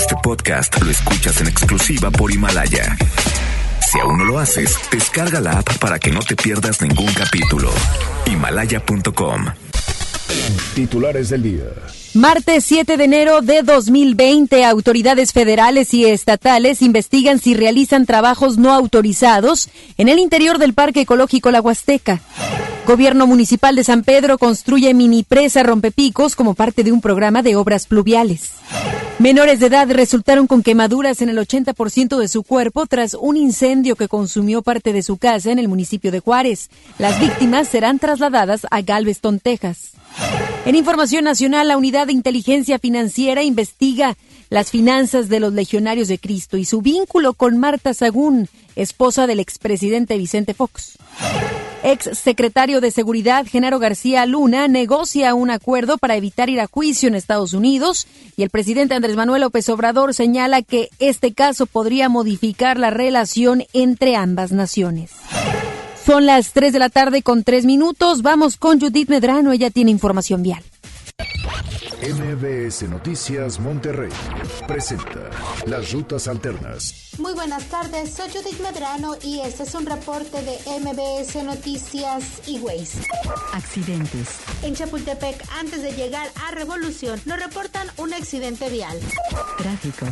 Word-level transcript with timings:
Este 0.00 0.16
podcast 0.22 0.80
lo 0.80 0.90
escuchas 0.90 1.42
en 1.42 1.48
exclusiva 1.48 2.10
por 2.10 2.32
Himalaya. 2.32 2.96
Si 3.86 4.00
aún 4.00 4.16
no 4.16 4.24
lo 4.24 4.38
haces, 4.38 4.74
descarga 4.90 5.42
la 5.42 5.58
app 5.58 5.76
para 5.76 5.98
que 5.98 6.10
no 6.10 6.20
te 6.20 6.36
pierdas 6.36 6.80
ningún 6.80 7.12
capítulo. 7.12 7.70
Himalaya.com. 8.24 9.44
Titulares 10.74 11.28
del 11.28 11.42
día. 11.42 11.64
Martes 12.14 12.64
7 12.64 12.96
de 12.96 13.04
enero 13.04 13.42
de 13.42 13.62
2020, 13.62 14.64
autoridades 14.64 15.34
federales 15.34 15.92
y 15.92 16.06
estatales 16.06 16.80
investigan 16.80 17.38
si 17.38 17.52
realizan 17.52 18.06
trabajos 18.06 18.56
no 18.56 18.72
autorizados 18.72 19.68
en 19.98 20.08
el 20.08 20.18
interior 20.18 20.56
del 20.56 20.72
Parque 20.72 21.02
Ecológico 21.02 21.50
La 21.50 21.60
Huasteca. 21.60 22.22
Gobierno 22.86 23.26
Municipal 23.26 23.76
de 23.76 23.84
San 23.84 24.02
Pedro 24.02 24.38
construye 24.38 24.94
mini 24.94 25.24
presa 25.24 25.62
rompepicos 25.62 26.36
como 26.36 26.54
parte 26.54 26.84
de 26.84 26.90
un 26.90 27.02
programa 27.02 27.42
de 27.42 27.54
obras 27.54 27.86
pluviales. 27.86 28.59
Menores 29.18 29.60
de 29.60 29.66
edad 29.66 29.86
resultaron 29.90 30.46
con 30.46 30.62
quemaduras 30.62 31.20
en 31.20 31.28
el 31.28 31.36
80% 31.36 32.16
de 32.16 32.28
su 32.28 32.42
cuerpo 32.42 32.86
tras 32.86 33.12
un 33.12 33.36
incendio 33.36 33.94
que 33.94 34.08
consumió 34.08 34.62
parte 34.62 34.94
de 34.94 35.02
su 35.02 35.18
casa 35.18 35.52
en 35.52 35.58
el 35.58 35.68
municipio 35.68 36.10
de 36.10 36.20
Juárez. 36.20 36.70
Las 36.98 37.20
víctimas 37.20 37.68
serán 37.68 37.98
trasladadas 37.98 38.66
a 38.70 38.80
Galveston, 38.80 39.38
Texas. 39.38 39.90
En 40.64 40.74
información 40.74 41.24
nacional, 41.24 41.68
la 41.68 41.76
Unidad 41.76 42.06
de 42.06 42.14
Inteligencia 42.14 42.78
Financiera 42.78 43.42
investiga 43.42 44.16
las 44.48 44.70
finanzas 44.70 45.28
de 45.28 45.40
los 45.40 45.52
legionarios 45.52 46.08
de 46.08 46.18
Cristo 46.18 46.56
y 46.56 46.64
su 46.64 46.80
vínculo 46.80 47.34
con 47.34 47.58
Marta 47.58 47.92
Sagún, 47.92 48.48
esposa 48.74 49.26
del 49.26 49.40
expresidente 49.40 50.16
Vicente 50.16 50.54
Fox. 50.54 50.98
Ex 51.82 52.18
secretario 52.18 52.82
de 52.82 52.90
Seguridad, 52.90 53.46
Genaro 53.46 53.78
García 53.78 54.26
Luna, 54.26 54.68
negocia 54.68 55.34
un 55.34 55.50
acuerdo 55.50 55.96
para 55.96 56.14
evitar 56.14 56.50
ir 56.50 56.60
a 56.60 56.66
juicio 56.66 57.08
en 57.08 57.14
Estados 57.14 57.54
Unidos 57.54 58.06
y 58.36 58.42
el 58.42 58.50
presidente 58.50 58.94
Andrés 58.94 59.16
Manuel 59.16 59.40
López 59.40 59.66
Obrador 59.70 60.12
señala 60.12 60.60
que 60.60 60.90
este 60.98 61.32
caso 61.32 61.64
podría 61.64 62.10
modificar 62.10 62.78
la 62.78 62.90
relación 62.90 63.64
entre 63.72 64.14
ambas 64.14 64.52
naciones. 64.52 65.12
Son 66.04 66.26
las 66.26 66.52
3 66.52 66.72
de 66.72 66.78
la 66.78 66.90
tarde 66.90 67.22
con 67.22 67.44
3 67.44 67.64
minutos. 67.64 68.20
Vamos 68.20 68.56
con 68.56 68.78
Judith 68.78 69.08
Medrano. 69.08 69.52
Ella 69.52 69.70
tiene 69.70 69.90
información 69.90 70.42
vial. 70.42 70.62
MBS 72.02 72.88
Noticias 72.88 73.60
Monterrey 73.60 74.10
presenta 74.66 75.30
las 75.66 75.92
rutas 75.92 76.28
alternas. 76.28 77.09
Muy 77.20 77.34
buenas 77.34 77.64
tardes, 77.66 78.14
soy 78.14 78.30
Judith 78.30 78.60
Medrano 78.60 79.14
y 79.22 79.40
este 79.40 79.64
es 79.64 79.74
un 79.74 79.84
reporte 79.84 80.40
de 80.40 80.58
MBS 80.80 81.44
Noticias 81.44 82.24
y 82.46 82.58
Waze. 82.60 83.02
Accidentes. 83.52 84.38
En 84.62 84.74
Chapultepec, 84.74 85.46
antes 85.58 85.82
de 85.82 85.92
llegar 85.92 86.30
a 86.46 86.50
Revolución, 86.52 87.20
nos 87.26 87.38
reportan 87.38 87.86
un 87.98 88.14
accidente 88.14 88.70
vial. 88.70 88.98
Tráfico. 89.58 90.06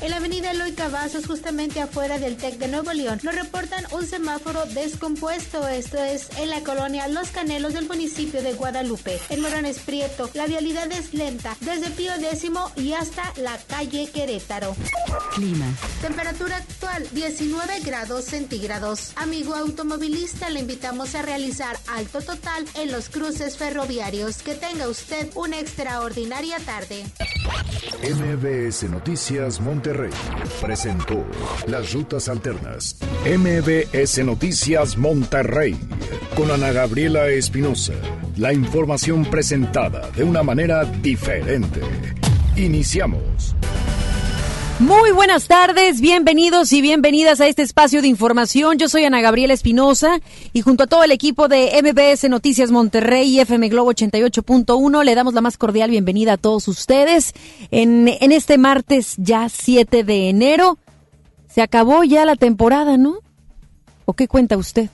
En 0.00 0.10
la 0.10 0.16
avenida 0.16 0.50
Eloy 0.50 0.72
Cavazos, 0.72 1.26
justamente 1.26 1.80
afuera 1.80 2.18
del 2.18 2.36
TEC 2.36 2.58
de 2.58 2.68
Nuevo 2.68 2.92
León, 2.92 3.18
nos 3.22 3.34
reportan 3.34 3.84
un 3.92 4.06
semáforo 4.06 4.64
descompuesto. 4.66 5.66
Esto 5.66 6.04
es 6.04 6.28
en 6.38 6.50
la 6.50 6.60
colonia 6.60 7.08
Los 7.08 7.30
Canelos 7.30 7.72
del 7.72 7.88
municipio 7.88 8.42
de 8.42 8.52
Guadalupe. 8.52 9.18
En 9.30 9.40
Morones 9.40 9.78
Prieto, 9.78 10.30
la 10.34 10.46
vialidad 10.46 10.92
es 10.92 11.14
lenta, 11.14 11.56
desde 11.60 11.90
Pío 11.90 12.16
Décimo 12.18 12.70
y 12.76 12.92
hasta 12.92 13.32
la 13.38 13.56
calle 13.66 14.10
Querétaro. 14.12 14.76
Clima. 15.34 15.66
Temperatura 16.02 16.43
actual 16.52 17.06
19 17.12 17.80
grados 17.80 18.24
centígrados. 18.24 19.12
Amigo 19.16 19.54
automovilista, 19.54 20.50
le 20.50 20.60
invitamos 20.60 21.14
a 21.14 21.22
realizar 21.22 21.76
alto 21.88 22.20
total 22.20 22.64
en 22.74 22.92
los 22.92 23.08
cruces 23.08 23.56
ferroviarios. 23.56 24.42
Que 24.42 24.54
tenga 24.54 24.88
usted 24.88 25.30
una 25.34 25.58
extraordinaria 25.58 26.58
tarde. 26.60 27.04
MBS 28.02 28.90
Noticias 28.90 29.60
Monterrey 29.60 30.10
presentó 30.60 31.24
las 31.66 31.92
rutas 31.92 32.28
alternas. 32.28 32.96
MBS 33.24 34.24
Noticias 34.24 34.96
Monterrey 34.96 35.78
con 36.36 36.50
Ana 36.50 36.72
Gabriela 36.72 37.28
Espinosa. 37.28 37.94
La 38.36 38.52
información 38.52 39.24
presentada 39.24 40.10
de 40.10 40.24
una 40.24 40.42
manera 40.42 40.84
diferente. 40.84 41.80
Iniciamos. 42.56 43.54
Muy 44.80 45.12
buenas 45.12 45.46
tardes, 45.46 46.00
bienvenidos 46.00 46.72
y 46.72 46.82
bienvenidas 46.82 47.40
a 47.40 47.46
este 47.46 47.62
espacio 47.62 48.02
de 48.02 48.08
información. 48.08 48.76
Yo 48.76 48.88
soy 48.88 49.04
Ana 49.04 49.20
Gabriela 49.20 49.54
Espinosa 49.54 50.18
y 50.52 50.62
junto 50.62 50.82
a 50.82 50.86
todo 50.88 51.04
el 51.04 51.12
equipo 51.12 51.46
de 51.46 51.70
MBS 51.80 52.28
Noticias 52.28 52.72
Monterrey 52.72 53.28
y 53.28 53.38
FM 53.38 53.68
Globo 53.68 53.92
88.1 53.92 55.04
le 55.04 55.14
damos 55.14 55.32
la 55.32 55.42
más 55.42 55.58
cordial 55.58 55.90
bienvenida 55.90 56.32
a 56.32 56.36
todos 56.38 56.66
ustedes 56.66 57.34
en, 57.70 58.08
este 58.08 58.58
martes 58.58 59.14
ya 59.16 59.48
7 59.48 60.02
de 60.02 60.28
enero. 60.28 60.76
Se 61.48 61.62
acabó 61.62 62.02
ya 62.02 62.24
la 62.24 62.34
temporada, 62.34 62.96
¿no? 62.96 63.18
¿O 64.06 64.14
qué 64.14 64.26
cuenta 64.26 64.56
usted? 64.56 64.90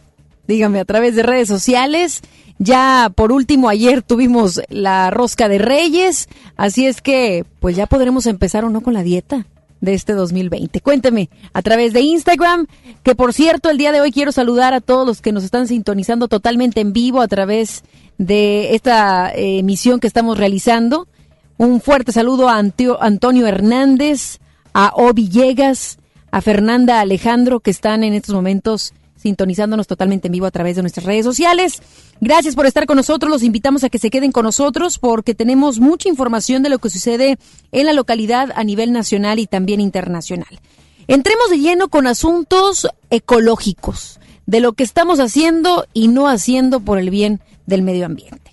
Dígame 0.47 0.79
a 0.79 0.85
través 0.85 1.17
de 1.17 1.23
redes 1.23 1.49
sociales. 1.49 2.21
Ya 2.59 3.11
por 3.15 3.33
último 3.33 3.71
ayer 3.71 4.03
tuvimos 4.03 4.61
la 4.69 5.11
rosca 5.11 5.49
de 5.49 5.57
Reyes, 5.57 6.29
así 6.59 6.85
es 6.85 7.01
que 7.01 7.47
pues 7.61 7.77
ya 7.77 7.87
podremos 7.87 8.27
empezar 8.27 8.67
o 8.67 8.71
no 8.71 8.83
con 8.83 8.93
la 8.93 9.03
dieta 9.03 9.47
de 9.81 9.95
este 9.95 10.13
2020. 10.13 10.81
Cuénteme 10.81 11.31
a 11.53 11.63
través 11.63 11.93
de 11.93 12.01
Instagram, 12.01 12.67
que 13.03 13.15
por 13.15 13.33
cierto, 13.33 13.71
el 13.71 13.79
día 13.79 13.93
de 13.93 14.01
hoy 14.01 14.13
quiero 14.13 14.33
saludar 14.33 14.75
a 14.75 14.81
todos 14.81 15.07
los 15.07 15.21
que 15.21 15.33
nos 15.33 15.45
están 15.45 15.67
sintonizando 15.67 16.29
totalmente 16.29 16.81
en 16.81 16.93
vivo 16.93 17.21
a 17.21 17.29
través 17.29 17.83
de 18.19 18.75
esta 18.75 19.31
eh, 19.35 19.59
emisión 19.59 20.01
que 20.01 20.07
estamos 20.07 20.39
realizando. 20.39 21.09
Un 21.57 21.81
fuerte 21.81 22.13
saludo 22.13 22.49
a 22.49 22.59
Antonio 22.59 23.47
Hernández, 23.47 24.39
a 24.73 24.93
O 24.95 25.13
Villegas, 25.13 25.99
a 26.31 26.41
Fernanda 26.41 27.01
Alejandro, 27.01 27.61
que 27.61 27.71
están 27.71 28.05
en 28.05 28.15
estos 28.15 28.35
momentos 28.35 28.93
sintonizándonos 29.20 29.86
totalmente 29.86 30.28
en 30.28 30.32
vivo 30.32 30.47
a 30.47 30.50
través 30.50 30.76
de 30.76 30.82
nuestras 30.82 31.04
redes 31.04 31.25
sociales. 31.25 31.82
Gracias 32.20 32.54
por 32.54 32.66
estar 32.66 32.86
con 32.86 32.97
nosotros. 32.97 33.31
Los 33.31 33.42
invitamos 33.42 33.84
a 33.84 33.91
que 33.91 33.98
se 33.98 34.10
queden 34.10 34.32
con 34.32 34.44
nosotros 34.44 34.98
porque 34.98 35.34
tenemos 35.34 35.78
mucha 35.78 36.08
información 36.08 36.62
de 36.62 36.70
lo 36.70 36.78
que 36.78 36.91
sucede 36.91 37.38
en 37.72 37.86
la 37.86 37.92
localidad 37.92 38.50
a 38.54 38.64
nivel 38.64 38.92
nacional 38.92 39.38
y 39.38 39.47
también 39.47 39.81
internacional. 39.81 40.60
Entremos 41.06 41.50
de 41.50 41.58
lleno 41.58 41.88
con 41.88 42.06
asuntos 42.06 42.88
ecológicos, 43.10 44.20
de 44.47 44.60
lo 44.60 44.72
que 44.72 44.84
estamos 44.84 45.20
haciendo 45.20 45.87
y 45.92 46.08
no 46.08 46.28
haciendo 46.28 46.81
por 46.81 46.98
el 46.98 47.10
bien 47.10 47.41
del 47.66 47.82
medio 47.82 48.06
ambiente. 48.06 48.50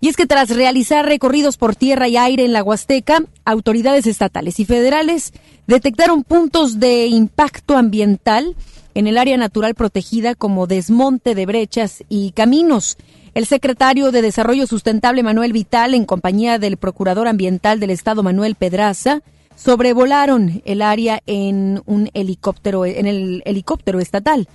Y 0.00 0.08
es 0.08 0.16
que 0.16 0.26
tras 0.26 0.50
realizar 0.50 1.04
recorridos 1.04 1.56
por 1.56 1.74
tierra 1.74 2.06
y 2.08 2.16
aire 2.16 2.44
en 2.44 2.52
la 2.52 2.62
Huasteca, 2.62 3.24
autoridades 3.44 4.06
estatales 4.06 4.60
y 4.60 4.64
federales 4.64 5.32
detectaron 5.66 6.22
puntos 6.22 6.78
de 6.78 7.06
impacto 7.06 7.76
ambiental 7.76 8.54
en 8.98 9.06
el 9.06 9.16
área 9.16 9.36
natural 9.36 9.76
protegida 9.76 10.34
como 10.34 10.66
desmonte 10.66 11.36
de 11.36 11.46
brechas 11.46 12.02
y 12.08 12.32
caminos. 12.32 12.96
El 13.32 13.46
secretario 13.46 14.10
de 14.10 14.22
Desarrollo 14.22 14.66
Sustentable 14.66 15.22
Manuel 15.22 15.52
Vital, 15.52 15.94
en 15.94 16.04
compañía 16.04 16.58
del 16.58 16.78
Procurador 16.78 17.28
Ambiental 17.28 17.78
del 17.78 17.90
Estado 17.90 18.24
Manuel 18.24 18.56
Pedraza, 18.56 19.20
sobrevolaron 19.54 20.62
el 20.64 20.82
área 20.82 21.22
en 21.26 21.80
un 21.86 22.10
helicóptero, 22.12 22.84
en 22.86 23.06
el 23.06 23.40
helicóptero 23.44 24.00
estatal. 24.00 24.48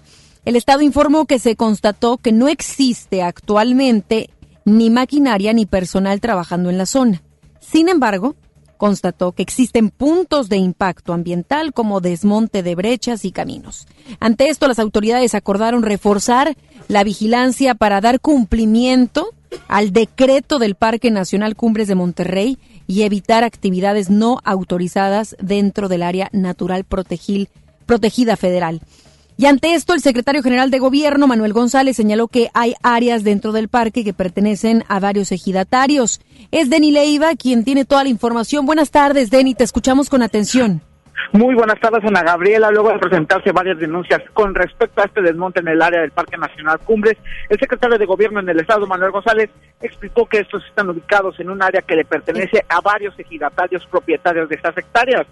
El 0.44 0.58
Estado 0.58 0.82
informó 0.82 1.24
que 1.26 1.40
se 1.40 1.56
constató 1.56 2.18
que 2.18 2.34
no 2.34 2.50
existe 2.50 3.22
actualmente 3.24 4.30
ni 4.66 4.90
maquinaria 4.90 5.54
ni 5.54 5.66
personal 5.66 6.20
trabajando 6.20 6.70
en 6.70 6.78
la 6.78 6.86
zona. 6.86 7.22
Sin 7.62 7.88
embargo, 7.88 8.36
constató 8.84 9.32
que 9.32 9.44
existen 9.44 9.92
puntos 9.92 10.50
de 10.50 10.58
impacto 10.58 11.14
ambiental 11.14 11.72
como 11.72 12.02
desmonte 12.02 12.64
de 12.64 12.76
brechas 12.76 13.24
y 13.24 13.32
caminos. 13.32 13.88
Ante 14.20 14.50
esto, 14.50 14.68
las 14.68 14.78
autoridades 14.78 15.36
acordaron 15.36 15.84
reforzar 15.84 16.58
la 16.90 17.06
vigilancia 17.06 17.76
para 17.76 18.02
dar 18.02 18.20
cumplimiento 18.20 19.30
al 19.70 19.94
decreto 19.94 20.60
del 20.60 20.76
Parque 20.76 21.12
Nacional 21.12 21.56
Cumbres 21.56 21.88
de 21.88 21.96
Monterrey 21.96 22.58
y 22.86 23.04
evitar 23.04 23.46
actividades 23.46 24.10
no 24.10 24.40
autorizadas 24.44 25.38
dentro 25.40 25.88
del 25.88 26.04
área 26.04 26.28
natural 26.34 26.84
protegida 26.84 28.36
federal. 28.36 28.82
Y 29.36 29.48
ante 29.48 29.74
esto, 29.74 29.94
el 29.94 30.00
secretario 30.00 30.44
general 30.44 30.70
de 30.70 30.78
Gobierno, 30.78 31.28
Manuel 31.28 31.54
González, 31.54 31.96
señaló 31.96 32.28
que 32.28 32.50
hay 32.54 32.76
áreas 32.84 33.24
dentro 33.24 33.52
del 33.52 33.68
parque 33.68 34.04
que 34.04 34.14
pertenecen 34.14 34.84
a 34.88 35.00
varios 35.00 35.32
ejidatarios. 35.32 36.22
Es 36.52 36.70
Denny 36.70 36.92
Leiva 36.92 37.36
quien 37.36 37.64
tiene 37.64 37.84
toda 37.84 38.04
la 38.04 38.10
información. 38.10 38.68
Buenas 38.68 38.92
tardes, 38.92 39.32
Denny, 39.32 39.56
te 39.56 39.64
escuchamos 39.64 40.10
con 40.10 40.22
atención. 40.22 40.82
Muy 41.32 41.56
buenas 41.56 41.80
tardes, 41.80 42.04
Ana 42.06 42.22
Gabriela. 42.22 42.70
Luego 42.70 42.92
de 42.92 43.00
presentarse 43.00 43.52
varias 43.52 43.80
denuncias 43.80 44.22
con 44.34 44.54
respecto 44.54 45.02
a 45.02 45.06
este 45.06 45.24
desmonte 45.24 45.62
en 45.62 45.68
el 45.68 45.82
área 45.82 46.02
del 46.02 46.12
Parque 46.12 46.38
Nacional 46.38 46.80
Cumbres, 46.80 47.18
el 47.50 47.60
secretario 47.60 47.98
de 47.98 48.06
Gobierno 48.06 48.40
en 48.40 48.50
el 48.50 48.60
Estado, 48.60 48.86
Manuel 48.86 49.12
González, 49.12 49.50
explicó 49.82 50.28
que 50.28 50.40
estos 50.42 50.64
están 50.66 50.90
ubicados 50.90 51.40
en 51.40 51.50
un 51.50 51.64
área 51.64 51.82
que 51.82 51.96
le 51.96 52.06
pertenece 52.06 52.64
a 52.70 52.82
varios 52.82 53.18
ejidatarios 53.18 53.84
propietarios 53.88 54.48
de 54.48 54.56
estas 54.56 54.78
hectáreas. 54.78 55.26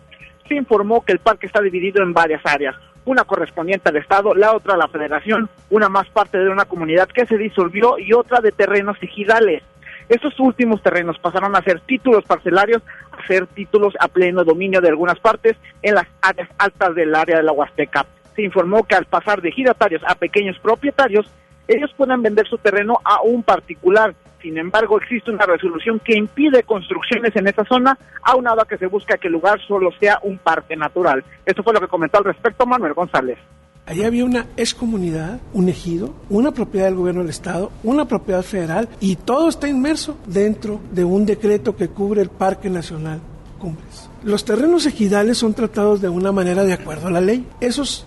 Se 0.47 0.55
informó 0.55 1.05
que 1.05 1.13
el 1.13 1.19
parque 1.19 1.45
está 1.45 1.61
dividido 1.61 2.01
en 2.01 2.13
varias 2.13 2.41
áreas 2.45 2.75
una 3.05 3.23
correspondiente 3.23 3.89
al 3.89 3.97
Estado, 3.97 4.35
la 4.35 4.53
otra 4.53 4.75
a 4.75 4.77
la 4.77 4.87
Federación, 4.87 5.49
una 5.69 5.89
más 5.89 6.07
parte 6.09 6.37
de 6.37 6.49
una 6.49 6.65
comunidad 6.65 7.07
que 7.07 7.25
se 7.25 7.37
disolvió 7.37 7.97
y 7.97 8.13
otra 8.13 8.41
de 8.41 8.51
terrenos 8.51 8.97
ejidales. 9.01 9.63
Estos 10.09 10.39
últimos 10.39 10.81
terrenos 10.83 11.17
pasaron 11.19 11.55
a 11.55 11.61
ser 11.61 11.79
títulos 11.79 12.25
parcelarios, 12.25 12.81
a 13.11 13.25
ser 13.27 13.47
títulos 13.47 13.93
a 13.99 14.07
pleno 14.07 14.43
dominio 14.43 14.81
de 14.81 14.89
algunas 14.89 15.19
partes 15.19 15.55
en 15.81 15.95
las 15.95 16.07
áreas 16.21 16.49
altas 16.57 16.95
del 16.95 17.15
área 17.15 17.37
de 17.37 17.43
la 17.43 17.53
Huasteca. 17.53 18.05
Se 18.35 18.41
informó 18.41 18.83
que 18.83 18.95
al 18.95 19.05
pasar 19.05 19.41
de 19.41 19.51
giratarios 19.51 20.01
a 20.05 20.15
pequeños 20.15 20.59
propietarios, 20.59 21.31
ellos 21.67 21.93
pueden 21.95 22.21
vender 22.21 22.47
su 22.47 22.57
terreno 22.57 22.99
a 23.03 23.21
un 23.21 23.43
particular. 23.43 24.13
Sin 24.41 24.57
embargo, 24.57 24.99
existe 24.99 25.31
una 25.31 25.45
resolución 25.45 25.99
que 26.03 26.17
impide 26.17 26.63
construcciones 26.63 27.35
en 27.35 27.47
esa 27.47 27.63
zona, 27.65 27.97
aunado 28.23 28.61
a 28.61 28.67
que 28.67 28.77
se 28.77 28.87
busca 28.87 29.17
que 29.17 29.27
el 29.27 29.33
lugar 29.33 29.59
solo 29.67 29.91
sea 29.99 30.19
un 30.23 30.37
parque 30.39 30.75
natural. 30.75 31.23
Esto 31.45 31.61
fue 31.61 31.73
lo 31.73 31.79
que 31.79 31.87
comentó 31.87 32.17
al 32.17 32.23
respecto 32.23 32.65
Manuel 32.65 32.93
González. 32.93 33.37
Allí 33.85 34.03
había 34.03 34.25
una 34.25 34.45
excomunidad, 34.57 35.39
un 35.53 35.69
ejido, 35.69 36.13
una 36.29 36.51
propiedad 36.51 36.85
del 36.85 36.95
gobierno 36.95 37.21
del 37.21 37.29
Estado, 37.29 37.71
una 37.83 38.05
propiedad 38.05 38.43
federal 38.43 38.87
y 38.99 39.15
todo 39.15 39.49
está 39.49 39.67
inmerso 39.67 40.17
dentro 40.27 40.79
de 40.91 41.03
un 41.03 41.25
decreto 41.25 41.75
que 41.75 41.89
cubre 41.89 42.21
el 42.21 42.29
Parque 42.29 42.69
Nacional 42.69 43.19
Cumbres. 43.59 44.09
Los 44.23 44.45
terrenos 44.45 44.85
ejidales 44.85 45.39
son 45.39 45.53
tratados 45.53 45.99
de 45.99 46.09
una 46.09 46.31
manera 46.31 46.63
de 46.63 46.73
acuerdo 46.73 47.07
a 47.07 47.11
la 47.11 47.21
ley. 47.21 47.45
Esos, 47.59 48.05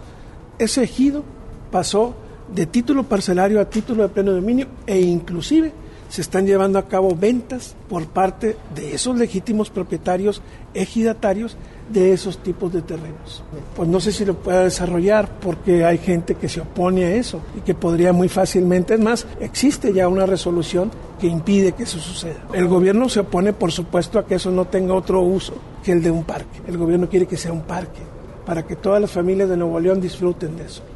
ese 0.58 0.84
ejido 0.84 1.24
pasó 1.72 2.14
de 2.54 2.66
título 2.66 3.02
parcelario 3.02 3.60
a 3.60 3.68
título 3.68 4.04
de 4.04 4.08
pleno 4.10 4.32
dominio 4.32 4.68
e 4.86 5.00
inclusive 5.00 5.72
se 6.14 6.20
están 6.20 6.46
llevando 6.46 6.78
a 6.78 6.86
cabo 6.86 7.16
ventas 7.16 7.74
por 7.88 8.06
parte 8.06 8.56
de 8.72 8.94
esos 8.94 9.18
legítimos 9.18 9.68
propietarios 9.68 10.42
ejidatarios 10.72 11.56
de 11.92 12.12
esos 12.12 12.38
tipos 12.38 12.72
de 12.72 12.82
terrenos. 12.82 13.42
Pues 13.74 13.88
no 13.88 13.98
sé 13.98 14.12
si 14.12 14.24
lo 14.24 14.34
pueda 14.34 14.62
desarrollar 14.62 15.40
porque 15.40 15.84
hay 15.84 15.98
gente 15.98 16.36
que 16.36 16.48
se 16.48 16.60
opone 16.60 17.04
a 17.04 17.16
eso 17.16 17.40
y 17.58 17.62
que 17.62 17.74
podría 17.74 18.12
muy 18.12 18.28
fácilmente, 18.28 18.94
es 18.94 19.00
más, 19.00 19.26
existe 19.40 19.92
ya 19.92 20.06
una 20.06 20.24
resolución 20.24 20.92
que 21.18 21.26
impide 21.26 21.72
que 21.72 21.82
eso 21.82 21.98
suceda. 21.98 22.46
El 22.52 22.68
gobierno 22.68 23.08
se 23.08 23.18
opone, 23.18 23.52
por 23.52 23.72
supuesto, 23.72 24.20
a 24.20 24.24
que 24.24 24.36
eso 24.36 24.52
no 24.52 24.66
tenga 24.66 24.94
otro 24.94 25.20
uso 25.20 25.54
que 25.82 25.90
el 25.90 26.00
de 26.00 26.12
un 26.12 26.22
parque. 26.22 26.60
El 26.68 26.78
gobierno 26.78 27.08
quiere 27.08 27.26
que 27.26 27.36
sea 27.36 27.52
un 27.52 27.62
parque 27.62 28.02
para 28.46 28.64
que 28.64 28.76
todas 28.76 29.00
las 29.00 29.10
familias 29.10 29.48
de 29.48 29.56
Nuevo 29.56 29.80
León 29.80 30.00
disfruten 30.00 30.56
de 30.56 30.66
eso. 30.66 30.93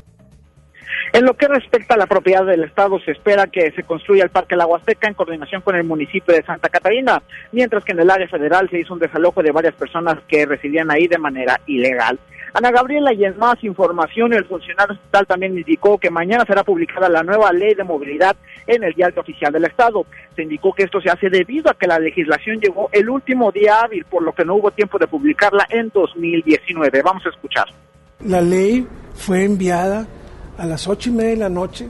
En 1.13 1.25
lo 1.25 1.35
que 1.35 1.49
respecta 1.49 1.95
a 1.95 1.99
la 1.99 2.07
propiedad 2.07 2.45
del 2.45 2.65
Estado, 2.65 2.99
se 3.01 3.13
espera 3.13 3.47
que 3.47 3.71
se 3.73 3.83
construya 3.83 4.25
el 4.25 4.31
Parque 4.31 4.57
La 4.57 4.67
Huasteca 4.67 5.09
en 5.09 5.15
coordinación 5.15 5.63
con 5.63 5.75
el 5.77 5.85
municipio 5.85 6.35
de 6.35 6.45
Santa 6.45 6.69
Catarina, 6.69 7.23
mientras 7.53 7.85
que 7.85 7.93
en 7.93 8.01
el 8.01 8.11
área 8.11 8.29
federal 8.29 8.69
se 8.71 8.81
hizo 8.81 8.93
un 8.93 9.01
desalojo 9.01 9.43
de 9.43 9.53
varias 9.53 9.75
personas 9.75 10.19
que 10.29 10.45
residían 10.45 10.91
ahí 10.91 11.07
de 11.07 11.19
manera 11.19 11.61
ilegal. 11.67 12.19
Ana 12.53 12.71
Gabriela, 12.71 13.13
y 13.13 13.25
en 13.25 13.39
más 13.39 13.63
información, 13.63 14.33
el 14.33 14.45
funcionario 14.45 14.95
estatal 14.95 15.27
también 15.27 15.57
indicó 15.57 15.99
que 15.99 16.11
mañana 16.11 16.45
será 16.47 16.65
publicada 16.65 17.09
la 17.09 17.23
nueva 17.23 17.53
ley 17.53 17.75
de 17.75 17.85
movilidad 17.85 18.37
en 18.67 18.83
el 18.85 18.95
diario 18.95 19.21
oficial 19.21 19.53
del 19.53 19.67
Estado. 19.67 20.07
Se 20.35 20.43
indicó 20.43 20.73
que 20.73 20.85
esto 20.85 21.01
se 21.01 21.11
hace 21.11 21.29
debido 21.31 21.71
a 21.71 21.75
que 21.75 21.87
la 21.87 21.99
legislación 21.99 22.59
llegó 22.61 22.89
el 22.93 23.09
último 23.09 23.53
día 23.53 23.81
hábil, 23.81 24.05
por 24.05 24.23
lo 24.23 24.33
que 24.33 24.45
no 24.45 24.57
hubo 24.57 24.71
tiempo 24.71 24.99
de 24.99 25.07
publicarla 25.07 25.67
en 25.71 25.91
2019. 25.91 27.03
Vamos 27.03 27.25
a 27.27 27.29
escuchar. 27.29 27.67
La 28.25 28.41
ley 28.41 28.87
fue 29.15 29.45
enviada 29.45 30.07
a 30.59 30.67
las 30.67 30.89
ocho 30.89 31.09
y 31.09 31.13
media 31.13 31.31
de 31.31 31.37
la 31.37 31.49
noche 31.49 31.89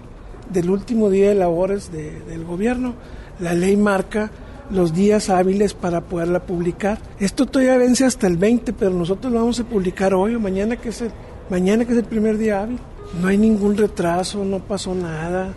del 0.50 0.70
último 0.70 1.10
día 1.10 1.30
de 1.30 1.34
labores 1.34 1.90
de, 1.90 2.20
del 2.20 2.44
gobierno. 2.44 2.94
La 3.40 3.54
ley 3.54 3.76
marca 3.76 4.30
los 4.70 4.94
días 4.94 5.30
hábiles 5.30 5.74
para 5.74 6.02
poderla 6.02 6.40
publicar. 6.40 6.98
Esto 7.18 7.46
todavía 7.46 7.78
vence 7.78 8.04
hasta 8.04 8.26
el 8.26 8.36
20, 8.36 8.72
pero 8.74 8.90
nosotros 8.90 9.32
lo 9.32 9.40
vamos 9.40 9.58
a 9.60 9.64
publicar 9.64 10.14
hoy 10.14 10.34
o 10.34 10.40
mañana 10.40 10.76
que 10.76 10.90
es 10.90 11.00
el, 11.00 11.10
mañana 11.50 11.84
que 11.84 11.92
es 11.92 11.98
el 11.98 12.04
primer 12.04 12.38
día 12.38 12.62
hábil. 12.62 12.78
No 13.20 13.28
hay 13.28 13.38
ningún 13.38 13.76
retraso, 13.76 14.44
no 14.44 14.58
pasó 14.58 14.94
nada, 14.94 15.48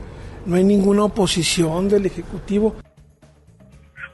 no 0.46 0.56
hay 0.56 0.64
ninguna 0.64 1.04
oposición 1.04 1.90
del 1.90 2.06
Ejecutivo. 2.06 2.76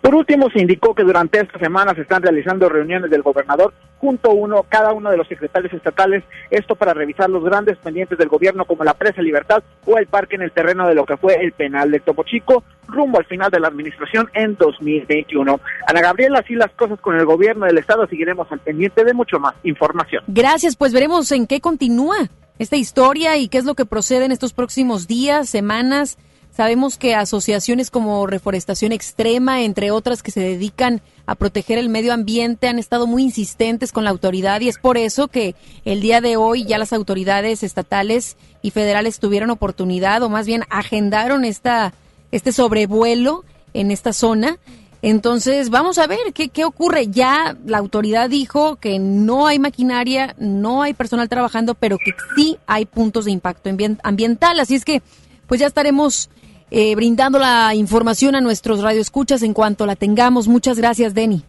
Por 0.08 0.16
último, 0.16 0.50
se 0.50 0.62
indicó 0.62 0.96
que 0.96 1.04
durante 1.04 1.38
esta 1.38 1.60
semana 1.60 1.94
se 1.94 2.00
están 2.00 2.22
realizando 2.22 2.70
reuniones 2.70 3.12
del 3.12 3.24
gobernador 3.24 3.74
junto 3.98 4.32
a 4.32 4.34
uno, 4.34 4.64
cada 4.70 4.94
uno 4.94 5.12
de 5.12 5.18
los 5.18 5.28
secretarios 5.28 5.74
estatales, 5.74 6.24
esto 6.50 6.78
para 6.78 6.94
revisar 6.94 7.30
los 7.30 7.44
grandes 7.44 7.78
pendientes 7.80 8.18
del 8.18 8.30
gobierno 8.30 8.64
como 8.64 8.86
la 8.86 8.94
presa 8.94 9.22
Libertad 9.22 9.62
o 9.86 9.98
el 9.98 10.08
parque 10.08 10.38
en 10.38 10.44
el 10.44 10.54
terreno 10.54 10.88
de 10.88 10.96
lo 10.96 11.06
que 11.06 11.18
fue 11.18 11.44
el 11.44 11.52
penal 11.52 11.92
de 11.92 12.00
Topo 12.00 12.24
Chico, 12.24 12.64
rumbo 12.88 13.20
al 13.20 13.26
final 13.26 13.52
de 13.52 13.60
la 13.60 13.68
administración 13.68 14.30
en 14.34 14.56
2021. 14.56 15.60
Ana 15.88 16.02
Gabriela, 16.02 16.40
así 16.40 16.56
las 16.56 16.72
cosas 16.72 17.02
con 17.02 17.18
el 17.18 17.26
gobierno 17.26 17.66
del 17.66 17.78
estado, 17.78 18.08
seguiremos 18.08 18.50
al 18.50 18.60
pendiente 18.60 19.04
de 19.04 19.14
mucho 19.14 19.40
más 19.40 19.56
información. 19.64 20.24
Gracias, 20.28 20.78
pues 20.78 20.94
veremos 20.94 21.34
en 21.34 21.48
qué 21.48 21.60
continúa 21.60 22.16
esta 22.60 22.78
historia 22.78 23.36
y 23.36 23.50
qué 23.50 23.58
es 23.58 23.66
lo 23.66 23.76
que 23.76 23.84
procede 23.84 24.24
en 24.24 24.32
estos 24.32 24.54
próximos 24.54 25.06
días, 25.06 25.50
semanas 25.50 26.18
Sabemos 26.58 26.98
que 26.98 27.14
asociaciones 27.14 27.92
como 27.92 28.26
Reforestación 28.26 28.92
Extrema, 28.92 29.62
entre 29.62 29.92
otras 29.92 30.24
que 30.24 30.32
se 30.32 30.40
dedican 30.40 31.04
a 31.28 31.36
proteger 31.36 31.78
el 31.78 31.88
medio 31.88 32.14
ambiente, 32.14 32.68
han 32.68 32.80
estado 32.80 33.06
muy 33.06 33.22
insistentes 33.22 33.92
con 33.92 34.04
la 34.04 34.10
autoridad 34.10 34.60
y 34.62 34.68
es 34.68 34.80
por 34.80 34.98
eso 34.98 35.28
que 35.28 35.54
el 35.86 36.02
día 36.02 36.20
de 36.20 36.36
hoy 36.36 36.66
ya 36.66 36.80
las 36.80 36.94
autoridades 36.94 37.62
estatales 37.62 38.38
y 38.64 38.72
federales 38.72 39.20
tuvieron 39.20 39.52
oportunidad 39.52 40.24
o 40.24 40.30
más 40.30 40.48
bien 40.48 40.64
agendaron 40.72 41.46
esta, 41.46 41.94
este 42.32 42.52
sobrevuelo 42.52 43.46
en 43.76 43.92
esta 43.92 44.12
zona. 44.12 44.58
Entonces, 45.04 45.70
vamos 45.70 46.00
a 46.00 46.08
ver 46.08 46.34
qué, 46.34 46.50
qué 46.50 46.66
ocurre. 46.66 47.10
Ya 47.10 47.56
la 47.68 47.78
autoridad 47.78 48.32
dijo 48.32 48.78
que 48.78 48.98
no 48.98 49.46
hay 49.46 49.60
maquinaria, 49.60 50.36
no 50.40 50.82
hay 50.82 50.96
personal 50.96 51.30
trabajando, 51.30 51.76
pero 51.76 52.00
que 52.00 52.14
sí 52.36 52.58
hay 52.66 52.88
puntos 52.88 53.26
de 53.26 53.32
impacto 53.32 53.70
ambiental. 54.02 54.60
Así 54.60 54.74
es 54.74 54.86
que, 54.86 55.04
pues 55.46 55.62
ya 55.62 55.68
estaremos 55.68 56.32
eh, 56.72 56.96
brindando 56.96 57.40
la 57.40 57.74
información 57.76 58.36
a 58.36 58.42
nuestros 58.42 58.82
radioescuchas 58.82 59.44
en 59.44 59.54
cuanto 59.54 59.86
la 59.86 59.96
tengamos. 59.96 60.48
Muchas 60.48 60.78
gracias, 60.78 61.14
Denny. 61.14 61.44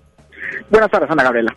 Buenas 0.70 0.90
tardes, 0.90 1.10
Ana 1.10 1.24
Gabriela. 1.24 1.56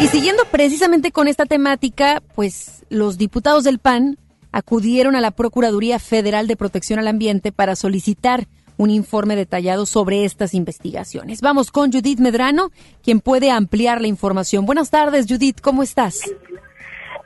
Y 0.00 0.08
siguiendo 0.08 0.44
precisamente 0.50 1.10
con 1.10 1.26
esta 1.28 1.46
temática, 1.46 2.22
pues 2.34 2.84
los 2.90 3.18
diputados 3.18 3.64
del 3.64 3.78
PAN 3.78 4.18
acudieron 4.52 5.16
a 5.16 5.20
la 5.20 5.30
Procuraduría 5.30 5.98
Federal 5.98 6.46
de 6.46 6.56
Protección 6.56 6.98
al 6.98 7.08
Ambiente 7.08 7.52
para 7.52 7.76
solicitar 7.76 8.46
un 8.76 8.90
informe 8.90 9.36
detallado 9.36 9.84
sobre 9.84 10.24
estas 10.24 10.54
investigaciones. 10.54 11.42
Vamos 11.42 11.70
con 11.70 11.92
Judith 11.92 12.18
Medrano, 12.18 12.72
quien 13.02 13.20
puede 13.20 13.50
ampliar 13.50 14.00
la 14.00 14.06
información. 14.06 14.64
Buenas 14.64 14.90
tardes, 14.90 15.26
Judith, 15.28 15.60
¿cómo 15.60 15.82
estás? 15.82 16.20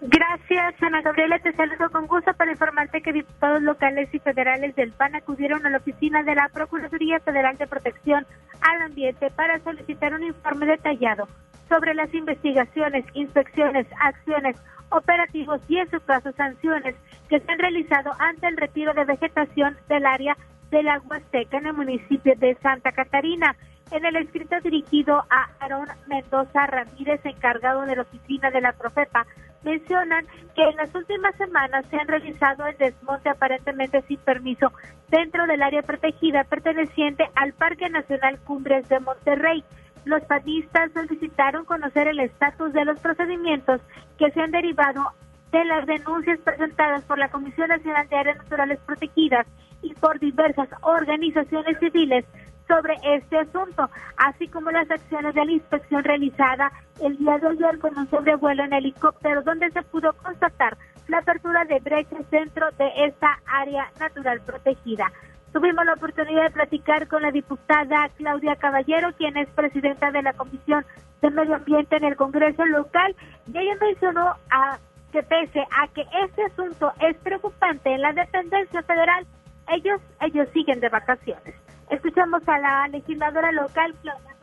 Gracias, 0.06 0.74
Ana 0.82 1.00
Gabriela. 1.00 1.38
Te 1.38 1.54
saludo 1.54 1.88
con 1.90 2.06
gusto 2.06 2.34
para 2.34 2.50
informarte 2.50 3.00
que 3.00 3.10
diputados 3.10 3.62
locales 3.62 4.12
y 4.12 4.18
federales 4.18 4.76
del 4.76 4.92
PAN 4.92 5.14
acudieron 5.14 5.64
a 5.64 5.70
la 5.70 5.78
oficina 5.78 6.22
de 6.22 6.34
la 6.34 6.50
Procuraduría 6.50 7.20
Federal 7.20 7.56
de 7.56 7.66
Protección 7.66 8.26
al 8.60 8.82
Ambiente 8.82 9.30
para 9.30 9.58
solicitar 9.60 10.12
un 10.12 10.24
informe 10.24 10.66
detallado 10.66 11.26
sobre 11.70 11.94
las 11.94 12.12
investigaciones, 12.12 13.06
inspecciones, 13.14 13.86
acciones, 13.98 14.56
operativos 14.90 15.62
y, 15.68 15.78
en 15.78 15.90
su 15.90 15.98
caso, 16.00 16.32
sanciones 16.32 16.94
que 17.30 17.40
se 17.40 17.50
han 17.50 17.58
realizado 17.58 18.10
ante 18.18 18.46
el 18.46 18.58
retiro 18.58 18.92
de 18.92 19.06
vegetación 19.06 19.74
del 19.88 20.04
área 20.04 20.36
del 20.70 20.86
agua 20.88 21.20
seca 21.32 21.56
en 21.56 21.68
el 21.68 21.72
municipio 21.72 22.34
de 22.36 22.54
Santa 22.56 22.92
Catarina. 22.92 23.56
En 23.90 24.04
el 24.04 24.16
escrito 24.16 24.60
dirigido 24.60 25.24
a 25.30 25.48
Aarón 25.60 25.88
Mendoza 26.08 26.66
Ramírez, 26.66 27.24
encargado 27.24 27.82
de 27.82 27.96
la 27.96 28.02
oficina 28.02 28.50
de 28.50 28.60
la 28.60 28.72
Profepa, 28.72 29.26
mencionan 29.64 30.26
que 30.54 30.62
en 30.62 30.76
las 30.76 30.94
últimas 30.94 31.34
semanas 31.36 31.84
se 31.90 31.96
han 31.96 32.06
realizado 32.06 32.66
el 32.66 32.76
desmonte 32.76 33.28
aparentemente 33.28 34.02
sin 34.02 34.18
permiso 34.18 34.72
dentro 35.08 35.46
del 35.46 35.62
área 35.62 35.82
protegida 35.82 36.44
perteneciente 36.44 37.24
al 37.34 37.52
Parque 37.52 37.88
Nacional 37.88 38.38
Cumbres 38.40 38.88
de 38.88 39.00
Monterrey. 39.00 39.64
Los 40.04 40.22
panistas 40.24 40.92
solicitaron 40.92 41.64
conocer 41.64 42.08
el 42.08 42.20
estatus 42.20 42.72
de 42.72 42.84
los 42.84 43.00
procedimientos 43.00 43.80
que 44.18 44.30
se 44.30 44.40
han 44.40 44.50
derivado 44.50 45.12
de 45.54 45.64
las 45.66 45.86
denuncias 45.86 46.40
presentadas 46.40 47.04
por 47.04 47.16
la 47.16 47.28
Comisión 47.28 47.68
Nacional 47.68 48.08
de 48.08 48.16
Áreas 48.16 48.38
Naturales 48.38 48.80
Protegidas 48.84 49.46
y 49.82 49.94
por 49.94 50.18
diversas 50.18 50.68
organizaciones 50.80 51.78
civiles 51.78 52.24
sobre 52.66 52.94
este 53.04 53.38
asunto, 53.38 53.88
así 54.16 54.48
como 54.48 54.72
las 54.72 54.90
acciones 54.90 55.32
de 55.32 55.44
la 55.44 55.52
inspección 55.52 56.02
realizada 56.02 56.72
el 57.00 57.16
día 57.18 57.38
de 57.38 57.46
ayer 57.46 57.78
con 57.78 57.96
un 57.96 58.10
sobrevuelo 58.10 58.64
en 58.64 58.72
helicóptero 58.72 59.42
donde 59.42 59.70
se 59.70 59.82
pudo 59.82 60.12
constatar 60.14 60.76
la 61.06 61.18
apertura 61.18 61.64
de 61.66 61.78
brechas 61.78 62.28
dentro 62.32 62.68
de 62.72 62.90
esta 63.06 63.38
área 63.46 63.88
natural 64.00 64.40
protegida. 64.40 65.12
Tuvimos 65.52 65.84
la 65.86 65.92
oportunidad 65.92 66.44
de 66.44 66.50
platicar 66.50 67.06
con 67.06 67.22
la 67.22 67.30
diputada 67.30 68.10
Claudia 68.16 68.56
Caballero, 68.56 69.12
quien 69.16 69.36
es 69.36 69.48
presidenta 69.50 70.10
de 70.10 70.22
la 70.22 70.32
Comisión 70.32 70.84
de 71.22 71.30
Medio 71.30 71.54
Ambiente 71.54 71.96
en 71.96 72.04
el 72.06 72.16
Congreso 72.16 72.64
local, 72.66 73.14
y 73.46 73.56
ella 73.56 73.76
mencionó 73.80 74.34
a 74.50 74.78
que 75.14 75.22
pese 75.22 75.60
a 75.60 75.86
que 75.94 76.04
este 76.24 76.42
asunto 76.42 76.92
es 76.98 77.16
preocupante 77.18 77.94
en 77.94 78.02
la 78.02 78.12
dependencia 78.12 78.82
federal, 78.82 79.24
ellos 79.72 80.00
ellos 80.20 80.48
siguen 80.52 80.80
de 80.80 80.88
vacaciones. 80.88 81.54
Escuchamos 81.88 82.42
a 82.48 82.58
la 82.58 82.88
legisladora 82.88 83.52
local, 83.52 83.94
Claudia 84.02 84.34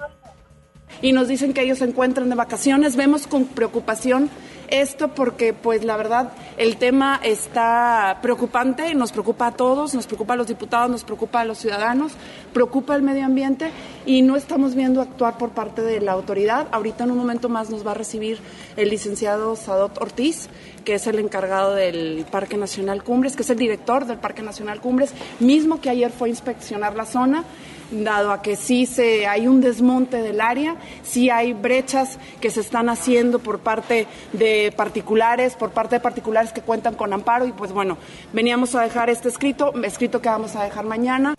y 1.01 1.13
nos 1.13 1.27
dicen 1.27 1.53
que 1.53 1.61
ellos 1.61 1.79
se 1.79 1.85
encuentran 1.85 2.29
de 2.29 2.35
vacaciones. 2.35 2.95
Vemos 2.95 3.27
con 3.27 3.45
preocupación 3.45 4.29
esto 4.69 5.09
porque 5.09 5.53
pues 5.53 5.83
la 5.83 5.97
verdad 5.97 6.31
el 6.57 6.77
tema 6.77 7.19
está 7.23 8.19
preocupante, 8.21 8.95
nos 8.95 9.11
preocupa 9.11 9.47
a 9.47 9.51
todos, 9.51 9.93
nos 9.93 10.07
preocupa 10.07 10.33
a 10.33 10.37
los 10.37 10.47
diputados, 10.47 10.89
nos 10.89 11.03
preocupa 11.03 11.41
a 11.41 11.45
los 11.45 11.57
ciudadanos, 11.57 12.13
preocupa 12.53 12.95
el 12.95 13.01
medio 13.01 13.25
ambiente 13.25 13.71
y 14.05 14.21
no 14.21 14.35
estamos 14.35 14.75
viendo 14.75 15.01
actuar 15.01 15.37
por 15.37 15.49
parte 15.49 15.81
de 15.81 16.01
la 16.01 16.13
autoridad. 16.13 16.67
Ahorita 16.71 17.03
en 17.03 17.11
un 17.11 17.17
momento 17.17 17.49
más 17.49 17.69
nos 17.69 17.85
va 17.85 17.91
a 17.91 17.95
recibir 17.95 18.39
el 18.77 18.89
licenciado 18.89 19.55
Sadot 19.55 20.01
Ortiz, 20.01 20.49
que 20.85 20.95
es 20.95 21.07
el 21.07 21.19
encargado 21.19 21.75
del 21.75 22.25
Parque 22.31 22.57
Nacional 22.57 23.03
Cumbres, 23.03 23.35
que 23.35 23.43
es 23.43 23.49
el 23.49 23.57
director 23.57 24.05
del 24.05 24.17
Parque 24.17 24.41
Nacional 24.41 24.81
Cumbres, 24.81 25.13
mismo 25.39 25.81
que 25.81 25.89
ayer 25.89 26.11
fue 26.11 26.27
a 26.27 26.31
inspeccionar 26.31 26.95
la 26.95 27.05
zona 27.05 27.43
dado 27.91 28.31
a 28.31 28.41
que 28.41 28.55
sí 28.55 28.85
se, 28.85 29.27
hay 29.27 29.47
un 29.47 29.61
desmonte 29.61 30.21
del 30.21 30.41
área, 30.41 30.77
sí 31.03 31.29
hay 31.29 31.53
brechas 31.53 32.17
que 32.39 32.49
se 32.49 32.61
están 32.61 32.89
haciendo 32.89 33.39
por 33.39 33.59
parte 33.59 34.07
de 34.33 34.73
particulares, 34.75 35.55
por 35.55 35.71
parte 35.71 35.95
de 35.95 35.99
particulares 35.99 36.53
que 36.53 36.61
cuentan 36.61 36.95
con 36.95 37.13
amparo 37.13 37.45
y 37.45 37.51
pues 37.51 37.71
bueno, 37.71 37.97
veníamos 38.33 38.75
a 38.75 38.81
dejar 38.81 39.09
este 39.09 39.27
escrito, 39.27 39.73
escrito 39.83 40.21
que 40.21 40.29
vamos 40.29 40.55
a 40.55 40.63
dejar 40.63 40.85
mañana. 40.85 41.35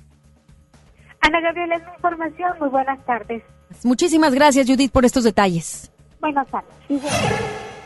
Ana 1.22 1.40
Gabriela, 1.40 1.76
es 1.76 1.82
mi 1.84 1.92
información. 1.94 2.50
Muy 2.60 2.68
buenas 2.68 3.04
tardes. 3.06 3.42
Muchísimas 3.84 4.34
gracias, 4.34 4.66
Judith, 4.66 4.92
por 4.92 5.04
estos 5.04 5.24
detalles. 5.24 5.90
Buenas 6.20 6.46
tardes. 6.48 6.70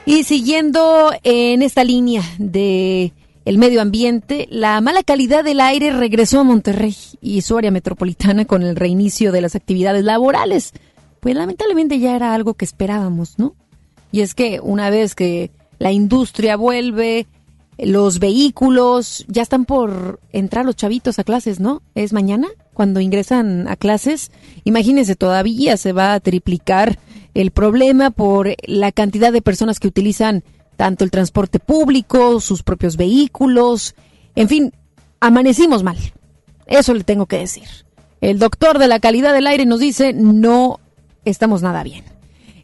Y 0.05 0.25
siguiendo 0.25 1.11
en 1.23 1.63
esta 1.63 1.85
línea 1.85 2.23
de 2.39 3.13
el 3.45 3.59
medio 3.59 3.81
ambiente, 3.81 4.49
la 4.51 4.81
mala 4.81 5.03
calidad 5.03 5.45
del 5.45 5.61
aire 5.61 5.93
regresó 5.93 6.41
a 6.41 6.45
Monterrey 6.45 6.97
y 7.21 7.43
su 7.43 7.57
área 7.57 7.71
metropolitana 7.71 8.45
con 8.45 8.63
el 8.63 8.75
reinicio 8.75 9.33
de 9.33 9.41
las 9.41 9.55
actividades 9.55 10.05
laborales. 10.05 10.73
Pues 11.21 11.35
lamentablemente 11.35 11.99
ya 11.99 12.17
era 12.17 12.35
algo 12.35 12.55
que 12.55 12.65
esperábamos, 12.65 13.39
¿no? 13.39 13.55
Y 14.13 14.23
es 14.23 14.35
que 14.35 14.61
una 14.61 14.91
vez 14.91 15.15
que 15.15 15.51
la 15.79 15.93
industria 15.93 16.57
vuelve, 16.57 17.27
los 17.79 18.19
vehículos, 18.19 19.25
ya 19.29 19.43
están 19.43 19.65
por 19.65 20.21
entrar 20.33 20.65
los 20.65 20.77
chavitos 20.77 21.19
a 21.19 21.25
clases, 21.25 21.61
¿no? 21.61 21.83
Es 21.95 22.13
mañana 22.13 22.49
cuando 22.73 23.01
ingresan 23.01 23.69
a 23.69 23.77
clases. 23.77 24.31
Imagínense, 24.65 25.17
todavía 25.17 25.77
se 25.77 25.93
va 25.93 26.15
a 26.15 26.21
triplicar 26.21 26.99
el 27.35 27.51
problema 27.51 28.11
por 28.11 28.55
la 28.67 28.93
cantidad 28.93 29.33
de 29.33 29.43
personas 29.43 29.79
que 29.79 29.89
utilizan 29.89 30.43
tanto 30.77 31.05
el 31.05 31.11
transporte 31.11 31.59
público, 31.59 32.41
sus 32.41 32.63
propios 32.63 32.97
vehículos, 32.97 33.95
en 34.35 34.49
fin, 34.49 34.73
amanecimos 35.21 35.83
mal. 35.83 35.97
Eso 36.67 36.95
le 36.95 37.05
tengo 37.05 37.27
que 37.27 37.39
decir. 37.39 37.69
El 38.21 38.39
doctor 38.39 38.79
de 38.79 38.89
la 38.89 39.01
calidad 39.01 39.33
del 39.33 39.47
aire 39.47 39.67
nos 39.67 39.81
dice 39.81 40.13
no 40.13 40.81
estamos 41.25 41.63
nada 41.63 41.83
bien. 41.83 42.05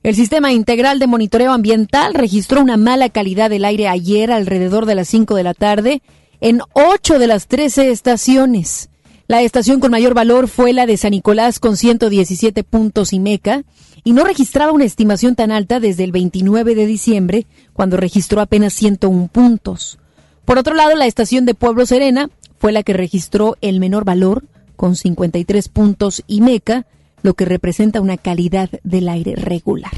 El 0.03 0.17
sistema 0.17 0.53
integral 0.53 0.99
de 0.99 1.07
monitoreo 1.07 1.53
ambiental 1.53 2.15
registró 2.15 2.61
una 2.61 2.77
mala 2.77 3.09
calidad 3.09 3.51
del 3.51 3.65
aire 3.65 3.87
ayer 3.87 4.33
alrededor 4.33 4.85
de 4.85 4.97
las 4.97 5.07
5 5.07 5.37
de 5.37 5.43
la 5.45 5.55
tarde 5.55 6.03
en 6.41 6.61
8 6.73 7.21
de 7.21 7.29
las 7.29 7.47
13 7.47 7.93
estaciones. 7.93 8.91
La 9.29 9.43
estación 9.43 9.79
con 9.79 9.93
mayor 9.93 10.13
valor 10.13 10.49
fue 10.49 10.73
la 10.73 10.87
de 10.87 10.97
San 10.97 11.13
Nicolás 11.13 11.61
con 11.61 11.77
117 11.77 12.65
puntos 12.65 13.13
y 13.13 13.21
Meca 13.21 13.63
y 14.03 14.13
no 14.13 14.25
registraba 14.25 14.73
una 14.73 14.85
estimación 14.85 15.37
tan 15.37 15.53
alta 15.53 15.79
desde 15.79 16.03
el 16.03 16.11
29 16.11 16.75
de 16.75 16.87
diciembre, 16.87 17.47
cuando 17.73 17.97
registró 17.97 18.41
apenas 18.41 18.73
101 18.73 19.29
puntos. 19.29 20.01
Por 20.45 20.59
otro 20.59 20.75
lado, 20.75 20.97
la 20.97 21.07
estación 21.07 21.47
de 21.47 21.55
Pueblo 21.55 21.87
Serena 21.87 22.29
fue 22.59 22.73
la 22.73 22.83
que 22.83 22.93
registró 22.93 23.57
el 23.61 23.79
menor 23.79 24.05
valor, 24.05 24.45
con 24.75 24.97
53 24.97 25.69
puntos 25.69 26.25
y 26.27 26.41
meca, 26.41 26.87
lo 27.23 27.35
que 27.35 27.45
representa 27.45 28.01
una 28.01 28.17
calidad 28.17 28.71
del 28.83 29.09
aire 29.09 29.35
regular. 29.37 29.93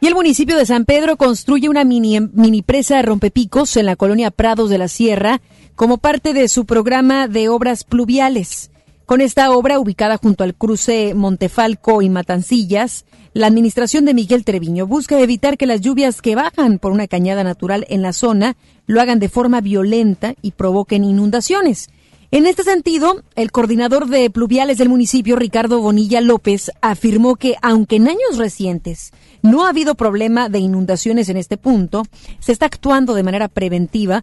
Y 0.00 0.06
el 0.08 0.14
municipio 0.14 0.56
de 0.56 0.66
San 0.66 0.84
Pedro 0.84 1.16
construye 1.16 1.68
una 1.68 1.84
mini, 1.84 2.20
mini 2.20 2.62
presa 2.62 3.00
rompepicos 3.02 3.76
en 3.76 3.86
la 3.86 3.96
colonia 3.96 4.30
Prados 4.30 4.68
de 4.68 4.78
la 4.78 4.88
Sierra 4.88 5.40
como 5.74 5.98
parte 5.98 6.32
de 6.34 6.48
su 6.48 6.66
programa 6.66 7.28
de 7.28 7.48
obras 7.48 7.84
pluviales. 7.84 8.70
Con 9.06 9.20
esta 9.20 9.52
obra, 9.52 9.78
ubicada 9.78 10.16
junto 10.16 10.42
al 10.44 10.54
cruce 10.54 11.14
Montefalco 11.14 12.02
y 12.02 12.08
Matancillas, 12.08 13.04
la 13.34 13.46
administración 13.46 14.04
de 14.04 14.14
Miguel 14.14 14.44
Treviño 14.44 14.86
busca 14.86 15.20
evitar 15.20 15.56
que 15.56 15.66
las 15.66 15.80
lluvias 15.80 16.20
que 16.20 16.34
bajan 16.34 16.78
por 16.78 16.90
una 16.90 17.06
cañada 17.06 17.44
natural 17.44 17.86
en 17.88 18.02
la 18.02 18.12
zona 18.12 18.56
lo 18.86 19.00
hagan 19.00 19.18
de 19.18 19.28
forma 19.28 19.60
violenta 19.60 20.34
y 20.42 20.52
provoquen 20.52 21.04
inundaciones. 21.04 21.88
En 22.36 22.44
este 22.44 22.64
sentido, 22.64 23.22
el 23.34 23.50
coordinador 23.50 24.08
de 24.08 24.28
pluviales 24.28 24.76
del 24.76 24.90
municipio, 24.90 25.36
Ricardo 25.36 25.80
Bonilla 25.80 26.20
López, 26.20 26.70
afirmó 26.82 27.36
que 27.36 27.54
aunque 27.62 27.96
en 27.96 28.08
años 28.08 28.36
recientes 28.36 29.12
no 29.40 29.64
ha 29.64 29.70
habido 29.70 29.94
problema 29.94 30.50
de 30.50 30.58
inundaciones 30.58 31.30
en 31.30 31.38
este 31.38 31.56
punto, 31.56 32.02
se 32.40 32.52
está 32.52 32.66
actuando 32.66 33.14
de 33.14 33.22
manera 33.22 33.48
preventiva 33.48 34.22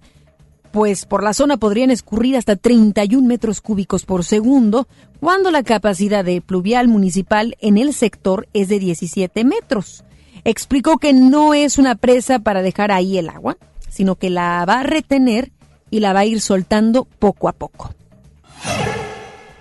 pues 0.72 1.08
por 1.08 1.24
la 1.24 1.34
zona 1.34 1.58
podrían 1.58 1.89
escurrir 1.89 2.38
hasta 2.38 2.55
31 2.55 3.27
metros 3.27 3.62
cúbicos 3.62 4.05
por 4.05 4.24
segundo, 4.24 4.88
cuando 5.20 5.50
la 5.50 5.63
capacidad 5.63 6.24
de 6.24 6.39
pluvial 6.39 6.88
municipal 6.88 7.58
en 7.62 7.79
el 7.79 7.96
sector 7.96 8.48
es 8.53 8.67
de 8.67 8.77
17 8.77 9.43
metros. 9.43 10.03
Explicó 10.43 11.00
que 11.00 11.13
no 11.13 11.55
es 11.55 11.79
una 11.79 11.96
presa 11.96 12.38
para 12.38 12.62
dejar 12.62 12.91
ahí 12.91 13.17
el 13.17 13.29
agua, 13.29 13.58
sino 13.89 14.17
que 14.17 14.29
la 14.29 14.65
va 14.65 14.82
a 14.82 14.84
retener 14.84 15.51
y 15.89 16.00
la 16.00 16.13
va 16.13 16.20
a 16.20 16.25
ir 16.25 16.41
soltando 16.41 17.05
poco 17.05 17.50
a 17.50 17.53
poco. 17.53 17.89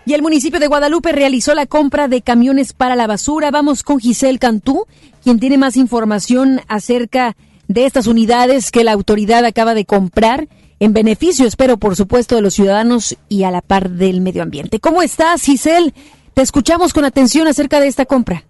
Y 0.05 0.15
el 0.15 0.23
municipio 0.23 0.59
de 0.59 0.67
Guadalupe 0.67 1.13
realizó 1.13 1.55
la 1.55 1.67
compra 1.67 2.09
de 2.09 2.23
camiones 2.23 2.73
para 2.73 2.97
la 2.97 3.07
basura. 3.07 3.51
Vamos 3.53 3.85
con 3.85 4.01
Giselle 4.01 4.39
Cantú, 4.39 4.87
quien 5.23 5.39
tiene 5.39 5.59
más 5.59 5.77
información 5.77 6.61
acerca 6.67 7.37
de 7.69 7.87
estas 7.87 8.09
unidades 8.09 8.73
que 8.73 8.83
la 8.83 8.93
autoridad 8.93 9.45
acaba 9.45 9.75
de 9.75 9.85
comprar 9.85 10.49
en 10.81 10.93
beneficio, 10.93 11.47
espero, 11.47 11.77
por 11.77 11.95
supuesto, 11.95 12.35
de 12.35 12.43
los 12.43 12.55
ciudadanos 12.55 13.17
y 13.29 13.45
a 13.45 13.53
la 13.53 13.61
par 13.61 13.89
del 13.89 14.21
medio 14.21 14.43
ambiente. 14.43 14.81
¿Cómo 14.81 15.01
estás, 15.01 15.43
Giselle? 15.43 15.95
Te 16.35 16.43
escuchamos 16.43 16.93
con 16.93 17.05
atención 17.05 17.47
acerca 17.47 17.79
de 17.79 17.87
esta 17.87 18.05
compra. 18.05 18.43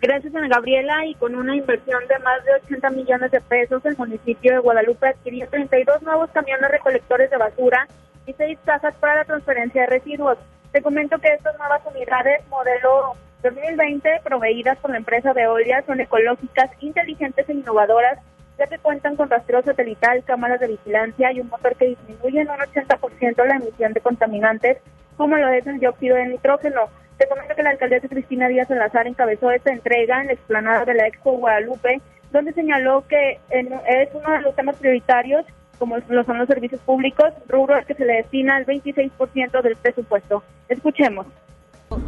Gracias, 0.00 0.32
Ana 0.32 0.46
Gabriela, 0.46 1.04
y 1.06 1.16
con 1.16 1.34
una 1.34 1.56
inversión 1.56 1.98
de 2.08 2.16
más 2.20 2.44
de 2.44 2.52
80 2.66 2.90
millones 2.90 3.32
de 3.32 3.40
pesos, 3.40 3.84
el 3.84 3.96
municipio 3.96 4.52
de 4.52 4.58
Guadalupe 4.60 5.08
adquirió 5.08 5.48
32 5.48 6.02
nuevos 6.02 6.30
camiones 6.30 6.70
recolectores 6.70 7.28
de 7.28 7.36
basura 7.36 7.88
y 8.28 8.32
seis 8.34 8.56
cajas 8.64 8.94
para 9.00 9.16
la 9.16 9.24
transferencia 9.24 9.80
de 9.80 9.86
residuos. 9.88 10.38
Te 10.78 10.82
comento 10.82 11.18
que 11.18 11.34
estas 11.34 11.58
nuevas 11.58 11.82
unidades 11.92 12.46
modelo 12.50 13.16
2020 13.42 14.20
proveídas 14.22 14.78
por 14.78 14.92
la 14.92 14.98
empresa 14.98 15.32
de 15.32 15.40
Veolia 15.42 15.82
son 15.84 16.00
ecológicas, 16.00 16.70
inteligentes 16.78 17.48
e 17.48 17.52
innovadoras 17.52 18.20
ya 18.56 18.68
que 18.68 18.78
cuentan 18.78 19.16
con 19.16 19.28
rastreo 19.28 19.60
satelital, 19.60 20.22
cámaras 20.22 20.60
de 20.60 20.68
vigilancia 20.68 21.32
y 21.32 21.40
un 21.40 21.48
motor 21.48 21.74
que 21.74 21.86
disminuye 21.86 22.42
en 22.42 22.50
un 22.50 22.58
80% 22.58 23.44
la 23.44 23.56
emisión 23.56 23.92
de 23.92 24.00
contaminantes, 24.00 24.78
como 25.16 25.36
lo 25.36 25.48
es 25.48 25.66
el 25.66 25.80
dióxido 25.80 26.14
de 26.14 26.28
nitrógeno. 26.28 26.82
Te 27.16 27.26
comento 27.26 27.56
que 27.56 27.64
la 27.64 27.70
alcaldesa 27.70 28.06
Cristina 28.06 28.46
Díaz 28.46 28.68
Salazar 28.68 29.08
encabezó 29.08 29.50
esta 29.50 29.72
entrega 29.72 30.20
en 30.20 30.28
la 30.28 30.34
explanada 30.34 30.84
de 30.84 30.94
la 30.94 31.08
Expo 31.08 31.32
Guadalupe, 31.32 32.00
donde 32.30 32.52
señaló 32.52 33.04
que 33.08 33.40
es 33.50 34.14
uno 34.14 34.30
de 34.30 34.42
los 34.42 34.54
temas 34.54 34.76
prioritarios, 34.76 35.44
como 35.78 35.96
lo 35.96 36.24
son 36.24 36.38
los 36.38 36.48
servicios 36.48 36.80
públicos, 36.82 37.26
rubro 37.48 37.76
que 37.86 37.94
se 37.94 38.04
le 38.04 38.14
destina 38.14 38.58
el 38.58 38.66
26% 38.66 39.62
del 39.62 39.76
presupuesto. 39.76 40.42
Escuchemos. 40.68 41.26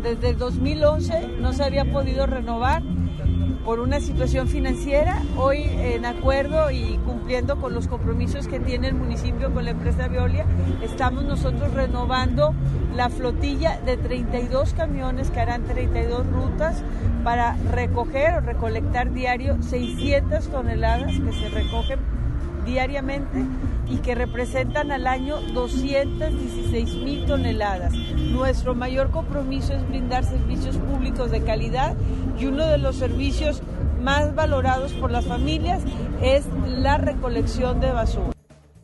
Desde 0.03 0.31
el 0.31 0.39
2011 0.39 1.29
no 1.41 1.53
se 1.53 1.65
había 1.65 1.85
podido 1.87 2.27
renovar 2.27 2.83
por 3.65 3.81
una 3.81 4.00
situación 4.00 4.49
financiera. 4.49 5.23
Hoy, 5.37 5.65
en 5.65 6.05
acuerdo 6.05 6.71
y 6.71 6.99
cumpliendo 7.05 7.57
con 7.61 7.75
los 7.75 7.89
compromisos 7.89 8.49
que 8.49 8.61
tiene 8.61 8.89
el 8.89 8.95
municipio 8.95 9.53
con 9.53 9.65
la 9.65 9.71
empresa 9.71 10.09
Veolia, 10.09 10.45
estamos 10.83 11.25
nosotros 11.25 11.73
renovando 11.73 12.55
la 12.95 13.09
flotilla 13.09 13.79
de 13.81 13.97
32 13.97 14.75
camiones 14.75 15.31
que 15.31 15.41
harán 15.41 15.65
32 15.65 16.27
rutas 16.27 16.83
para 17.25 17.55
recoger 17.71 18.35
o 18.35 18.41
recolectar 18.41 19.12
diario 19.12 19.62
600 19.62 20.49
toneladas 20.49 21.12
que 21.19 21.33
se 21.33 21.49
recogen 21.50 22.00
diariamente 22.64 23.45
y 23.88 23.99
que 23.99 24.14
representan 24.14 24.93
al 24.93 25.07
año 25.07 25.37
216 25.52 26.95
mil 26.97 27.26
toneladas. 27.26 27.93
Nuestro 28.33 28.75
mayor 28.75 29.11
compromiso 29.11 29.75
es 29.75 29.87
brindar 29.88 30.25
servicios 30.25 30.76
públicos 30.76 31.31
de 31.31 31.43
calidad 31.43 31.97
y 32.38 32.47
uno 32.47 32.67
de 32.67 32.79
los 32.79 32.97
servicios 32.97 33.62
más 34.00 34.35
valorados 34.35 34.93
por 34.95 35.11
las 35.11 35.26
familias 35.26 35.83
es 36.23 36.47
la 36.67 36.99
recolección 36.99 37.81
de 37.81 37.93
basura. 37.93 38.33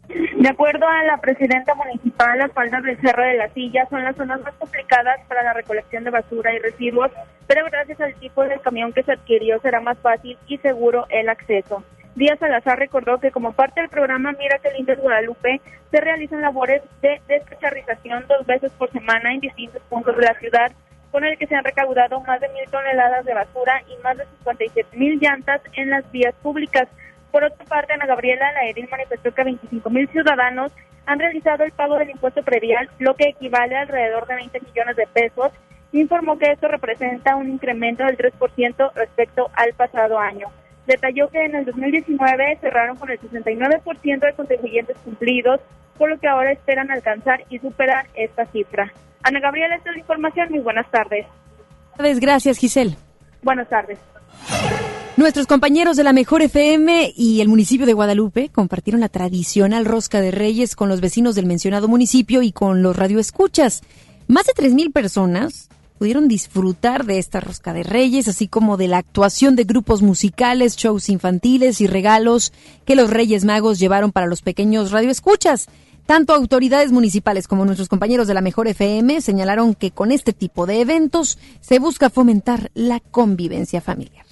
De 0.09 0.49
acuerdo 0.49 0.87
a 0.87 1.03
la 1.05 1.19
presidenta 1.19 1.75
municipal, 1.75 2.39
las 2.39 2.53
faldas 2.53 2.83
del 2.83 3.01
Cerro 3.01 3.25
de 3.25 3.37
la 3.37 3.49
Silla 3.49 3.87
son 3.91 4.05
las 4.05 4.15
zonas 4.17 4.41
más 4.43 4.55
complicadas 4.55 5.21
para 5.27 5.43
la 5.43 5.53
recolección 5.55 6.05
de 6.05 6.11
basura 6.11 6.55
y 6.55 6.59
residuos, 6.59 7.11
pero 7.47 7.65
gracias 7.67 8.01
al 8.01 8.15
tipo 8.15 8.45
de 8.45 8.59
camión 8.61 8.93
que 8.93 9.03
se 9.03 9.13
adquirió 9.13 9.59
será 9.61 9.81
más 9.81 9.99
fácil 9.99 10.39
y 10.47 10.59
seguro 10.59 11.07
el 11.09 11.29
acceso. 11.29 11.83
Díaz 12.17 12.39
Salazar 12.39 12.79
recordó 12.79 13.19
que 13.19 13.31
como 13.31 13.53
parte 13.53 13.83
del 13.83 13.91
programa 13.91 14.33
Mira 14.33 14.59
que 14.59 14.71
lindo 14.71 14.91
es 14.91 14.99
Guadalupe, 14.99 15.61
se 15.91 16.01
realizan 16.01 16.41
labores 16.41 16.81
de 17.03 17.21
descacharrización 17.29 18.25
dos 18.27 18.47
veces 18.47 18.73
por 18.73 18.91
semana 18.91 19.35
en 19.35 19.41
distintos 19.41 19.83
puntos 19.83 20.17
de 20.17 20.25
la 20.25 20.33
ciudad 20.39 20.73
con 21.13 21.25
el 21.25 21.37
que 21.37 21.47
se 21.47 21.55
han 21.55 21.65
recaudado 21.65 22.19
más 22.21 22.41
de 22.41 22.49
mil 22.49 22.65
toneladas 22.71 23.23
de 23.27 23.35
basura 23.35 23.83
y 23.87 24.03
más 24.03 24.17
de 24.17 24.25
57 24.39 24.97
mil 24.97 25.19
llantas 25.21 25.61
en 25.75 25.91
las 25.91 26.11
vías 26.11 26.35
públicas. 26.43 26.89
Por 27.31 27.45
otra 27.45 27.67
parte, 27.67 27.93
Ana 27.93 28.07
Gabriela, 28.07 28.51
la 28.53 28.67
edil 28.67 28.89
manifestó 28.91 29.33
que 29.33 29.45
25 29.45 29.91
mil 29.91 30.09
ciudadanos 30.09 30.73
han 31.05 31.19
realizado 31.19 31.65
el 31.65 31.73
pago 31.73 31.99
del 31.99 32.09
impuesto 32.09 32.43
predial, 32.43 32.89
lo 32.99 33.15
que 33.15 33.29
equivale 33.29 33.77
a 33.77 33.83
alrededor 33.83 34.27
de 34.27 34.37
20 34.37 34.61
millones 34.61 34.97
de 34.97 35.07
pesos. 35.07 35.53
Informó 35.93 36.39
que 36.39 36.51
esto 36.51 36.67
representa 36.67 37.37
un 37.37 37.51
incremento 37.51 38.05
del 38.05 38.17
3% 38.17 38.93
respecto 38.95 39.51
al 39.55 39.75
pasado 39.75 40.19
año. 40.19 40.49
Detalló 40.87 41.29
que 41.31 41.45
en 41.45 41.57
el 41.57 41.65
2019 41.65 42.59
cerraron 42.61 42.97
con 42.97 43.11
el 43.11 43.21
69% 43.21 44.21
de 44.21 44.33
contribuyentes 44.35 44.97
cumplidos, 45.05 45.61
por 45.99 46.11
lo 46.11 46.19
que 46.19 46.29
ahora 46.29 46.53
esperan 46.53 46.91
alcanzar 46.91 47.45
y 47.51 47.59
superar 47.59 48.07
esta 48.15 48.47
cifra. 48.47 48.93
Ana 49.23 49.41
Gabriela, 49.41 49.77
esta 49.77 49.91
es 49.91 49.97
la 49.97 50.01
información. 50.01 50.49
Muy 50.51 50.61
buenas 50.61 50.89
tardes. 50.91 51.27
Gracias, 51.99 52.59
Giselle. 52.59 52.97
Buenas 53.43 53.69
tardes. 53.69 53.99
Nuestros 55.17 55.47
compañeros 55.47 55.97
de 55.97 56.05
la 56.05 56.13
Mejor 56.13 56.43
FM 56.43 57.15
y 57.17 57.41
el 57.41 57.49
municipio 57.49 57.87
de 57.87 57.95
Guadalupe 57.95 58.51
compartieron 58.51 59.01
la 59.01 59.09
tradicional 59.09 59.87
rosca 59.87 60.21
de 60.21 60.31
Reyes 60.31 60.77
con 60.77 60.91
los 60.91 61.01
vecinos 61.01 61.35
del 61.35 61.47
mencionado 61.47 61.89
municipio 61.89 62.43
y 62.43 62.53
con 62.53 62.83
los 62.83 62.95
radioescuchas. 62.95 63.83
Más 64.29 64.45
de 64.45 64.53
3.000 64.53 64.93
personas 64.93 65.71
pudieron 65.99 66.29
disfrutar 66.29 67.07
de 67.07 67.19
esta 67.19 67.41
rosca 67.41 67.73
de 67.73 67.83
Reyes, 67.83 68.29
así 68.29 68.49
como 68.49 68.77
de 68.77 68.89
la 68.89 68.99
actuación 68.99 69.57
de 69.57 69.65
grupos 69.65 70.03
musicales, 70.03 70.77
shows 70.77 71.09
infantiles 71.09 71.81
y 71.81 71.87
regalos 71.87 72.53
que 72.85 72.97
los 72.97 73.11
Reyes 73.11 73.45
Magos 73.45 73.79
llevaron 73.79 74.13
para 74.13 74.27
los 74.27 74.43
pequeños 74.43 74.91
radioescuchas. 74.91 75.69
Tanto 76.07 76.35
autoridades 76.35 76.93
municipales 76.93 77.49
como 77.49 77.65
nuestros 77.65 77.89
compañeros 77.89 78.29
de 78.29 78.35
la 78.35 78.41
Mejor 78.41 78.69
FM 78.69 79.21
señalaron 79.21 79.75
que 79.75 79.91
con 79.91 80.13
este 80.13 80.33
tipo 80.33 80.65
de 80.65 80.81
eventos 80.81 81.39
se 81.61 81.81
busca 81.81 82.11
fomentar 82.11 82.71
la 82.75 83.01
convivencia 83.01 83.81
familiar. 83.81 84.25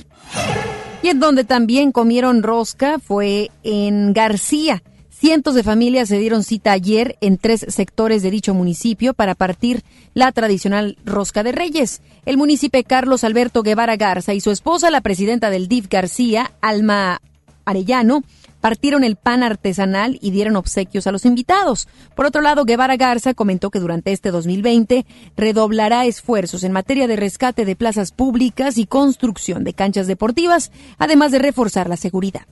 Y 1.02 1.08
en 1.08 1.20
donde 1.20 1.44
también 1.44 1.90
comieron 1.90 2.42
rosca 2.42 2.98
fue 2.98 3.50
en 3.64 4.12
García. 4.12 4.82
Cientos 5.24 5.54
de 5.54 5.62
familias 5.62 6.10
se 6.10 6.18
dieron 6.18 6.44
cita 6.44 6.72
ayer 6.72 7.16
en 7.22 7.38
tres 7.38 7.64
sectores 7.70 8.22
de 8.22 8.30
dicho 8.30 8.52
municipio 8.52 9.14
para 9.14 9.34
partir 9.34 9.82
la 10.12 10.30
tradicional 10.32 10.98
rosca 11.02 11.42
de 11.42 11.50
reyes. 11.50 12.02
El 12.26 12.36
municipio 12.36 12.82
Carlos 12.86 13.24
Alberto 13.24 13.62
Guevara 13.62 13.96
Garza 13.96 14.34
y 14.34 14.42
su 14.42 14.50
esposa, 14.50 14.90
la 14.90 15.00
presidenta 15.00 15.48
del 15.48 15.66
DIF 15.66 15.88
García, 15.88 16.52
Alma 16.60 17.22
Arellano, 17.64 18.22
partieron 18.60 19.02
el 19.02 19.16
pan 19.16 19.42
artesanal 19.42 20.18
y 20.20 20.30
dieron 20.30 20.56
obsequios 20.56 21.06
a 21.06 21.12
los 21.12 21.24
invitados. 21.24 21.88
Por 22.14 22.26
otro 22.26 22.42
lado, 22.42 22.66
Guevara 22.66 22.96
Garza 22.96 23.32
comentó 23.32 23.70
que 23.70 23.80
durante 23.80 24.12
este 24.12 24.30
2020 24.30 25.06
redoblará 25.38 26.04
esfuerzos 26.04 26.64
en 26.64 26.72
materia 26.72 27.08
de 27.08 27.16
rescate 27.16 27.64
de 27.64 27.76
plazas 27.76 28.12
públicas 28.12 28.76
y 28.76 28.84
construcción 28.84 29.64
de 29.64 29.72
canchas 29.72 30.06
deportivas, 30.06 30.70
además 30.98 31.32
de 31.32 31.38
reforzar 31.38 31.88
la 31.88 31.96
seguridad. 31.96 32.42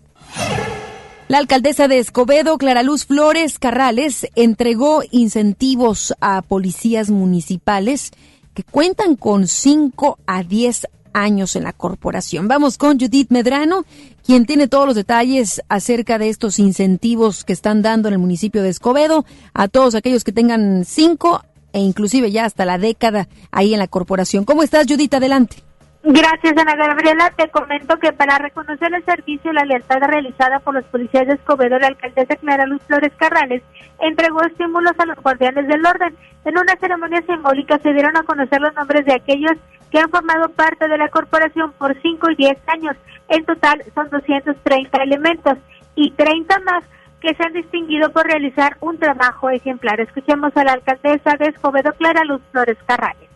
La 1.28 1.38
alcaldesa 1.38 1.88
de 1.88 1.98
Escobedo, 1.98 2.58
Clara 2.58 2.82
Luz 2.82 3.06
Flores 3.06 3.58
Carrales, 3.58 4.26
entregó 4.34 5.02
incentivos 5.10 6.14
a 6.20 6.42
policías 6.42 7.10
municipales 7.10 8.10
que 8.54 8.64
cuentan 8.64 9.16
con 9.16 9.46
5 9.46 10.18
a 10.26 10.42
10 10.42 10.88
años 11.14 11.56
en 11.56 11.64
la 11.64 11.72
corporación. 11.72 12.48
Vamos 12.48 12.76
con 12.76 12.98
Judith 12.98 13.30
Medrano, 13.30 13.84
quien 14.26 14.46
tiene 14.46 14.68
todos 14.68 14.86
los 14.86 14.94
detalles 14.94 15.62
acerca 15.68 16.18
de 16.18 16.28
estos 16.28 16.58
incentivos 16.58 17.44
que 17.44 17.52
están 17.52 17.82
dando 17.82 18.08
en 18.08 18.14
el 18.14 18.20
municipio 18.20 18.62
de 18.62 18.68
Escobedo 18.68 19.24
a 19.54 19.68
todos 19.68 19.94
aquellos 19.94 20.24
que 20.24 20.32
tengan 20.32 20.84
cinco 20.84 21.42
e 21.72 21.80
inclusive 21.80 22.30
ya 22.30 22.44
hasta 22.44 22.66
la 22.66 22.76
década 22.76 23.28
ahí 23.50 23.72
en 23.72 23.78
la 23.78 23.88
corporación. 23.88 24.44
¿Cómo 24.44 24.62
estás, 24.62 24.86
Judith? 24.86 25.14
Adelante. 25.14 25.62
Gracias, 26.04 26.54
Ana 26.56 26.75
Gabriela. 26.75 27.32
Te 27.37 27.49
comento 27.49 27.97
que 27.99 28.12
para 28.12 28.37
reconocer 28.38 28.92
el 28.92 29.04
servicio 29.04 29.52
y 29.52 29.54
la 29.54 29.64
lealtad 29.64 30.00
realizada 30.00 30.59
por 30.59 30.75
los 30.75 30.85
policías 30.87 31.28
de 31.28 31.35
Escobedo, 31.35 31.78
la 31.78 31.87
alcaldesa 31.87 32.35
Clara 32.37 32.66
Luz 32.66 32.82
Flores 32.88 33.12
Carrales 33.16 33.62
entregó 34.00 34.42
estímulos 34.42 34.94
a 34.99 35.06
los 35.06 35.16
guardianes 35.18 35.68
del 35.68 35.87
orden. 35.87 36.16
En 36.44 36.59
una 36.59 36.75
ceremonia 36.80 37.23
simbólica 37.23 37.78
se 37.78 37.92
dieron 37.92 38.16
a 38.16 38.25
conocer 38.25 38.61
los 38.61 38.75
nombres 38.75 39.06
de 39.06 39.14
aquellos 39.14 39.52
que 39.92 40.00
han 40.00 40.11
formado 40.11 40.49
parte 40.49 40.88
de 40.88 40.99
la 40.99 41.09
corporación 41.09 41.73
por 41.78 41.94
5 42.00 42.30
y 42.32 42.35
10 42.35 42.59
años. 42.66 42.97
En 43.28 43.44
total 43.44 43.85
son 43.94 44.11
230 44.11 45.02
elementos 45.04 45.59
y 45.94 46.11
30 46.11 46.59
más 46.61 46.82
que 47.21 47.32
se 47.35 47.44
han 47.44 47.52
distinguido 47.52 48.11
por 48.11 48.26
realizar 48.26 48.76
un 48.81 48.98
trabajo 48.98 49.50
ejemplar. 49.50 50.00
Escuchemos 50.00 50.57
a 50.57 50.64
la 50.64 50.72
alcaldesa 50.72 51.37
de 51.37 51.46
Escobedo, 51.46 51.92
Clara 51.92 52.24
Luz 52.24 52.42
Flores 52.50 52.79
Carrales. 52.87 53.32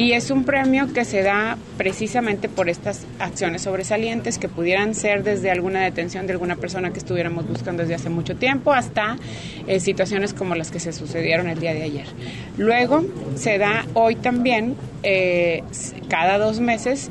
Y 0.00 0.12
es 0.12 0.30
un 0.30 0.44
premio 0.44 0.90
que 0.94 1.04
se 1.04 1.22
da 1.22 1.58
precisamente 1.76 2.48
por 2.48 2.70
estas 2.70 3.04
acciones 3.18 3.60
sobresalientes 3.60 4.38
que 4.38 4.48
pudieran 4.48 4.94
ser 4.94 5.24
desde 5.24 5.50
alguna 5.50 5.80
detención 5.80 6.26
de 6.26 6.32
alguna 6.32 6.56
persona 6.56 6.90
que 6.90 6.98
estuviéramos 6.98 7.46
buscando 7.46 7.82
desde 7.82 7.96
hace 7.96 8.08
mucho 8.08 8.34
tiempo 8.34 8.72
hasta 8.72 9.18
eh, 9.66 9.78
situaciones 9.78 10.32
como 10.32 10.54
las 10.54 10.70
que 10.70 10.80
se 10.80 10.94
sucedieron 10.94 11.48
el 11.48 11.60
día 11.60 11.74
de 11.74 11.82
ayer. 11.82 12.06
Luego 12.56 13.04
se 13.34 13.58
da 13.58 13.84
hoy 13.92 14.14
también, 14.14 14.74
eh, 15.02 15.64
cada 16.08 16.38
dos 16.38 16.60
meses, 16.60 17.10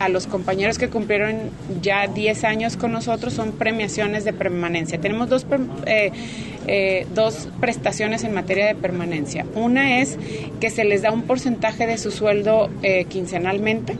a 0.00 0.08
los 0.08 0.26
compañeros 0.26 0.76
que 0.76 0.88
cumplieron 0.88 1.36
ya 1.80 2.08
10 2.08 2.42
años 2.42 2.76
con 2.76 2.90
nosotros 2.90 3.32
son 3.32 3.52
premiaciones 3.52 4.24
de 4.24 4.32
permanencia. 4.32 5.00
Tenemos 5.00 5.28
dos... 5.28 5.46
Eh, 5.86 6.10
eh, 6.70 7.06
dos 7.14 7.48
prestaciones 7.60 8.24
en 8.24 8.34
materia 8.34 8.66
de 8.66 8.74
permanencia. 8.74 9.46
Una 9.54 10.00
es 10.00 10.18
que 10.60 10.68
se 10.68 10.84
les 10.84 11.00
da 11.00 11.10
un 11.10 11.22
porcentaje 11.22 11.86
de 11.86 11.96
su 11.96 12.07
sueldo 12.10 12.70
eh, 12.82 13.04
quincenalmente 13.06 13.96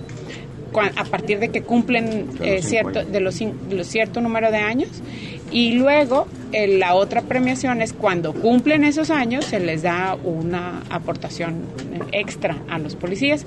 a 0.97 1.05
partir 1.05 1.39
de 1.39 1.51
que 1.51 1.63
cumplen 1.63 2.29
eh, 2.41 2.63
cierto, 2.63 3.05
de 3.05 3.21
los, 3.21 3.35
cierto 3.35 4.21
número 4.21 4.51
de 4.51 4.59
años. 4.59 5.03
Y 5.51 5.79
luego 5.79 6.29
la 6.53 6.95
otra 6.95 7.23
premiación 7.23 7.81
es 7.81 7.95
cuando 7.95 8.35
cumplen 8.35 8.85
esos 8.85 9.11
años 9.11 9.47
se 9.47 9.61
les 9.61 9.83
da 9.83 10.15
una 10.23 10.83
aportación 10.91 11.65
extra 12.13 12.57
a 12.69 12.79
los 12.79 12.97
policías. 12.97 13.47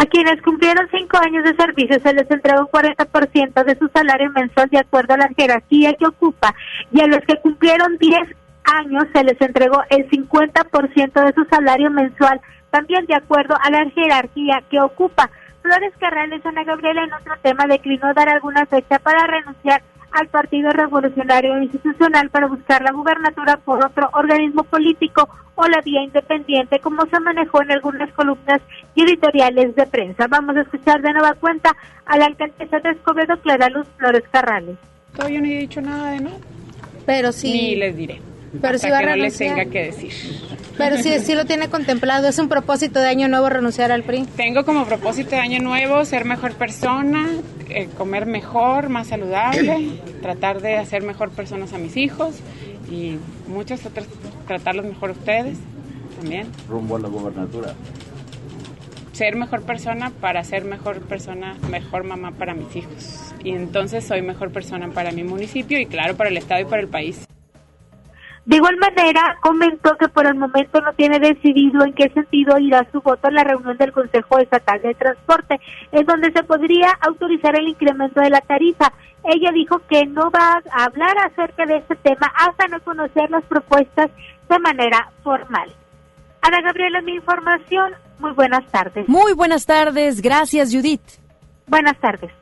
A 0.00 0.06
quienes 0.06 0.40
cumplieron 0.42 0.86
cinco 0.92 1.18
años 1.18 1.42
de 1.42 1.56
servicio 1.56 1.98
se 2.00 2.12
les 2.12 2.30
entregó 2.30 2.60
un 2.60 2.68
40% 2.68 3.64
de 3.64 3.76
su 3.76 3.88
salario 3.88 4.30
mensual 4.30 4.68
de 4.70 4.78
acuerdo 4.78 5.14
a 5.14 5.16
la 5.16 5.28
jerarquía 5.36 5.92
que 5.94 6.06
ocupa. 6.06 6.54
Y 6.92 7.00
a 7.00 7.08
los 7.08 7.18
que 7.26 7.34
cumplieron 7.40 7.98
10 7.98 8.16
años 8.62 9.06
se 9.12 9.24
les 9.24 9.40
entregó 9.40 9.82
el 9.90 10.08
50% 10.08 11.24
de 11.24 11.32
su 11.32 11.44
salario 11.50 11.90
mensual 11.90 12.40
también 12.70 13.06
de 13.06 13.14
acuerdo 13.14 13.56
a 13.60 13.70
la 13.70 13.88
jerarquía 13.90 14.62
que 14.70 14.80
ocupa. 14.80 15.30
Flores 15.62 15.92
Carrales, 15.98 16.44
Ana 16.46 16.64
Gabriela, 16.64 17.04
en 17.04 17.12
otro 17.12 17.34
tema 17.42 17.66
declinó 17.66 18.12
dar 18.14 18.28
alguna 18.28 18.66
fecha 18.66 18.98
para 18.98 19.26
renunciar 19.26 19.82
al 20.12 20.28
Partido 20.28 20.70
Revolucionario 20.70 21.60
Institucional 21.62 22.30
para 22.30 22.46
buscar 22.46 22.82
la 22.82 22.92
gubernatura 22.92 23.56
por 23.58 23.84
otro 23.84 24.08
organismo 24.14 24.64
político 24.64 25.28
o 25.54 25.66
la 25.66 25.80
vía 25.82 26.02
independiente, 26.02 26.78
como 26.78 27.04
se 27.06 27.20
manejó 27.20 27.62
en 27.62 27.72
algunas 27.72 28.10
columnas 28.12 28.60
y 28.94 29.02
editoriales 29.02 29.74
de 29.74 29.86
prensa. 29.86 30.26
Vamos 30.28 30.56
a 30.56 30.62
escuchar 30.62 31.02
de 31.02 31.12
nueva 31.12 31.34
cuenta 31.34 31.76
a 32.06 32.16
la 32.16 32.26
alcaldesa 32.26 32.78
de 32.78 32.90
Escobedo, 32.90 33.36
Clara 33.40 33.68
Luz 33.68 33.86
Flores 33.98 34.22
Carrales. 34.30 34.76
Todavía 35.14 35.40
no 35.40 35.46
he 35.46 35.58
dicho 35.58 35.80
nada 35.80 36.10
de 36.12 36.20
no. 36.20 36.30
Pero 37.04 37.32
sí. 37.32 37.52
Ni 37.52 37.76
les 37.76 37.96
diré. 37.96 38.20
Pero 38.60 38.78
si 38.78 38.90
va 38.90 38.98
a 38.98 39.00
que 39.00 39.06
no 39.06 39.16
les 39.16 39.36
tenga 39.36 39.64
que 39.66 39.84
decir. 39.84 40.12
Pero 40.78 40.96
sí, 40.96 41.18
sí 41.18 41.34
lo 41.34 41.44
tiene 41.44 41.68
contemplado. 41.68 42.28
¿Es 42.28 42.38
un 42.38 42.48
propósito 42.48 43.00
de 43.00 43.08
año 43.08 43.28
nuevo 43.28 43.48
renunciar 43.48 43.90
al 43.90 44.04
PRI? 44.04 44.26
Tengo 44.36 44.64
como 44.64 44.86
propósito 44.86 45.30
de 45.30 45.38
año 45.38 45.60
nuevo 45.60 46.04
ser 46.04 46.24
mejor 46.24 46.54
persona, 46.54 47.28
eh, 47.68 47.88
comer 47.98 48.26
mejor, 48.26 48.88
más 48.88 49.08
saludable, 49.08 49.90
tratar 50.22 50.62
de 50.62 50.76
hacer 50.76 51.02
mejor 51.02 51.30
personas 51.30 51.72
a 51.72 51.78
mis 51.78 51.96
hijos 51.96 52.36
y 52.90 53.18
muchas 53.48 53.84
otras, 53.84 54.06
tratarlos 54.46 54.86
mejor 54.86 55.10
a 55.10 55.12
ustedes 55.12 55.58
también. 56.20 56.46
Rumbo 56.68 56.96
a 56.96 57.00
la 57.00 57.08
gobernatura. 57.08 57.74
Ser 59.12 59.34
mejor 59.34 59.62
persona 59.62 60.12
para 60.20 60.44
ser 60.44 60.64
mejor 60.64 61.00
persona, 61.00 61.56
mejor 61.68 62.04
mamá 62.04 62.30
para 62.30 62.54
mis 62.54 62.76
hijos. 62.76 63.34
Y 63.42 63.50
entonces 63.50 64.04
soy 64.04 64.22
mejor 64.22 64.52
persona 64.52 64.88
para 64.90 65.10
mi 65.10 65.24
municipio 65.24 65.80
y 65.80 65.86
claro, 65.86 66.16
para 66.16 66.30
el 66.30 66.36
Estado 66.36 66.60
y 66.60 66.64
para 66.66 66.80
el 66.80 66.88
país. 66.88 67.26
De 68.48 68.56
igual 68.56 68.78
manera, 68.78 69.36
comentó 69.42 69.94
que 69.98 70.08
por 70.08 70.26
el 70.26 70.34
momento 70.34 70.80
no 70.80 70.94
tiene 70.94 71.18
decidido 71.18 71.84
en 71.84 71.92
qué 71.92 72.08
sentido 72.08 72.58
irá 72.58 72.88
su 72.90 73.02
voto 73.02 73.28
en 73.28 73.34
la 73.34 73.44
reunión 73.44 73.76
del 73.76 73.92
Consejo 73.92 74.38
Estatal 74.38 74.80
de 74.80 74.94
Transporte, 74.94 75.60
en 75.92 76.06
donde 76.06 76.32
se 76.32 76.42
podría 76.44 76.88
autorizar 77.06 77.54
el 77.56 77.68
incremento 77.68 78.22
de 78.22 78.30
la 78.30 78.40
tarifa. 78.40 78.90
Ella 79.22 79.52
dijo 79.52 79.82
que 79.90 80.06
no 80.06 80.30
va 80.30 80.62
a 80.72 80.84
hablar 80.84 81.14
acerca 81.26 81.66
de 81.66 81.76
este 81.76 81.94
tema 81.96 82.32
hasta 82.38 82.68
no 82.68 82.80
conocer 82.80 83.30
las 83.30 83.44
propuestas 83.44 84.10
de 84.48 84.58
manera 84.60 85.10
formal. 85.22 85.70
Ana 86.40 86.62
Gabriela, 86.62 87.02
mi 87.02 87.16
información. 87.16 87.92
Muy 88.18 88.32
buenas 88.32 88.64
tardes. 88.70 89.06
Muy 89.10 89.34
buenas 89.34 89.66
tardes. 89.66 90.22
Gracias, 90.22 90.72
Judith. 90.72 91.02
Buenas 91.66 91.98
tardes. 91.98 92.32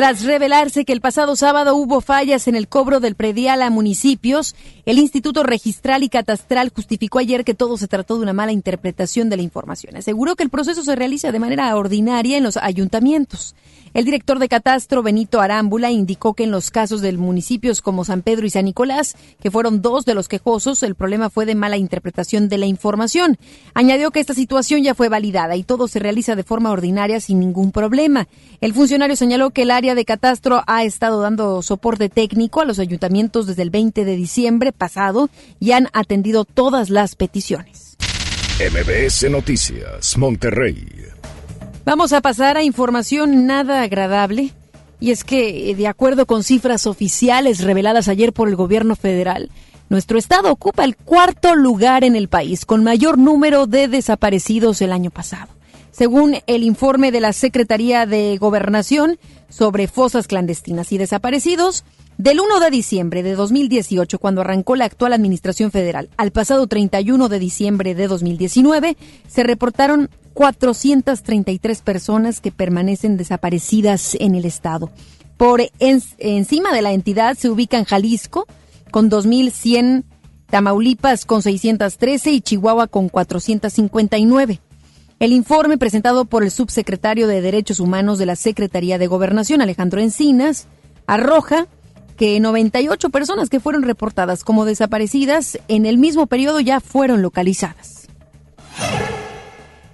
Tras 0.00 0.24
revelarse 0.24 0.86
que 0.86 0.94
el 0.94 1.02
pasado 1.02 1.36
sábado 1.36 1.76
hubo 1.76 2.00
fallas 2.00 2.48
en 2.48 2.56
el 2.56 2.68
cobro 2.68 3.00
del 3.00 3.16
predial 3.16 3.60
a 3.60 3.68
municipios, 3.68 4.56
el 4.86 4.98
Instituto 4.98 5.42
Registral 5.42 6.02
y 6.02 6.08
Catastral 6.08 6.72
justificó 6.74 7.18
ayer 7.18 7.44
que 7.44 7.52
todo 7.52 7.76
se 7.76 7.86
trató 7.86 8.16
de 8.16 8.22
una 8.22 8.32
mala 8.32 8.52
interpretación 8.52 9.28
de 9.28 9.36
la 9.36 9.42
información. 9.42 9.96
Aseguró 9.96 10.36
que 10.36 10.42
el 10.42 10.48
proceso 10.48 10.82
se 10.82 10.96
realiza 10.96 11.32
de 11.32 11.38
manera 11.38 11.76
ordinaria 11.76 12.38
en 12.38 12.44
los 12.44 12.56
ayuntamientos. 12.56 13.54
El 13.92 14.04
director 14.04 14.38
de 14.38 14.48
Catastro, 14.48 15.02
Benito 15.02 15.40
Arámbula, 15.40 15.90
indicó 15.90 16.34
que 16.34 16.44
en 16.44 16.52
los 16.52 16.70
casos 16.70 17.00
de 17.00 17.12
municipios 17.12 17.82
como 17.82 18.04
San 18.04 18.22
Pedro 18.22 18.46
y 18.46 18.50
San 18.50 18.66
Nicolás, 18.66 19.16
que 19.42 19.50
fueron 19.50 19.82
dos 19.82 20.04
de 20.04 20.14
los 20.14 20.28
quejosos, 20.28 20.84
el 20.84 20.94
problema 20.94 21.28
fue 21.28 21.44
de 21.44 21.56
mala 21.56 21.76
interpretación 21.76 22.48
de 22.48 22.58
la 22.58 22.66
información. 22.66 23.36
Añadió 23.74 24.12
que 24.12 24.20
esta 24.20 24.32
situación 24.32 24.84
ya 24.84 24.94
fue 24.94 25.08
validada 25.08 25.56
y 25.56 25.64
todo 25.64 25.88
se 25.88 25.98
realiza 25.98 26.36
de 26.36 26.44
forma 26.44 26.70
ordinaria 26.70 27.18
sin 27.18 27.40
ningún 27.40 27.72
problema. 27.72 28.28
El 28.60 28.74
funcionario 28.74 29.16
señaló 29.16 29.50
que 29.50 29.62
el 29.62 29.72
área 29.72 29.89
de 29.94 30.04
Catastro 30.04 30.62
ha 30.66 30.84
estado 30.84 31.20
dando 31.20 31.62
soporte 31.62 32.08
técnico 32.08 32.60
a 32.60 32.64
los 32.64 32.78
ayuntamientos 32.78 33.46
desde 33.46 33.62
el 33.62 33.70
20 33.70 34.04
de 34.04 34.16
diciembre 34.16 34.72
pasado 34.72 35.30
y 35.58 35.72
han 35.72 35.88
atendido 35.92 36.44
todas 36.44 36.90
las 36.90 37.16
peticiones. 37.16 37.96
MBS 38.58 39.30
Noticias, 39.30 40.18
Monterrey. 40.18 40.86
Vamos 41.84 42.12
a 42.12 42.20
pasar 42.20 42.56
a 42.56 42.62
información 42.62 43.46
nada 43.46 43.82
agradable. 43.82 44.52
Y 45.00 45.12
es 45.12 45.24
que, 45.24 45.74
de 45.74 45.86
acuerdo 45.88 46.26
con 46.26 46.44
cifras 46.44 46.86
oficiales 46.86 47.62
reveladas 47.62 48.08
ayer 48.08 48.34
por 48.34 48.48
el 48.48 48.56
gobierno 48.56 48.96
federal, 48.96 49.50
nuestro 49.88 50.18
estado 50.18 50.52
ocupa 50.52 50.84
el 50.84 50.94
cuarto 50.96 51.54
lugar 51.54 52.04
en 52.04 52.16
el 52.16 52.28
país 52.28 52.66
con 52.66 52.84
mayor 52.84 53.18
número 53.18 53.66
de 53.66 53.88
desaparecidos 53.88 54.82
el 54.82 54.92
año 54.92 55.10
pasado. 55.10 55.59
Según 55.90 56.36
el 56.46 56.62
informe 56.62 57.10
de 57.10 57.20
la 57.20 57.32
Secretaría 57.32 58.06
de 58.06 58.38
Gobernación 58.38 59.18
sobre 59.48 59.88
fosas 59.88 60.26
clandestinas 60.26 60.92
y 60.92 60.98
desaparecidos, 60.98 61.84
del 62.16 62.38
1 62.38 62.60
de 62.60 62.70
diciembre 62.70 63.22
de 63.22 63.34
2018, 63.34 64.18
cuando 64.18 64.42
arrancó 64.42 64.76
la 64.76 64.84
actual 64.84 65.14
Administración 65.14 65.70
Federal, 65.70 66.10
al 66.18 66.32
pasado 66.32 66.66
31 66.66 67.30
de 67.30 67.38
diciembre 67.38 67.94
de 67.94 68.08
2019, 68.08 68.98
se 69.26 69.42
reportaron 69.42 70.10
433 70.34 71.80
personas 71.80 72.40
que 72.40 72.52
permanecen 72.52 73.16
desaparecidas 73.16 74.16
en 74.20 74.34
el 74.34 74.44
estado. 74.44 74.90
Por 75.38 75.62
encima 75.78 76.74
de 76.74 76.82
la 76.82 76.92
entidad 76.92 77.38
se 77.38 77.48
ubican 77.48 77.84
Jalisco 77.84 78.46
con 78.90 79.10
2.100, 79.10 80.04
Tamaulipas 80.50 81.24
con 81.24 81.40
613 81.40 82.32
y 82.32 82.40
Chihuahua 82.42 82.86
con 82.86 83.08
459. 83.08 84.60
El 85.20 85.34
informe 85.34 85.76
presentado 85.76 86.24
por 86.24 86.42
el 86.42 86.50
subsecretario 86.50 87.28
de 87.28 87.42
Derechos 87.42 87.78
Humanos 87.78 88.18
de 88.18 88.24
la 88.24 88.36
Secretaría 88.36 88.96
de 88.96 89.06
Gobernación, 89.06 89.60
Alejandro 89.60 90.00
Encinas, 90.00 90.66
arroja 91.06 91.66
que 92.16 92.40
98 92.40 93.10
personas 93.10 93.50
que 93.50 93.60
fueron 93.60 93.82
reportadas 93.82 94.44
como 94.44 94.64
desaparecidas 94.64 95.58
en 95.68 95.84
el 95.84 95.98
mismo 95.98 96.26
periodo 96.26 96.58
ya 96.60 96.80
fueron 96.80 97.20
localizadas. 97.20 98.08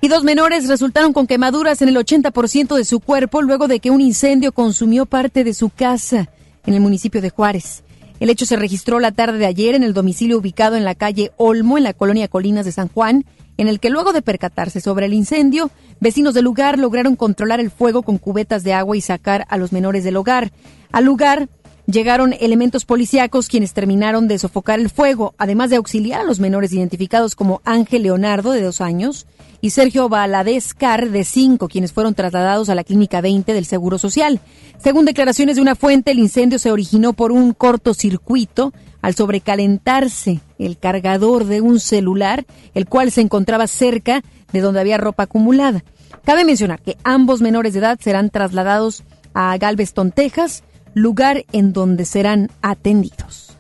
Y 0.01 0.07
dos 0.07 0.23
menores 0.23 0.69
resultaron 0.69 1.13
con 1.13 1.27
quemaduras 1.27 1.83
en 1.83 1.89
el 1.89 1.97
80% 1.97 2.77
de 2.77 2.85
su 2.85 3.01
cuerpo 3.01 3.43
luego 3.43 3.67
de 3.67 3.81
que 3.81 3.91
un 3.91 4.01
incendio 4.01 4.53
consumió 4.53 5.07
parte 5.07 5.43
de 5.43 5.55
su 5.55 5.71
casa 5.71 6.29
en 6.65 6.75
el 6.75 6.81
municipio 6.81 7.21
de 7.21 7.31
Juárez. 7.31 7.83
El 8.19 8.31
hecho 8.31 8.47
se 8.47 8.57
registró 8.57 8.99
la 8.99 9.13
tarde 9.13 9.39
de 9.39 9.47
ayer 9.47 9.75
en 9.75 9.83
el 9.83 9.93
domicilio 9.93 10.39
ubicado 10.39 10.77
en 10.77 10.85
la 10.85 10.95
calle 10.95 11.33
Olmo, 11.37 11.77
en 11.77 11.85
la 11.85 11.93
colonia 11.93 12.29
Colinas 12.29 12.65
de 12.65 12.73
San 12.73 12.89
Juan, 12.89 13.27
en 13.59 13.69
el 13.69 13.79
que 13.79 13.91
luego 13.91 14.13
de 14.13 14.23
percatarse 14.23 14.81
sobre 14.81 15.07
el 15.07 15.15
incendio, 15.15 15.71
vecinos 16.01 16.35
del 16.35 16.45
lugar 16.45 16.79
lograron 16.79 17.17
controlar 17.17 17.61
el 17.61 17.71
fuego 17.71 18.03
con 18.03 18.17
cubetas 18.17 18.65
de 18.65 18.73
agua 18.73 18.97
y 18.97 19.01
sacar 19.03 19.47
a 19.49 19.59
los 19.59 19.73
menores 19.73 20.03
del 20.03 20.17
hogar. 20.17 20.51
Al 20.93 21.05
lugar 21.05 21.49
llegaron 21.87 22.35
elementos 22.41 22.85
policíacos 22.85 23.49
quienes 23.49 23.73
terminaron 23.73 24.29
de 24.29 24.39
sofocar 24.39 24.81
el 24.81 24.91
fuego, 24.91 25.35
además 25.39 25.71
de 25.71 25.77
auxiliar 25.77 26.21
a 26.21 26.25
los 26.25 26.41
menores 26.41 26.73
identificados 26.73 27.35
como 27.35 27.63
Ángel 27.65 28.03
Leonardo, 28.03 28.53
de 28.53 28.63
dos 28.63 28.81
años, 28.81 29.27
y 29.61 29.71
Sergio 29.71 30.09
Valadez 30.09 30.75
Car, 30.75 31.11
de 31.11 31.25
cinco, 31.25 31.69
quienes 31.69 31.93
fueron 31.93 32.15
trasladados 32.15 32.69
a 32.69 32.75
la 32.75 32.85
Clínica 32.85 33.21
20 33.21 33.53
del 33.53 33.65
Seguro 33.65 33.99
Social. 33.99 34.41
Según 34.79 35.07
declaraciones 35.07 35.57
de 35.57 35.63
una 35.63 35.75
fuente, 35.75 36.11
el 36.11 36.19
incendio 36.19 36.59
se 36.59 36.71
originó 36.71 37.15
por 37.15 37.33
un 37.33 37.53
cortocircuito 37.53 38.73
al 39.01 39.15
sobrecalentarse 39.15 40.41
el 40.59 40.79
cargador 40.79 41.45
de 41.47 41.61
un 41.61 41.81
celular, 41.81 42.45
el 42.75 42.87
cual 42.87 43.11
se 43.13 43.21
encontraba 43.21 43.67
cerca 43.67 44.23
de 44.53 44.61
donde 44.61 44.81
había 44.81 44.99
ropa 44.99 45.25
acumulada. 45.25 45.85
Cabe 46.25 46.45
mencionar 46.45 46.81
que 46.81 46.97
ambos 47.05 47.41
menores 47.41 47.73
de 47.73 47.79
edad 47.79 47.99
serán 48.01 48.31
trasladados 48.31 49.05
a 49.33 49.57
Galveston, 49.59 50.13
Texas, 50.13 50.65
lugar 50.97 51.45
en 51.53 51.75
donde 51.75 52.07
serán 52.07 52.51
atendidos. 52.63 53.55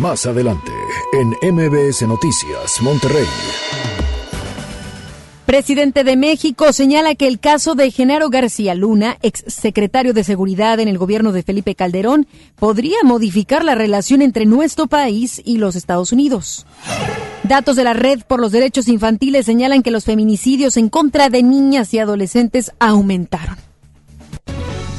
Más 0.00 0.26
adelante, 0.26 0.72
en 1.12 1.54
MBS 1.54 2.02
Noticias, 2.02 2.82
Monterrey. 2.82 3.26
Presidente 5.46 6.02
de 6.02 6.16
México 6.16 6.72
señala 6.72 7.14
que 7.14 7.28
el 7.28 7.38
caso 7.38 7.76
de 7.76 7.92
Genaro 7.92 8.28
García 8.28 8.74
Luna, 8.74 9.18
ex 9.22 9.44
secretario 9.46 10.12
de 10.12 10.24
Seguridad 10.24 10.80
en 10.80 10.88
el 10.88 10.98
gobierno 10.98 11.30
de 11.30 11.44
Felipe 11.44 11.76
Calderón, 11.76 12.26
podría 12.56 12.98
modificar 13.04 13.64
la 13.64 13.76
relación 13.76 14.20
entre 14.20 14.46
nuestro 14.46 14.88
país 14.88 15.40
y 15.44 15.58
los 15.58 15.76
Estados 15.76 16.10
Unidos. 16.10 16.66
Datos 17.44 17.76
de 17.76 17.84
la 17.84 17.94
Red 17.94 18.22
por 18.26 18.40
los 18.40 18.50
Derechos 18.50 18.88
Infantiles 18.88 19.46
señalan 19.46 19.84
que 19.84 19.92
los 19.92 20.04
feminicidios 20.04 20.76
en 20.76 20.88
contra 20.88 21.28
de 21.28 21.44
niñas 21.44 21.94
y 21.94 22.00
adolescentes 22.00 22.72
aumentaron. 22.80 23.69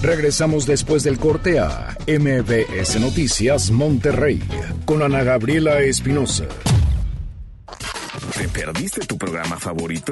Regresamos 0.02 0.66
después 0.66 1.04
del 1.04 1.20
corte 1.20 1.60
a 1.60 1.96
MBS 2.08 3.00
Noticias 3.00 3.70
Monterrey 3.70 4.42
con 4.86 5.04
Ana 5.04 5.24
Gabriela 5.24 5.80
Espinosa. 5.82 6.46
¿Te 8.36 8.48
perdiste 8.48 9.06
tu 9.06 9.20
programa 9.20 9.60
favorito? 9.60 10.12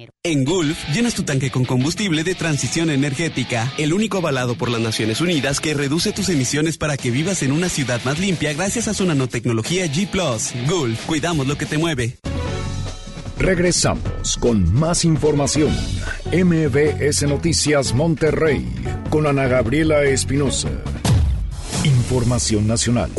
En 0.23 0.45
Gulf, 0.45 0.77
llenas 0.93 1.15
tu 1.15 1.23
tanque 1.23 1.51
con 1.51 1.65
combustible 1.65 2.23
de 2.23 2.35
transición 2.35 2.89
energética, 2.89 3.71
el 3.77 3.93
único 3.93 4.17
avalado 4.17 4.55
por 4.55 4.69
las 4.69 4.81
Naciones 4.81 5.21
Unidas 5.21 5.59
que 5.59 5.73
reduce 5.73 6.11
tus 6.11 6.29
emisiones 6.29 6.77
para 6.77 6.97
que 6.97 7.11
vivas 7.11 7.43
en 7.43 7.51
una 7.51 7.69
ciudad 7.69 8.01
más 8.03 8.19
limpia 8.19 8.53
gracias 8.53 8.87
a 8.87 8.93
su 8.93 9.05
nanotecnología 9.05 9.85
G⁇ 9.85 10.09
Gulf, 10.67 11.05
cuidamos 11.05 11.47
lo 11.47 11.57
que 11.57 11.65
te 11.65 11.77
mueve. 11.77 12.17
Regresamos 13.37 14.37
con 14.37 14.71
más 14.71 15.03
información. 15.03 15.75
MBS 16.31 17.23
Noticias 17.23 17.93
Monterrey 17.93 18.63
con 19.09 19.25
Ana 19.25 19.47
Gabriela 19.47 20.03
Espinosa. 20.03 20.69
Información 21.83 22.67
nacional. 22.67 23.09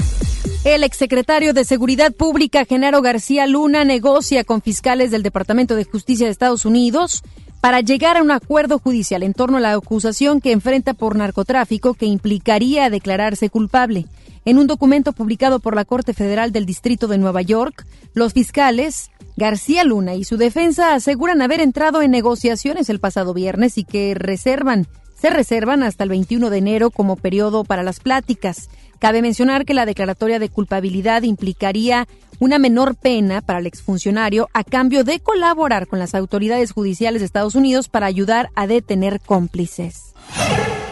El 0.65 0.85
exsecretario 0.85 1.53
de 1.53 1.65
Seguridad 1.65 2.13
Pública, 2.13 2.65
Genaro 2.65 3.03
García 3.03 3.49
Luna, 3.49 3.85
negocia 3.85 4.45
con 4.45 4.63
fiscales 4.63 5.11
del 5.11 5.25
Departamento 5.25 5.75
de 5.75 5.85
Justicia 5.85 6.27
de 6.27 6.33
Estados 6.33 6.65
Unidos 6.65 7.25
para 7.61 7.81
llegar 7.81 8.17
a 8.17 8.23
un 8.23 8.31
acuerdo 8.31 8.79
judicial 8.79 9.25
en 9.25 9.35
torno 9.35 9.57
a 9.57 9.61
la 9.61 9.73
acusación 9.73 10.41
que 10.41 10.53
enfrenta 10.53 10.95
por 10.95 11.17
narcotráfico 11.17 11.95
que 11.95 12.07
implicaría 12.07 12.89
declararse 12.89 13.51
culpable. 13.51 14.07
En 14.45 14.59
un 14.59 14.69
documento 14.69 15.13
publicado 15.13 15.59
por 15.59 15.75
la 15.75 15.85
Corte 15.85 16.15
Federal 16.15 16.53
del 16.53 16.65
Distrito 16.65 17.09
de 17.09 17.19
Nueva 17.19 17.43
York, 17.43 17.85
los 18.15 18.33
fiscales 18.33 19.11
García 19.37 19.83
Luna 19.83 20.15
y 20.15 20.23
su 20.23 20.37
defensa 20.37 20.95
aseguran 20.95 21.43
haber 21.43 21.61
entrado 21.61 22.01
en 22.03 22.13
negociaciones 22.13 22.89
el 22.91 23.01
pasado 23.01 23.35
viernes 23.35 23.77
y 23.79 23.85
que 23.85 24.15
reservan, 24.15 24.87
se 25.23 25.31
reservan 25.31 25.85
hasta 25.85 26.03
el 26.03 26.11
21 26.11 26.51
de 26.51 26.59
enero 26.59 26.91
como 26.91 27.15
periodo 27.15 27.63
para 27.63 27.85
las 27.85 28.01
pláticas. 28.01 28.69
Cabe 28.99 29.23
mencionar 29.23 29.65
que 29.65 29.73
la 29.73 29.87
declaratoria 29.87 30.41
de 30.41 30.49
culpabilidad 30.49 31.23
implicaría 31.23 32.09
una 32.41 32.59
menor 32.59 32.97
pena 32.97 33.41
para 33.41 33.61
el 33.61 33.67
exfuncionario 33.67 34.49
a 34.53 34.65
cambio 34.65 35.05
de 35.05 35.21
colaborar 35.21 35.87
con 35.87 36.01
las 36.01 36.17
autoridades 36.17 36.73
judiciales 36.73 37.21
de 37.21 37.27
Estados 37.27 37.55
Unidos 37.55 37.89
para 37.89 38.07
ayudar 38.07 38.51
a 38.57 38.67
detener 38.67 39.21
cómplices. 39.21 40.13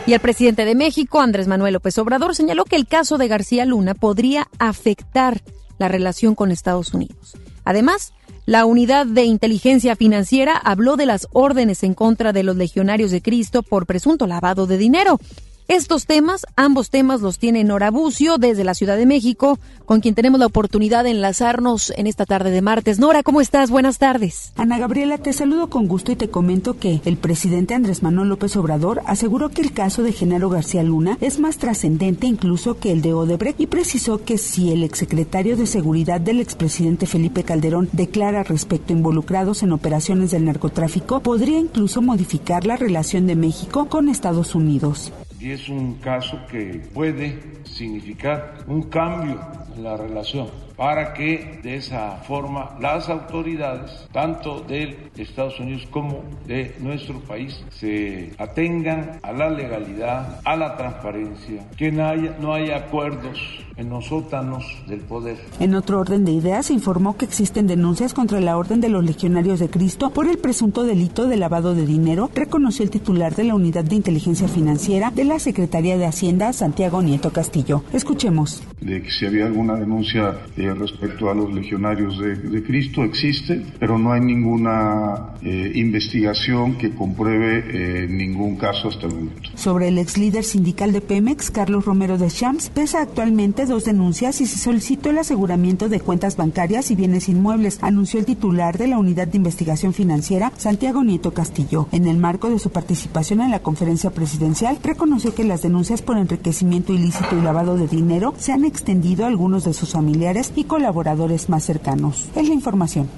Y 0.07 0.13
el 0.13 0.21
presidente 0.21 0.65
de 0.65 0.77
México, 0.77 1.21
Andrés 1.21 1.49
Manuel 1.49 1.75
López 1.75 1.99
Obrador, 1.99 2.37
señaló 2.37 2.65
que 2.67 2.77
el 2.77 2.87
caso 2.87 3.19
de 3.19 3.27
García 3.27 3.65
Luna 3.65 3.95
podría 3.95 4.47
afectar 4.61 5.43
la 5.79 5.89
relación 5.89 6.37
con 6.37 6.53
Estados 6.53 6.95
Unidos. 6.95 7.37
Además, 7.65 8.13
la 8.51 8.67
unidad 8.67 9.07
de 9.07 9.23
inteligencia 9.23 9.95
financiera 9.95 10.57
habló 10.57 10.97
de 10.97 11.07
las 11.07 11.29
órdenes 11.31 11.85
en 11.85 11.95
contra 11.95 12.33
de 12.33 12.43
los 12.43 12.57
legionarios 12.57 13.13
de 13.13 13.23
Cristo 13.23 13.63
por 13.63 13.87
presunto 13.87 14.27
lavado 14.27 14.67
de 14.67 14.77
dinero. 14.77 15.21
Estos 15.69 16.07
temas, 16.07 16.47
ambos 16.57 16.91
temas 16.91 17.21
los 17.21 17.39
tiene 17.39 17.63
Nora 17.63 17.91
Bucio 17.91 18.39
desde 18.39 18.65
la 18.65 18.75
Ciudad 18.75 18.97
de 18.97 19.07
México, 19.07 19.59
con 19.87 20.01
quien 20.01 20.15
tenemos 20.15 20.41
la 20.41 20.47
oportunidad 20.47 21.05
de 21.05 21.11
enlazarnos 21.11 21.93
en 21.97 22.07
esta 22.07 22.27
tarde 22.27 22.51
de 22.51 22.61
martes. 22.61 22.99
Nora, 22.99 23.23
¿cómo 23.23 23.41
estás? 23.41 23.71
Buenas 23.71 23.99
tardes. 23.99 24.53
Ana 24.57 24.79
Gabriela, 24.79 25.19
te 25.19 25.33
saludo 25.33 25.71
con 25.71 25.87
gusto 25.87 26.11
y 26.11 26.17
te 26.17 26.29
comento 26.29 26.79
que 26.79 27.01
el 27.05 27.17
presidente 27.17 27.75
Andrés 27.75 28.03
Manuel 28.03 28.29
López 28.29 28.57
Obrador 28.57 29.01
aseguró 29.07 29.51
que 29.51 29.63
el 29.63 29.73
caso 29.73 30.03
de 30.03 30.13
Genaro 30.13 30.49
García 30.49 30.83
Luna 30.83 31.19
es 31.21 31.39
más 31.39 31.59
trascendente 31.59 32.27
incluso 32.27 32.79
que 32.79 32.93
el 32.93 33.01
de 33.03 33.15
Odebrecht 33.15 33.61
y 33.61 33.67
precisó 33.67 34.25
que 34.25 34.39
si 34.39 34.73
el 34.73 34.83
exsecretario 34.83 35.57
de 35.57 35.67
Seguridad 35.67 36.21
del 36.21 36.41
expresidente 36.41 37.07
Felipe 37.07 37.45
Calderón 37.45 37.89
declara 37.93 38.43
respecto 38.43 38.93
a 38.93 38.97
involucrados 38.97 39.63
en 39.63 39.73
operaciones 39.73 40.31
del 40.31 40.45
narcotráfico, 40.45 41.21
podría 41.21 41.59
incluso 41.59 42.03
modificar 42.03 42.67
la 42.67 42.77
relación 42.77 43.27
de 43.27 43.37
México 43.37 43.87
con 43.89 44.09
Estados 44.09 44.55
Unidos 44.55 45.13
y 45.41 45.53
es 45.53 45.69
un 45.69 45.95
caso 46.01 46.47
que 46.51 46.91
puede 46.93 47.65
significar 47.65 48.65
un 48.67 48.91
cambio 48.91 49.41
en 49.75 49.83
la 49.83 49.97
relación 49.97 50.70
para 50.81 51.13
que 51.13 51.61
de 51.63 51.77
esa 51.77 52.13
forma 52.27 52.75
las 52.81 53.11
autoridades, 53.11 54.09
tanto 54.13 54.61
de 54.61 55.11
Estados 55.15 55.61
Unidos 55.61 55.87
como 55.91 56.25
de 56.47 56.75
nuestro 56.81 57.21
país, 57.21 57.63
se 57.69 58.33
atengan 58.39 59.21
a 59.23 59.31
la 59.31 59.51
legalidad, 59.51 60.41
a 60.43 60.57
la 60.57 60.79
transparencia, 60.79 61.69
que 61.77 61.93
no 61.93 62.09
haya, 62.09 62.35
no 62.41 62.55
haya 62.55 62.79
acuerdos 62.79 63.39
en 63.77 63.91
los 63.91 64.07
sótanos 64.07 64.65
del 64.87 65.01
poder. 65.01 65.39
En 65.59 65.75
otro 65.75 66.01
orden 66.01 66.25
de 66.25 66.33
ideas, 66.33 66.67
se 66.67 66.73
informó 66.73 67.17
que 67.17 67.25
existen 67.25 67.67
denuncias 67.67 68.15
contra 68.15 68.41
la 68.41 68.57
Orden 68.57 68.81
de 68.81 68.89
los 68.89 69.05
Legionarios 69.05 69.59
de 69.59 69.71
Cristo 69.71 70.11
por 70.11 70.29
el 70.29 70.39
presunto 70.39 70.85
delito 70.85 71.27
de 71.27 71.37
lavado 71.37 71.75
de 71.75 71.87
dinero, 71.87 72.31
reconoció 72.35 72.85
el 72.85 72.91
titular 72.91 73.35
de 73.35 73.45
la 73.45 73.55
Unidad 73.55 73.85
de 73.85 73.97
Inteligencia 73.97 74.49
Financiera 74.49 75.11
de 75.11 75.25
la 75.25 75.39
Secretaría 75.39 75.97
de 75.97 76.07
Hacienda, 76.07 76.53
Santiago 76.53 77.03
Nieto 77.03 77.33
Castillo. 77.33 77.83
Escuchemos. 77.93 78.63
De 78.81 79.03
que 79.03 79.11
si 79.11 79.27
había 79.27 79.47
alguna 79.47 79.75
denuncia 79.75 80.39
eh, 80.71 80.75
respecto 80.75 81.31
a 81.31 81.35
los 81.35 81.53
legionarios 81.53 82.19
de, 82.19 82.63
Cristo, 82.63 83.03
existe, 83.05 83.65
pero 83.79 83.99
no 83.99 84.13
hay 84.13 84.21
ninguna 84.21 85.35
eh, 85.43 85.73
investigación 85.75 86.77
que 86.77 86.95
compruebe 86.95 87.65
eh, 87.67 88.07
ningún 88.09 88.57
caso 88.57 88.89
hasta 88.89 89.07
el 89.07 89.15
momento. 89.15 89.51
Sobre 89.55 89.89
el 89.89 89.99
ex 89.99 90.19
líder 90.19 90.45
sindical 90.45 90.93
de 90.93 91.01
Pemex, 91.01 91.51
Carlos 91.51 91.85
Romero 91.85 92.19
de 92.19 92.29
Champs, 92.29 92.71
pesa 92.71 93.01
actualmente 93.01 93.67
dos 93.67 93.85
denuncias 93.85 94.41
y 94.41 94.47
se 94.47 94.59
solicitó 94.59 95.11
el 95.11 95.19
aseguramiento 95.19 95.89
de 95.89 96.01
cuentas 96.01 96.37
bancarias 96.37 96.91
y 96.91 96.95
bienes 96.95 97.29
inmuebles, 97.29 97.79
anunció 97.83 98.21
el 98.21 98.27
titular 98.27 98.79
de 98.79 98.89
la 98.89 98.99
Unidad 98.99 99.29
de 99.29 99.39
Investigación 99.39 99.93
Financiera, 99.93 100.53
Santiago 100.57 101.03
Nieto 101.03 101.33
Castillo. 101.33 101.89
En 101.93 102.07
el 102.07 102.19
marco 102.19 102.51
de 102.51 102.59
su 102.59 102.71
participación 102.71 103.41
en 103.41 103.51
la 103.51 103.61
conferencia 103.61 104.11
presidencial, 104.11 104.79
reconoció 104.83 105.35
que 105.35 105.45
las 105.45 105.63
denuncias 105.63 106.03
por 106.03 106.19
enriquecimiento 106.19 106.93
ilícito 106.93 107.37
y 107.37 107.43
lavado 107.43 107.77
de 107.77 107.89
dinero 107.89 108.35
se 108.39 108.53
han 108.53 108.65
extendido 108.65 109.25
a 109.25 109.29
algunos 109.29 109.65
de 109.65 109.73
sus 109.73 109.93
familiares 109.93 110.50
y 110.57 110.65
colaboradores 110.65 111.49
más 111.49 111.65
cercanos. 111.65 112.29
Es 112.35 112.49
la 112.49 112.55
información. 112.55 113.09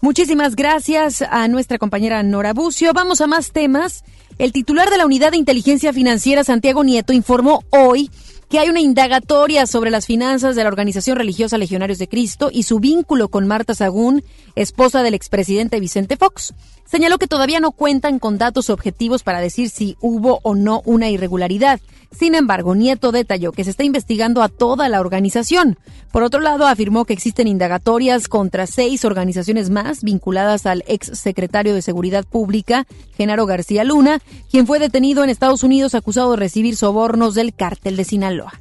Muchísimas 0.00 0.56
gracias 0.56 1.22
a 1.22 1.48
nuestra 1.48 1.78
compañera 1.78 2.22
Nora 2.22 2.52
Bucio. 2.52 2.92
Vamos 2.92 3.20
a 3.20 3.26
más 3.26 3.52
temas. 3.52 4.04
El 4.38 4.52
titular 4.52 4.90
de 4.90 4.98
la 4.98 5.06
Unidad 5.06 5.30
de 5.30 5.38
Inteligencia 5.38 5.92
Financiera, 5.92 6.44
Santiago 6.44 6.84
Nieto, 6.84 7.12
informó 7.12 7.64
hoy 7.70 8.10
que 8.48 8.58
hay 8.58 8.68
una 8.68 8.80
indagatoria 8.80 9.66
sobre 9.66 9.90
las 9.90 10.06
finanzas 10.06 10.54
de 10.54 10.62
la 10.62 10.68
organización 10.68 11.16
religiosa 11.16 11.58
Legionarios 11.58 11.98
de 11.98 12.08
Cristo 12.08 12.50
y 12.52 12.62
su 12.62 12.78
vínculo 12.78 13.28
con 13.28 13.46
Marta 13.46 13.74
Sagún, 13.74 14.22
esposa 14.54 15.02
del 15.02 15.14
expresidente 15.14 15.80
Vicente 15.80 16.16
Fox. 16.16 16.54
Señaló 16.84 17.18
que 17.18 17.26
todavía 17.26 17.58
no 17.58 17.72
cuentan 17.72 18.20
con 18.20 18.38
datos 18.38 18.70
objetivos 18.70 19.24
para 19.24 19.40
decir 19.40 19.70
si 19.70 19.96
hubo 20.00 20.38
o 20.42 20.54
no 20.54 20.82
una 20.84 21.10
irregularidad. 21.10 21.80
Sin 22.10 22.34
embargo, 22.34 22.74
Nieto 22.74 23.12
detalló 23.12 23.52
que 23.52 23.64
se 23.64 23.70
está 23.70 23.84
investigando 23.84 24.42
a 24.42 24.48
toda 24.48 24.88
la 24.88 25.00
organización. 25.00 25.78
Por 26.12 26.22
otro 26.22 26.40
lado, 26.40 26.66
afirmó 26.66 27.04
que 27.04 27.12
existen 27.12 27.46
indagatorias 27.46 28.28
contra 28.28 28.66
seis 28.66 29.04
organizaciones 29.04 29.70
más 29.70 30.02
vinculadas 30.02 30.66
al 30.66 30.82
ex 30.86 31.18
secretario 31.18 31.74
de 31.74 31.82
Seguridad 31.82 32.24
Pública, 32.24 32.86
Genaro 33.16 33.44
García 33.44 33.84
Luna, 33.84 34.20
quien 34.50 34.66
fue 34.66 34.78
detenido 34.78 35.24
en 35.24 35.30
Estados 35.30 35.62
Unidos 35.62 35.94
acusado 35.94 36.30
de 36.32 36.38
recibir 36.38 36.76
sobornos 36.76 37.34
del 37.34 37.54
cártel 37.54 37.96
de 37.96 38.04
Sinaloa. 38.04 38.60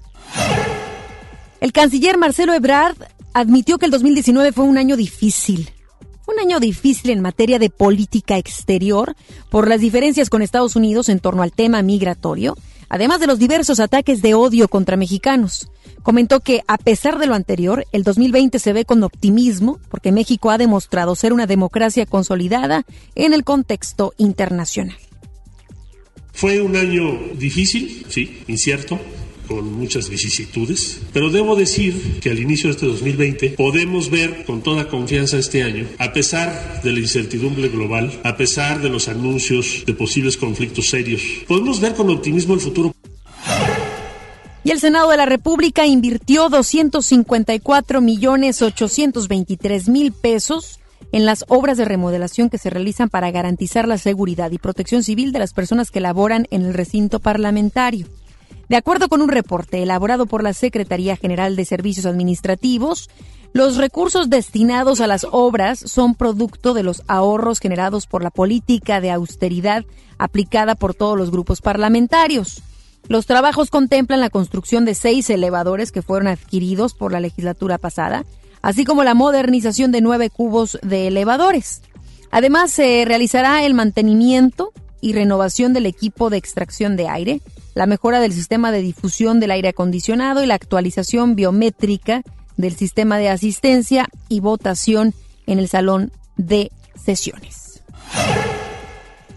El 1.61 1.71
canciller 1.71 2.17
Marcelo 2.17 2.53
Ebrard 2.53 2.97
admitió 3.33 3.77
que 3.77 3.85
el 3.85 3.91
2019 3.91 4.51
fue 4.51 4.65
un 4.65 4.77
año 4.77 4.97
difícil 4.97 5.71
un 6.27 6.39
año 6.39 6.59
difícil 6.59 7.11
en 7.11 7.21
materia 7.21 7.59
de 7.59 7.69
política 7.69 8.37
exterior 8.37 9.15
por 9.49 9.67
las 9.67 9.79
diferencias 9.79 10.29
con 10.29 10.41
Estados 10.41 10.75
Unidos 10.75 11.09
en 11.09 11.19
torno 11.19 11.43
al 11.43 11.51
tema 11.51 11.81
migratorio, 11.81 12.57
además 12.95 13.19
de 13.19 13.27
los 13.27 13.39
diversos 13.39 13.81
ataques 13.81 14.21
de 14.21 14.35
odio 14.35 14.69
contra 14.69 14.95
mexicanos. 14.95 15.69
Comentó 16.01 16.39
que, 16.39 16.61
a 16.65 16.77
pesar 16.77 17.19
de 17.19 17.25
lo 17.25 17.33
anterior, 17.35 17.85
el 17.91 18.03
2020 18.03 18.57
se 18.57 18.71
ve 18.71 18.85
con 18.85 19.03
optimismo 19.03 19.79
porque 19.89 20.13
México 20.13 20.49
ha 20.49 20.57
demostrado 20.57 21.13
ser 21.15 21.33
una 21.33 21.45
democracia 21.45 22.05
consolidada 22.05 22.85
en 23.15 23.33
el 23.33 23.43
contexto 23.43 24.13
internacional. 24.17 24.95
Fue 26.31 26.61
un 26.61 26.77
año 26.77 27.19
difícil, 27.37 28.05
sí, 28.07 28.43
incierto, 28.47 28.97
con 29.47 29.73
muchas 29.73 30.09
vicisitudes, 30.09 31.01
pero 31.13 31.29
debo 31.29 31.55
decir 31.55 32.19
que 32.21 32.29
al 32.29 32.39
inicio 32.39 32.69
de 32.69 32.75
este 32.75 32.85
2020 32.85 33.49
podemos 33.51 34.09
ver 34.09 34.45
con 34.45 34.61
toda 34.61 34.87
confianza 34.87 35.37
este 35.37 35.63
año, 35.63 35.87
a 35.97 36.13
pesar 36.13 36.81
de 36.83 36.91
la 36.91 36.99
incertidumbre 36.99 37.69
global, 37.69 38.19
a 38.23 38.37
pesar 38.37 38.81
de 38.81 38.89
los 38.89 39.07
anuncios 39.07 39.83
de 39.85 39.93
posibles 39.93 40.37
conflictos 40.37 40.89
serios, 40.89 41.21
podemos 41.47 41.79
ver 41.79 41.93
con 41.93 42.09
optimismo 42.09 42.53
el 42.53 42.59
futuro. 42.59 42.93
Y 44.63 44.71
el 44.71 44.79
Senado 44.79 45.11
de 45.11 45.17
la 45.17 45.27
República 45.27 45.85
invirtió 45.85 46.49
254 46.49 48.01
millones 48.01 48.63
823 48.63 49.89
mil 49.89 50.11
pesos 50.11 50.79
en 51.11 51.25
las 51.25 51.45
obras 51.47 51.77
de 51.77 51.85
remodelación 51.85 52.49
que 52.49 52.57
se 52.57 52.69
realizan 52.69 53.09
para 53.09 53.31
garantizar 53.31 53.87
la 53.87 53.97
seguridad 53.97 54.51
y 54.51 54.57
protección 54.57 55.03
civil 55.03 55.31
de 55.31 55.39
las 55.39 55.53
personas 55.53 55.91
que 55.91 56.01
laboran 56.01 56.47
en 56.49 56.63
el 56.65 56.73
recinto 56.73 57.19
parlamentario. 57.19 58.07
De 58.69 58.75
acuerdo 58.75 59.09
con 59.09 59.21
un 59.21 59.29
reporte 59.29 59.83
elaborado 59.83 60.25
por 60.25 60.43
la 60.43 60.53
Secretaría 60.53 61.15
General 61.15 61.55
de 61.55 61.65
Servicios 61.65 62.05
Administrativos, 62.05 63.09
los 63.53 63.77
recursos 63.77 64.29
destinados 64.29 64.99
a 65.01 65.07
las 65.07 65.25
obras 65.31 65.79
son 65.79 66.15
producto 66.15 66.73
de 66.73 66.83
los 66.83 67.03
ahorros 67.07 67.59
generados 67.59 68.07
por 68.07 68.23
la 68.23 68.31
política 68.31 68.99
de 69.01 69.11
austeridad 69.11 69.85
aplicada 70.17 70.75
por 70.75 70.93
todos 70.93 71.17
los 71.17 71.31
grupos 71.31 71.61
parlamentarios. 71.61 72.63
Los 73.07 73.27
trabajos 73.27 73.69
contemplan 73.69 74.19
la 74.19 74.31
construcción 74.31 74.83
de 74.83 74.95
seis 74.95 75.29
elevadores 75.29 75.91
que 75.91 76.01
fueron 76.01 76.27
adquiridos 76.27 76.95
por 76.95 77.11
la 77.11 77.19
legislatura 77.19 77.77
pasada, 77.77 78.25
así 78.61 78.83
como 78.83 79.03
la 79.03 79.13
modernización 79.13 79.91
de 79.91 80.01
nueve 80.01 80.31
cubos 80.31 80.79
de 80.81 81.07
elevadores. 81.07 81.81
Además, 82.31 82.71
se 82.71 83.05
realizará 83.05 83.63
el 83.63 83.75
mantenimiento 83.75 84.73
y 85.01 85.13
renovación 85.13 85.71
del 85.71 85.85
equipo 85.85 86.31
de 86.31 86.37
extracción 86.37 86.97
de 86.97 87.07
aire, 87.07 87.41
la 87.75 87.85
mejora 87.85 88.19
del 88.19 88.33
sistema 88.33 88.71
de 88.71 88.81
difusión 88.81 89.39
del 89.39 89.51
aire 89.51 89.69
acondicionado 89.69 90.41
y 90.41 90.47
la 90.47 90.55
actualización 90.55 91.35
biométrica 91.35 92.23
del 92.57 92.75
sistema 92.75 93.17
de 93.17 93.29
asistencia 93.29 94.07
y 94.29 94.39
votación 94.39 95.13
en 95.45 95.59
el 95.59 95.67
salón 95.67 96.11
de 96.37 96.71
sesiones. 96.95 97.83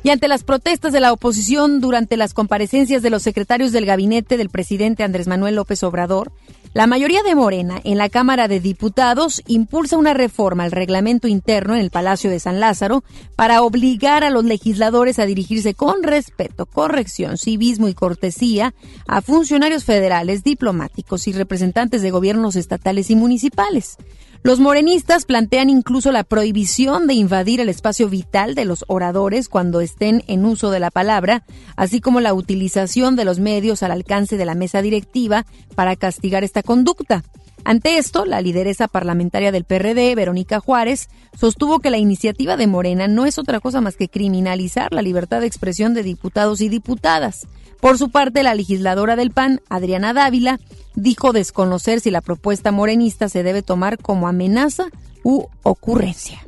Y 0.04 0.10
ante 0.10 0.28
las 0.28 0.44
protestas 0.44 0.92
de 0.92 1.00
la 1.00 1.12
oposición 1.12 1.80
durante 1.80 2.16
las 2.16 2.32
comparecencias 2.32 3.02
de 3.02 3.10
los 3.10 3.22
secretarios 3.24 3.72
del 3.72 3.84
gabinete 3.84 4.36
del 4.36 4.48
presidente 4.48 5.02
Andrés 5.02 5.26
Manuel 5.26 5.56
López 5.56 5.82
Obrador, 5.82 6.32
la 6.74 6.86
mayoría 6.86 7.22
de 7.22 7.34
Morena 7.34 7.80
en 7.82 7.98
la 7.98 8.08
Cámara 8.08 8.46
de 8.46 8.60
Diputados 8.60 9.42
impulsa 9.46 9.96
una 9.96 10.14
reforma 10.14 10.64
al 10.64 10.70
reglamento 10.70 11.26
interno 11.26 11.74
en 11.74 11.80
el 11.80 11.90
Palacio 11.90 12.30
de 12.30 12.40
San 12.40 12.60
Lázaro 12.60 13.04
para 13.36 13.62
obligar 13.62 14.22
a 14.22 14.30
los 14.30 14.44
legisladores 14.44 15.18
a 15.18 15.26
dirigirse 15.26 15.74
con 15.74 16.02
respeto, 16.02 16.66
corrección, 16.66 17.38
civismo 17.38 17.88
y 17.88 17.94
cortesía 17.94 18.74
a 19.06 19.22
funcionarios 19.22 19.84
federales, 19.84 20.44
diplomáticos 20.44 21.26
y 21.26 21.32
representantes 21.32 22.02
de 22.02 22.10
gobiernos 22.10 22.54
estatales 22.54 23.10
y 23.10 23.16
municipales. 23.16 23.96
Los 24.42 24.60
morenistas 24.60 25.24
plantean 25.24 25.68
incluso 25.68 26.12
la 26.12 26.22
prohibición 26.24 27.06
de 27.06 27.14
invadir 27.14 27.60
el 27.60 27.68
espacio 27.68 28.08
vital 28.08 28.54
de 28.54 28.64
los 28.64 28.84
oradores 28.88 29.48
cuando 29.48 29.80
estén 29.80 30.22
en 30.28 30.44
uso 30.44 30.70
de 30.70 30.80
la 30.80 30.90
palabra, 30.90 31.44
así 31.76 32.00
como 32.00 32.20
la 32.20 32.34
utilización 32.34 33.16
de 33.16 33.24
los 33.24 33.40
medios 33.40 33.82
al 33.82 33.90
alcance 33.90 34.36
de 34.36 34.44
la 34.44 34.54
mesa 34.54 34.80
directiva 34.80 35.44
para 35.74 35.96
castigar 35.96 36.44
esta 36.44 36.62
conducta. 36.62 37.24
Ante 37.64 37.98
esto, 37.98 38.24
la 38.24 38.40
lideresa 38.40 38.88
parlamentaria 38.88 39.52
del 39.52 39.64
PRD, 39.64 40.14
Verónica 40.14 40.60
Juárez, 40.60 41.08
sostuvo 41.38 41.80
que 41.80 41.90
la 41.90 41.98
iniciativa 41.98 42.56
de 42.56 42.66
Morena 42.66 43.08
no 43.08 43.26
es 43.26 43.38
otra 43.38 43.60
cosa 43.60 43.80
más 43.80 43.96
que 43.96 44.08
criminalizar 44.08 44.92
la 44.92 45.02
libertad 45.02 45.40
de 45.40 45.48
expresión 45.48 45.92
de 45.92 46.04
diputados 46.04 46.60
y 46.60 46.68
diputadas. 46.68 47.46
Por 47.80 47.98
su 47.98 48.10
parte, 48.10 48.42
la 48.42 48.54
legisladora 48.54 49.16
del 49.16 49.30
PAN, 49.30 49.60
Adriana 49.68 50.12
Dávila, 50.12 50.58
dijo 50.94 51.32
desconocer 51.32 52.00
si 52.00 52.10
la 52.10 52.20
propuesta 52.20 52.72
morenista 52.72 53.28
se 53.28 53.42
debe 53.42 53.62
tomar 53.62 53.98
como 53.98 54.28
amenaza 54.28 54.86
u 55.22 55.46
ocurrencia. 55.62 56.42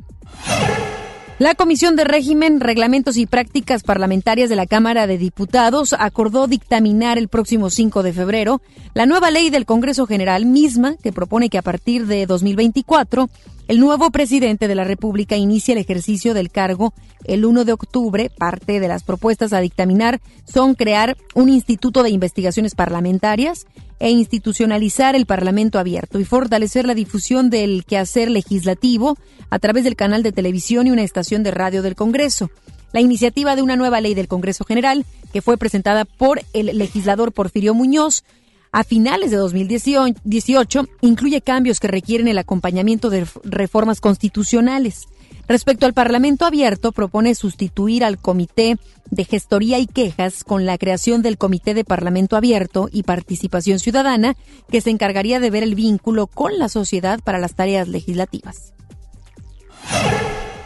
La 1.41 1.55
Comisión 1.55 1.95
de 1.95 2.03
Régimen, 2.03 2.59
Reglamentos 2.59 3.17
y 3.17 3.25
Prácticas 3.25 3.81
Parlamentarias 3.81 4.47
de 4.47 4.55
la 4.55 4.67
Cámara 4.67 5.07
de 5.07 5.17
Diputados 5.17 5.95
acordó 5.97 6.45
dictaminar 6.45 7.17
el 7.17 7.29
próximo 7.29 7.71
5 7.71 8.03
de 8.03 8.13
febrero 8.13 8.61
la 8.93 9.07
nueva 9.07 9.31
ley 9.31 9.49
del 9.49 9.65
Congreso 9.65 10.05
General 10.05 10.45
misma 10.45 10.97
que 11.01 11.11
propone 11.11 11.49
que 11.49 11.57
a 11.57 11.63
partir 11.63 12.05
de 12.05 12.27
2024 12.27 13.27
el 13.71 13.79
nuevo 13.79 14.11
presidente 14.11 14.67
de 14.67 14.75
la 14.75 14.83
República 14.83 15.37
inicia 15.37 15.71
el 15.71 15.77
ejercicio 15.77 16.33
del 16.33 16.51
cargo 16.51 16.93
el 17.23 17.45
1 17.45 17.63
de 17.63 17.71
octubre. 17.71 18.29
Parte 18.29 18.81
de 18.81 18.87
las 18.89 19.03
propuestas 19.03 19.53
a 19.53 19.61
dictaminar 19.61 20.19
son 20.43 20.75
crear 20.75 21.15
un 21.35 21.47
instituto 21.47 22.03
de 22.03 22.09
investigaciones 22.09 22.75
parlamentarias 22.75 23.67
e 23.99 24.09
institucionalizar 24.09 25.15
el 25.15 25.25
Parlamento 25.25 25.79
abierto 25.79 26.19
y 26.19 26.25
fortalecer 26.25 26.85
la 26.85 26.95
difusión 26.95 27.49
del 27.49 27.85
quehacer 27.85 28.29
legislativo 28.29 29.17
a 29.49 29.57
través 29.57 29.85
del 29.85 29.95
canal 29.95 30.21
de 30.21 30.33
televisión 30.33 30.87
y 30.87 30.91
una 30.91 31.03
estación 31.03 31.41
de 31.41 31.51
radio 31.51 31.81
del 31.81 31.95
Congreso. 31.95 32.51
La 32.91 32.99
iniciativa 32.99 33.55
de 33.55 33.61
una 33.61 33.77
nueva 33.77 34.01
ley 34.01 34.15
del 34.15 34.27
Congreso 34.27 34.65
General, 34.65 35.05
que 35.31 35.41
fue 35.41 35.57
presentada 35.57 36.03
por 36.03 36.41
el 36.51 36.77
legislador 36.77 37.31
Porfirio 37.31 37.73
Muñoz, 37.73 38.25
a 38.71 38.83
finales 38.83 39.31
de 39.31 39.37
2018 39.37 40.87
incluye 41.01 41.41
cambios 41.41 41.79
que 41.79 41.87
requieren 41.87 42.27
el 42.27 42.37
acompañamiento 42.37 43.09
de 43.09 43.27
reformas 43.43 43.99
constitucionales. 43.99 45.07
Respecto 45.47 45.85
al 45.85 45.93
Parlamento 45.93 46.45
abierto, 46.45 46.93
propone 46.93 47.35
sustituir 47.35 48.05
al 48.05 48.17
Comité 48.17 48.77
de 49.09 49.25
Gestoría 49.25 49.79
y 49.79 49.87
Quejas 49.87 50.45
con 50.45 50.65
la 50.65 50.77
creación 50.77 51.21
del 51.21 51.37
Comité 51.37 51.73
de 51.73 51.83
Parlamento 51.83 52.37
Abierto 52.37 52.87
y 52.89 53.03
Participación 53.03 53.79
Ciudadana, 53.79 54.37
que 54.69 54.79
se 54.79 54.91
encargaría 54.91 55.41
de 55.41 55.49
ver 55.49 55.63
el 55.63 55.75
vínculo 55.75 56.27
con 56.27 56.57
la 56.57 56.69
sociedad 56.69 57.19
para 57.21 57.39
las 57.39 57.55
tareas 57.55 57.89
legislativas. 57.89 58.73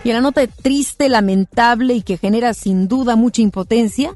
Y 0.03 0.09
en 0.09 0.15
la 0.15 0.21
nota 0.21 0.45
triste, 0.45 1.09
lamentable 1.09 1.95
y 1.95 2.03
que 2.03 2.17
genera 2.17 2.53
sin 2.53 2.87
duda 2.87 3.15
mucha 3.15 3.41
impotencia, 3.41 4.15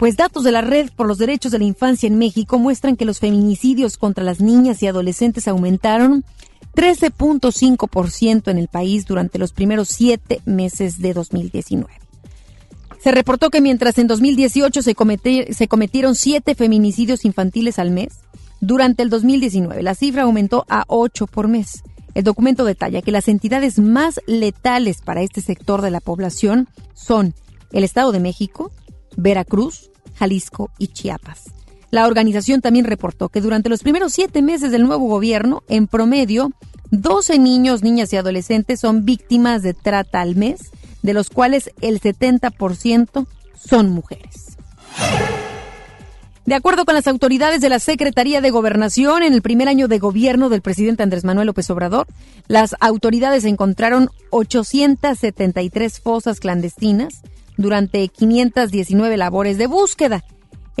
pues 0.00 0.16
datos 0.16 0.44
de 0.44 0.50
la 0.50 0.62
Red 0.62 0.92
por 0.96 1.06
los 1.06 1.18
Derechos 1.18 1.52
de 1.52 1.58
la 1.58 1.66
Infancia 1.66 2.06
en 2.06 2.16
México 2.16 2.58
muestran 2.58 2.96
que 2.96 3.04
los 3.04 3.18
feminicidios 3.18 3.98
contra 3.98 4.24
las 4.24 4.40
niñas 4.40 4.82
y 4.82 4.86
adolescentes 4.86 5.46
aumentaron 5.46 6.24
13.5% 6.74 8.50
en 8.50 8.56
el 8.56 8.68
país 8.68 9.04
durante 9.04 9.38
los 9.38 9.52
primeros 9.52 9.88
siete 9.88 10.40
meses 10.46 11.00
de 11.00 11.12
2019. 11.12 11.92
Se 12.98 13.10
reportó 13.10 13.50
que 13.50 13.60
mientras 13.60 13.98
en 13.98 14.06
2018 14.06 14.80
se, 14.80 14.96
se 15.52 15.68
cometieron 15.68 16.14
siete 16.14 16.54
feminicidios 16.54 17.26
infantiles 17.26 17.78
al 17.78 17.90
mes, 17.90 18.20
durante 18.62 19.02
el 19.02 19.10
2019 19.10 19.82
la 19.82 19.94
cifra 19.94 20.22
aumentó 20.22 20.64
a 20.70 20.84
8 20.86 21.26
por 21.26 21.46
mes. 21.46 21.82
El 22.14 22.24
documento 22.24 22.64
detalla 22.64 23.02
que 23.02 23.12
las 23.12 23.28
entidades 23.28 23.78
más 23.78 24.18
letales 24.26 25.02
para 25.02 25.20
este 25.20 25.42
sector 25.42 25.82
de 25.82 25.90
la 25.90 26.00
población 26.00 26.70
son 26.94 27.34
el 27.70 27.84
Estado 27.84 28.12
de 28.12 28.20
México, 28.20 28.72
Veracruz, 29.16 29.89
Jalisco 30.20 30.70
y 30.78 30.88
Chiapas. 30.88 31.44
La 31.90 32.06
organización 32.06 32.60
también 32.60 32.84
reportó 32.84 33.30
que 33.30 33.40
durante 33.40 33.70
los 33.70 33.82
primeros 33.82 34.12
siete 34.12 34.42
meses 34.42 34.70
del 34.70 34.84
nuevo 34.84 35.08
gobierno, 35.08 35.62
en 35.68 35.86
promedio, 35.86 36.52
12 36.90 37.38
niños, 37.38 37.82
niñas 37.82 38.12
y 38.12 38.18
adolescentes 38.18 38.80
son 38.80 39.06
víctimas 39.06 39.62
de 39.62 39.72
trata 39.72 40.20
al 40.20 40.36
mes, 40.36 40.72
de 41.02 41.14
los 41.14 41.30
cuales 41.30 41.70
el 41.80 42.00
70% 42.00 43.26
son 43.56 43.88
mujeres. 43.88 44.58
De 46.44 46.54
acuerdo 46.54 46.84
con 46.84 46.94
las 46.94 47.06
autoridades 47.06 47.60
de 47.62 47.68
la 47.70 47.78
Secretaría 47.78 48.40
de 48.40 48.50
Gobernación, 48.50 49.22
en 49.22 49.32
el 49.32 49.40
primer 49.40 49.68
año 49.68 49.88
de 49.88 49.98
gobierno 49.98 50.48
del 50.48 50.62
presidente 50.62 51.02
Andrés 51.02 51.24
Manuel 51.24 51.46
López 51.46 51.70
Obrador, 51.70 52.06
las 52.46 52.76
autoridades 52.80 53.44
encontraron 53.44 54.10
873 54.30 56.00
fosas 56.00 56.40
clandestinas 56.40 57.22
durante 57.60 58.06
519 58.08 59.16
labores 59.16 59.58
de 59.58 59.66
búsqueda 59.66 60.24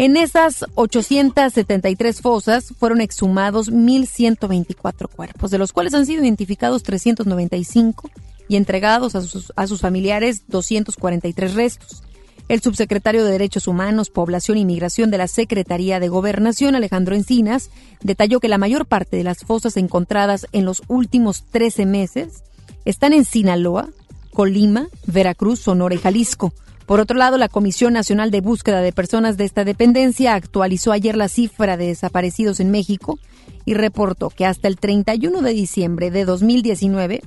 en 0.00 0.16
esas 0.16 0.64
873 0.76 2.22
fosas 2.22 2.72
fueron 2.78 3.02
exhumados 3.02 3.70
1.124 3.70 5.10
cuerpos, 5.14 5.50
de 5.50 5.58
los 5.58 5.74
cuales 5.74 5.92
han 5.92 6.06
sido 6.06 6.22
identificados 6.22 6.82
395 6.84 8.10
y 8.48 8.56
entregados 8.56 9.14
a 9.14 9.20
sus, 9.20 9.80
familiares 9.82 10.44
243 10.48 11.54
restos. 11.54 12.02
El 12.48 12.62
subsecretario 12.62 13.26
de 13.26 13.32
Derechos 13.32 13.68
Humanos, 13.68 14.08
Población 14.08 14.56
y 14.56 14.64
Migración 14.64 15.10
de 15.10 15.18
la 15.18 15.28
Secretaría 15.28 16.00
de 16.00 16.08
Gobernación, 16.08 16.74
Alejandro 16.74 17.14
Encinas, 17.14 17.68
detalló 18.00 18.40
que 18.40 18.48
la 18.48 18.56
mayor 18.56 18.86
parte 18.86 19.18
de 19.18 19.24
las 19.24 19.40
fosas 19.40 19.76
encontradas 19.76 20.46
en 20.52 20.64
los 20.64 20.82
últimos 20.88 21.44
13 21.50 21.84
meses 21.84 22.42
están 22.86 23.12
en 23.12 23.26
Sinaloa, 23.26 23.90
Colima, 24.32 24.88
Veracruz, 25.06 25.60
Sonora 25.60 25.94
y 25.94 25.98
Jalisco. 25.98 26.54
Por 26.90 26.98
otro 26.98 27.16
lado, 27.16 27.38
la 27.38 27.48
Comisión 27.48 27.92
Nacional 27.92 28.32
de 28.32 28.40
Búsqueda 28.40 28.80
de 28.80 28.90
Personas 28.90 29.36
de 29.36 29.44
esta 29.44 29.62
dependencia 29.62 30.34
actualizó 30.34 30.90
ayer 30.90 31.16
la 31.16 31.28
cifra 31.28 31.76
de 31.76 31.86
desaparecidos 31.86 32.58
en 32.58 32.72
México 32.72 33.20
y 33.64 33.74
reportó 33.74 34.28
que 34.28 34.44
hasta 34.44 34.66
el 34.66 34.76
31 34.76 35.40
de 35.40 35.52
diciembre 35.52 36.10
de 36.10 36.24
2019 36.24 37.22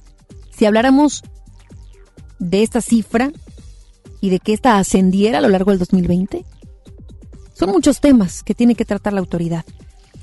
si 0.51 0.65
habláramos 0.65 1.23
de 2.41 2.65
esta 2.65 2.81
cifra 2.81 3.31
y 4.21 4.31
de 4.31 4.41
que 4.41 4.53
esta 4.53 4.79
ascendiera 4.79 5.39
a 5.39 5.43
lo 5.43 5.49
largo 5.49 5.71
del 5.71 5.79
2020. 5.79 6.45
Son 7.55 7.71
muchos 7.71 8.01
temas 8.01 8.43
que 8.43 8.57
tiene 8.57 8.75
que 8.75 8.85
tratar 8.85 9.13
la 9.13 9.21
autoridad. 9.21 9.65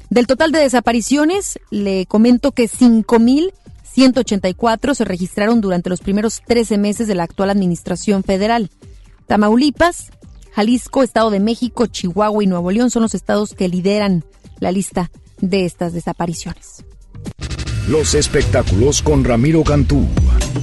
Del 0.10 0.26
total 0.26 0.54
de 0.54 0.60
desapariciones, 0.60 1.60
le 1.70 2.06
comento 2.06 2.54
que 2.54 2.70
5.184 2.70 4.94
se 4.94 5.04
registraron 5.04 5.60
durante 5.60 5.90
los 5.90 6.00
primeros 6.00 6.42
13 6.48 6.78
meses 6.78 7.08
de 7.08 7.16
la 7.16 7.24
actual 7.24 7.50
administración 7.50 8.24
federal. 8.24 8.70
Tamaulipas, 9.28 10.12
Jalisco, 10.54 11.04
Estado 11.04 11.30
de 11.30 11.42
México, 11.42 11.88
Chihuahua 11.88 12.42
y 12.44 12.48
Nuevo 12.48 12.72
León 12.72 12.90
son 12.90 13.02
los 13.02 13.16
estados 13.16 13.54
que 13.54 13.68
lideran 13.68 14.24
la 14.60 14.72
lista 14.72 15.12
de 15.42 15.66
estas 15.66 15.92
desapariciones. 15.94 16.86
Los 17.90 18.16
espectáculos 18.16 19.02
con 19.02 19.24
Ramiro 19.24 19.64
Cantú. 19.64 20.06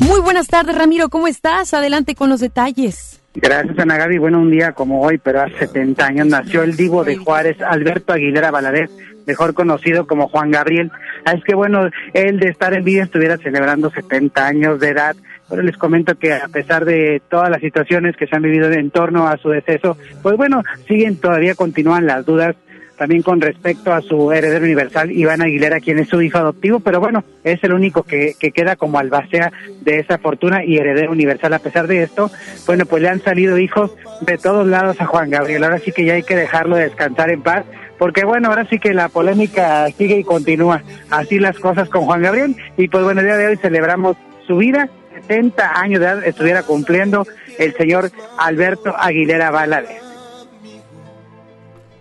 Muy 0.01 0.21
buenas 0.21 0.49
tardes, 0.49 0.77
Ramiro, 0.77 1.09
¿cómo 1.11 1.27
estás? 1.27 1.73
Adelante 1.75 2.15
con 2.15 2.29
los 2.29 2.41
detalles. 2.41 3.21
Gracias, 3.35 3.79
Ana 3.79 3.97
Gaby. 3.97 4.19
Bueno, 4.19 4.41
un 4.41 4.51
día 4.51 4.73
como 4.73 5.01
hoy, 5.03 5.19
pero 5.19 5.43
hace 5.43 5.59
70 5.61 6.07
años, 6.07 6.27
nació 6.27 6.63
el 6.63 6.77
divo 6.77 7.05
de 7.05 7.17
Juárez, 7.17 7.57
Alberto 7.63 8.13
Aguilera 8.13 8.51
Valadez, 8.51 8.91
mejor 9.27 9.55
conocido 9.55 10.07
como 10.07 10.29
Juan 10.29 10.51
Gabriel. 10.51 10.91
Ah, 11.25 11.33
es 11.33 11.45
que 11.45 11.55
bueno, 11.55 11.89
él 12.13 12.41
de 12.41 12.49
estar 12.49 12.75
en 12.75 12.85
vida 12.85 13.05
estuviera 13.05 13.37
celebrando 13.39 13.91
70 13.91 14.47
años 14.47 14.81
de 14.81 14.89
edad. 14.89 15.17
Pero 15.49 15.63
les 15.63 15.77
comento 15.77 16.15
que 16.19 16.33
a 16.33 16.49
pesar 16.49 16.85
de 16.85 17.21
todas 17.29 17.51
las 17.51 17.61
situaciones 17.61 18.17
que 18.17 18.27
se 18.27 18.35
han 18.35 18.43
vivido 18.43 18.71
en 18.73 18.91
torno 18.91 19.29
a 19.29 19.37
su 19.37 19.51
deceso, 19.51 19.99
pues 20.23 20.37
bueno, 20.37 20.63
siguen 20.89 21.17
todavía 21.17 21.55
continúan 21.55 22.07
las 22.07 22.25
dudas 22.25 22.57
también 22.97 23.23
con 23.23 23.41
respecto 23.41 23.93
a 23.93 24.01
su 24.01 24.33
heredero 24.33 24.65
universal, 24.65 25.11
Iván 25.11 25.43
Aguilera, 25.43 25.81
quien 25.81 25.99
es 25.99 26.09
su 26.09 26.23
hijo 26.23 26.39
adoptivo, 26.39 26.81
pero 26.81 27.01
bueno, 27.01 27.25
es 27.43 27.63
el 27.65 27.73
único 27.73 28.05
que, 28.05 28.35
que 28.39 28.53
queda 28.53 28.77
como 28.77 28.99
albacea 28.99 29.53
de 29.83 29.99
esa 29.99 30.19
fortuna 30.19 30.65
y 30.65 30.79
heredero 30.79 31.11
universal. 31.11 31.53
A 31.53 31.59
pesar 31.59 31.87
de 31.87 32.03
esto, 32.03 32.31
bueno, 32.67 32.87
pues 32.87 33.03
le 33.03 33.09
han 33.09 33.21
salido 33.21 33.59
hijos 33.59 33.95
de 34.21 34.39
todos 34.39 34.67
lados 34.67 35.01
a 35.01 35.07
Juan 35.07 35.31
Gabriel. 35.31 35.65
Ahora 35.65 35.79
sí 35.79 35.93
que 35.93 36.05
ya 36.05 36.15
hay 36.15 36.23
que 36.23 36.37
dejarlo 36.37 36.77
descansar 36.77 37.31
en 37.31 37.43
paz 37.43 37.65
porque 37.99 38.25
bueno, 38.25 38.49
ahora 38.49 38.67
sí 38.69 38.79
que 38.79 38.95
la 38.95 39.09
polémica 39.09 39.89
sigue 39.97 40.19
y 40.19 40.25
continúa. 40.25 40.83
Así 41.11 41.39
las 41.39 41.59
cosas 41.59 41.89
con 41.89 42.05
Juan 42.05 42.23
Gabriel 42.23 42.57
y 42.77 42.89
pues 42.89 43.05
bueno, 43.05 43.21
el 43.21 43.27
día 43.27 43.37
de 43.37 43.47
hoy 43.47 43.57
celebramos 43.57 44.17
su 44.47 44.57
vida, 44.57 44.89
70 45.15 45.81
años 45.81 46.01
de 46.01 46.07
edad 46.07 46.25
estuviera 46.25 46.63
cumpliendo 46.63 47.27
el 47.59 47.75
señor 47.75 48.11
Alberto 48.39 48.95
Aguilera 48.97 49.51
Valadez. 49.51 50.05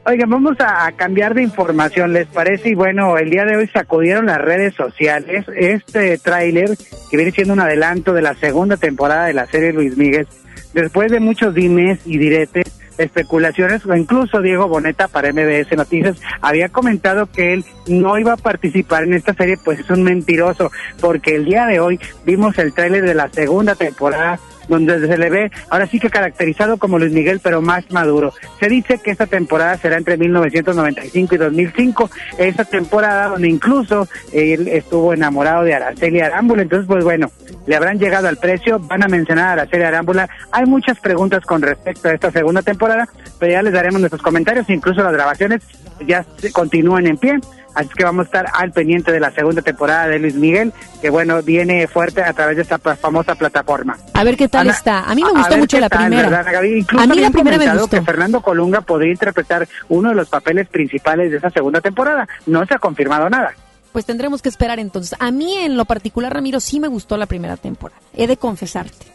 Oigan, 0.06 0.30
vamos 0.30 0.58
a, 0.60 0.92
cambiar 0.92 1.34
de 1.34 1.44
información, 1.44 2.12
¿les 2.12 2.28
parece? 2.28 2.72
Y 2.72 2.76
bueno, 2.76 3.18
el 3.18 3.30
día 3.30 3.46
de 3.46 3.56
hoy 3.56 3.68
sacudieron 3.68 4.26
las 4.26 4.38
redes 4.38 4.76
sociales 4.76 5.46
este 5.56 6.18
tráiler 6.18 6.72
que 7.10 7.16
viene 7.16 7.32
siendo 7.32 7.54
un 7.54 7.62
adelanto 7.62 8.12
de 8.12 8.22
la 8.22 8.34
segunda 8.34 8.76
temporada 8.76 9.28
de 9.28 9.34
la 9.34 9.46
serie 9.46 9.72
Luis 9.72 9.96
Miguel. 9.96 10.28
Después 10.74 11.10
de 11.10 11.22
muchos 11.22 11.56
dimes 11.56 12.02
y 12.06 12.18
diretes, 12.18 12.83
especulaciones 12.98 13.86
o 13.86 13.96
incluso 13.96 14.42
Diego 14.42 14.68
Boneta 14.68 15.08
para 15.08 15.32
MBS 15.32 15.76
Noticias 15.76 16.18
había 16.42 16.70
comentado 16.70 17.28
que 17.28 17.54
él 17.54 17.66
no 17.88 18.18
iba 18.18 18.34
a 18.34 18.38
participar 18.38 19.04
en 19.04 19.14
esta 19.14 19.34
serie, 19.34 19.58
pues 19.64 19.80
es 19.80 19.90
un 19.90 20.04
mentiroso, 20.04 20.72
porque 21.00 21.36
el 21.36 21.46
día 21.46 21.66
de 21.66 21.80
hoy 21.80 22.00
vimos 22.26 22.58
el 22.58 22.74
tráiler 22.74 23.04
de 23.04 23.16
la 23.16 23.30
segunda 23.30 23.76
temporada 23.76 24.40
donde 24.68 25.08
se 25.08 25.18
le 25.18 25.30
ve 25.30 25.52
ahora 25.70 25.88
sí 25.88 26.00
que 26.00 26.10
caracterizado 26.10 26.78
como 26.78 27.00
Luis 27.00 27.12
Miguel, 27.12 27.40
pero 27.42 27.62
más 27.62 27.90
maduro. 27.92 28.34
Se 28.60 28.68
dice 28.68 29.00
que 29.00 29.12
esta 29.12 29.28
temporada 29.28 29.78
será 29.78 29.98
entre 29.98 30.18
1995 30.18 31.36
y 31.36 31.38
2005, 31.38 32.10
esa 32.38 32.66
temporada 32.66 33.30
donde 33.30 33.50
incluso 33.50 34.08
él 34.32 34.68
estuvo 34.68 35.14
enamorado 35.14 35.64
de 35.64 35.74
Araceli 35.74 36.22
Arámbula, 36.22 36.62
entonces 36.62 36.88
pues 36.88 37.04
bueno, 37.04 37.32
le 37.66 37.76
habrán 37.76 38.00
llegado 38.00 38.28
al 38.28 38.38
precio, 38.38 38.80
van 38.80 39.04
a 39.04 39.08
mencionar 39.08 39.46
a 39.48 39.52
Araceli 39.54 39.84
Arámbula. 39.84 40.30
Hay 40.52 40.66
muchas 40.66 41.00
preguntas 41.00 41.44
con 41.46 41.62
respecto 41.62 42.10
a 42.10 42.14
esta 42.14 42.32
segunda 42.32 42.62
temporada, 42.62 43.08
pero 43.40 43.52
ya 43.52 43.62
les 43.62 43.74
daremos 43.74 44.00
nuestros 44.00 44.22
comentarios, 44.22 44.70
incluso 44.70 45.04
las 45.04 45.14
grabaciones 45.14 45.62
ya 46.06 46.26
continúan 46.54 47.08
en 47.08 47.18
pie. 47.18 47.40
Así 47.76 47.90
que 47.90 48.04
vamos 48.04 48.26
a 48.26 48.26
estar 48.26 48.46
al 48.54 48.72
pendiente 48.72 49.12
de 49.12 49.20
la 49.20 49.32
segunda 49.32 49.62
temporada 49.62 50.08
de 50.08 50.20
Luis 50.20 50.36
Miguel, 50.36 50.74
que 51.02 51.10
bueno, 51.10 51.42
viene 51.42 51.88
fuerte 51.88 52.22
a 52.24 52.34
través 52.34 52.56
de 52.58 52.62
esta 52.62 52.78
famosa 52.78 53.36
plataforma. 53.36 53.98
A 54.14 54.24
ver 54.24 54.38
qué 54.38 54.48
tal 54.48 54.68
está. 54.68 55.10
A 55.10 55.16
mí 55.16 55.24
me 55.24 55.32
gustó 55.32 55.58
mucho 55.58 55.80
la 55.80 55.90
primera. 55.90 56.40
a 56.40 57.08
mí 57.08 57.20
la 57.20 57.32
primera 57.32 57.58
me 57.58 57.72
gustó. 57.72 57.90
que 57.90 58.02
Fernando 58.02 58.42
Colunga 58.42 58.82
podría 58.82 59.12
interpretar 59.12 59.68
uno 59.90 60.10
de 60.10 60.16
los 60.16 60.30
papeles 60.30 60.68
principales 60.68 61.32
de 61.32 61.38
esa 61.38 61.50
segunda 61.50 61.82
temporada. 61.82 62.28
No 62.46 62.66
se 62.66 62.76
ha 62.76 62.80
confirmado 62.80 63.30
nada. 63.30 63.54
Pues 63.92 64.06
tendremos 64.06 64.42
que 64.42 64.50
esperar 64.50 64.80
entonces. 64.80 65.16
A 65.20 65.32
mí 65.32 65.56
en 65.56 65.78
lo 65.78 65.86
particular, 65.86 66.34
Ramiro, 66.34 66.60
sí 66.60 66.80
me 66.80 66.88
gustó 66.88 67.18
la 67.18 67.26
primera 67.26 67.58
temporada. 67.58 68.02
He 68.16 68.28
de 68.28 68.38
confesarte. 68.38 69.06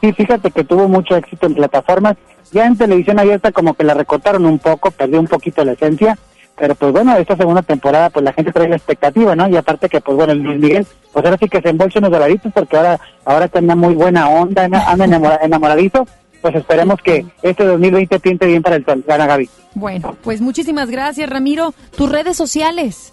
Sí, 0.00 0.12
fíjate 0.12 0.50
que 0.50 0.64
tuvo 0.64 0.88
mucho 0.88 1.16
éxito 1.16 1.46
en 1.46 1.54
plataformas. 1.54 2.16
Ya 2.50 2.66
en 2.66 2.76
televisión 2.76 3.18
abierta 3.18 3.52
como 3.52 3.74
que 3.74 3.84
la 3.84 3.94
recortaron 3.94 4.44
un 4.44 4.58
poco, 4.58 4.90
perdió 4.90 5.20
un 5.20 5.28
poquito 5.28 5.64
la 5.64 5.72
esencia 5.72 6.18
pero 6.56 6.74
pues 6.74 6.92
bueno, 6.92 7.16
esta 7.16 7.36
segunda 7.36 7.62
temporada 7.62 8.10
pues 8.10 8.24
la 8.24 8.32
gente 8.32 8.52
trae 8.52 8.68
la 8.68 8.76
expectativa, 8.76 9.34
¿no? 9.34 9.48
Y 9.48 9.56
aparte 9.56 9.88
que 9.88 10.00
pues 10.00 10.16
bueno, 10.16 10.32
el 10.32 10.40
Luis 10.40 10.60
Miguel, 10.60 10.86
pues 11.12 11.24
ahora 11.24 11.38
sí 11.38 11.48
que 11.48 11.60
se 11.60 11.70
embolsa 11.70 11.98
unos 11.98 12.10
dolaritos 12.10 12.52
porque 12.52 12.76
ahora 12.76 13.00
ahora 13.24 13.46
está 13.46 13.60
muy 13.60 13.94
buena 13.94 14.28
onda, 14.28 14.64
anda 14.64 15.04
enamoradito, 15.42 16.06
pues 16.40 16.54
esperemos 16.54 17.00
que 17.02 17.24
este 17.42 17.64
2020 17.64 18.20
pinte 18.20 18.46
bien 18.46 18.62
para 18.62 18.76
el 18.76 18.84
Gana 19.06 19.26
Gaby. 19.26 19.48
Bueno, 19.74 20.16
pues 20.22 20.40
muchísimas 20.40 20.90
gracias 20.90 21.28
Ramiro. 21.28 21.74
Tus 21.96 22.10
redes 22.10 22.36
sociales 22.36 23.12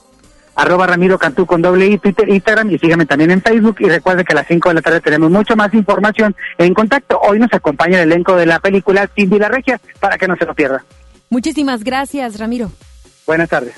arroba 0.59 0.87
Ramiro 0.87 1.17
Cantú 1.17 1.45
con 1.45 1.61
doble 1.61 1.87
I, 1.87 1.97
Twitter, 1.97 2.27
Instagram 2.27 2.71
y 2.71 2.79
síganme 2.79 3.05
también 3.05 3.31
en 3.31 3.41
Facebook 3.41 3.77
y 3.79 3.85
recuerde 3.85 4.25
que 4.25 4.33
a 4.33 4.35
las 4.35 4.47
5 4.47 4.69
de 4.69 4.75
la 4.75 4.81
tarde 4.81 4.99
tenemos 4.99 5.31
mucho 5.31 5.55
más 5.55 5.73
información 5.73 6.35
en 6.57 6.73
contacto. 6.73 7.17
Hoy 7.21 7.39
nos 7.39 7.53
acompaña 7.53 8.01
el 8.01 8.11
elenco 8.11 8.35
de 8.35 8.45
la 8.45 8.59
película 8.59 9.09
Cindy 9.15 9.39
la 9.39 9.47
Regia 9.47 9.79
para 9.99 10.17
que 10.17 10.27
no 10.27 10.35
se 10.35 10.45
lo 10.45 10.53
pierda. 10.53 10.83
Muchísimas 11.29 11.83
gracias, 11.83 12.37
Ramiro. 12.37 12.71
Buenas 13.29 13.47
tardes. 13.47 13.75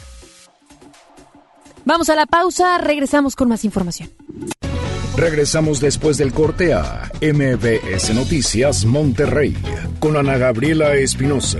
Vamos 1.83 2.09
a 2.09 2.15
la 2.15 2.25
pausa, 2.25 2.77
regresamos 2.77 3.35
con 3.35 3.49
más 3.49 3.65
información. 3.65 4.09
Regresamos 5.17 5.81
después 5.81 6.17
del 6.17 6.31
corte 6.31 6.73
a 6.73 7.11
MBS 7.21 8.13
Noticias 8.15 8.85
Monterrey 8.85 9.57
con 9.99 10.15
Ana 10.15 10.37
Gabriela 10.37 10.93
Espinosa. 10.95 11.59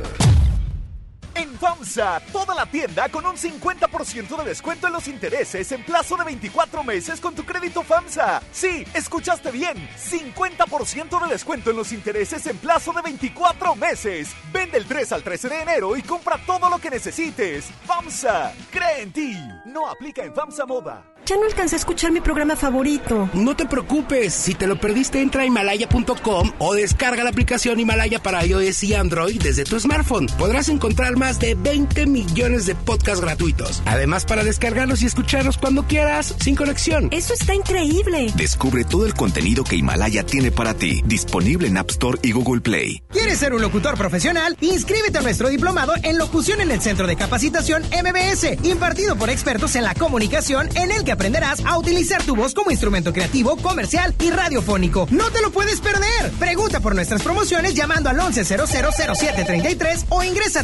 FAMSA, 1.61 2.19
toda 2.31 2.55
la 2.55 2.65
tienda 2.65 3.07
con 3.09 3.23
un 3.23 3.35
50% 3.35 4.35
de 4.35 4.45
descuento 4.45 4.87
en 4.87 4.93
los 4.93 5.07
intereses 5.07 5.71
en 5.71 5.83
plazo 5.83 6.17
de 6.17 6.23
24 6.23 6.83
meses 6.83 7.19
con 7.19 7.35
tu 7.35 7.43
crédito 7.43 7.83
FAMSA. 7.83 8.41
Sí, 8.51 8.83
escuchaste 8.95 9.51
bien, 9.51 9.77
50% 9.95 11.21
de 11.21 11.31
descuento 11.31 11.69
en 11.69 11.77
los 11.77 11.91
intereses 11.91 12.47
en 12.47 12.57
plazo 12.57 12.93
de 12.93 13.03
24 13.03 13.75
meses. 13.75 14.35
Vende 14.51 14.79
el 14.79 14.87
3 14.87 15.11
al 15.11 15.21
13 15.21 15.49
de 15.49 15.61
enero 15.61 15.95
y 15.95 16.01
compra 16.01 16.39
todo 16.47 16.67
lo 16.67 16.79
que 16.79 16.89
necesites. 16.89 17.65
FAMSA, 17.85 18.53
cree 18.71 19.03
en 19.03 19.11
ti. 19.11 19.37
No 19.67 19.87
aplica 19.87 20.23
en 20.23 20.33
FAMSA 20.33 20.65
Moda. 20.65 21.03
Ya 21.25 21.37
no 21.37 21.45
alcancé 21.45 21.75
a 21.75 21.79
escuchar 21.79 22.11
mi 22.11 22.19
programa 22.19 22.55
favorito. 22.55 23.29
No 23.33 23.55
te 23.55 23.65
preocupes, 23.65 24.33
si 24.33 24.55
te 24.55 24.67
lo 24.67 24.79
perdiste 24.79 25.21
entra 25.21 25.43
a 25.43 25.45
himalaya.com 25.45 26.51
o 26.57 26.73
descarga 26.73 27.23
la 27.23 27.29
aplicación 27.29 27.79
Himalaya 27.79 28.21
para 28.21 28.43
iOS 28.45 28.83
y 28.83 28.95
Android 28.95 29.41
desde 29.41 29.63
tu 29.63 29.79
smartphone. 29.79 30.27
Podrás 30.37 30.67
encontrar 30.67 31.15
más 31.17 31.39
de 31.39 31.50
20 31.55 32.05
millones 32.05 32.65
de 32.65 32.75
podcasts 32.75 33.21
gratuitos. 33.21 33.81
Además 33.85 34.25
para 34.25 34.43
descargarlos 34.43 35.01
y 35.01 35.05
escucharlos 35.05 35.57
cuando 35.57 35.83
quieras, 35.83 36.35
sin 36.41 36.55
conexión. 36.55 37.09
Eso 37.11 37.33
está 37.33 37.53
increíble. 37.53 38.31
Descubre 38.35 38.83
todo 38.83 39.05
el 39.05 39.13
contenido 39.13 39.63
que 39.63 39.75
Himalaya 39.75 40.25
tiene 40.25 40.51
para 40.51 40.73
ti, 40.73 41.01
disponible 41.05 41.67
en 41.67 41.77
App 41.77 41.89
Store 41.91 42.19
y 42.21 42.31
Google 42.31 42.61
Play. 42.61 43.03
¿Quieres 43.09 43.37
ser 43.37 43.53
un 43.53 43.61
locutor 43.61 43.97
profesional? 43.97 44.57
Inscríbete 44.61 45.17
a 45.17 45.21
nuestro 45.21 45.49
diplomado 45.49 45.93
en 46.03 46.17
locución 46.17 46.61
en 46.61 46.71
el 46.71 46.81
Centro 46.81 47.07
de 47.07 47.15
Capacitación 47.15 47.83
MBS, 47.83 48.63
impartido 48.63 49.15
por 49.15 49.29
expertos 49.29 49.75
en 49.75 49.83
la 49.83 49.93
comunicación 49.95 50.69
en 50.75 50.91
el 50.91 51.03
que 51.03 51.11
aprenderás 51.11 51.65
a 51.65 51.77
utilizar 51.77 52.23
tu 52.23 52.35
voz 52.35 52.53
como 52.53 52.71
instrumento 52.71 53.13
creativo, 53.13 53.57
comercial 53.57 54.15
y 54.19 54.31
radiofónico. 54.31 55.07
¡No 55.11 55.29
te 55.31 55.41
lo 55.41 55.51
puedes 55.51 55.79
perder! 55.81 56.31
Pregunta 56.39 56.79
por 56.79 56.95
nuestras 56.95 57.21
promociones 57.21 57.73
llamando 57.73 58.09
al 58.09 58.17
11000733 58.17 60.05
o 60.09 60.23
ingresa 60.23 60.61
a 60.61 60.63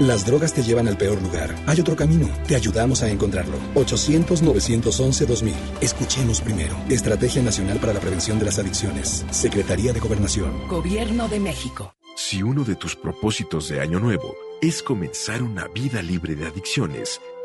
Las 0.00 0.24
drogas 0.24 0.54
te 0.54 0.62
llevan 0.62 0.86
al 0.86 0.96
peor 0.96 1.20
lugar. 1.20 1.52
Hay 1.66 1.80
otro 1.80 1.96
camino. 1.96 2.28
Te 2.46 2.54
ayudamos 2.54 3.02
a 3.02 3.10
encontrarlo. 3.10 3.58
800-911-2000. 3.74 5.54
Escuchemos 5.80 6.40
primero. 6.40 6.76
Estrategia 6.88 7.42
Nacional 7.42 7.78
para 7.78 7.94
la 7.94 7.98
Prevención 7.98 8.38
de 8.38 8.44
las 8.44 8.60
Adicciones. 8.60 9.26
Secretaría 9.32 9.92
de 9.92 9.98
Gobernación. 9.98 10.68
Gobierno 10.68 11.26
de 11.26 11.40
México. 11.40 11.96
Si 12.14 12.44
uno 12.44 12.62
de 12.62 12.76
tus 12.76 12.94
propósitos 12.94 13.68
de 13.68 13.80
Año 13.80 13.98
Nuevo 13.98 14.36
es 14.60 14.84
comenzar 14.84 15.42
una 15.42 15.66
vida 15.66 16.00
libre 16.00 16.36
de 16.36 16.46
adicciones, 16.46 17.20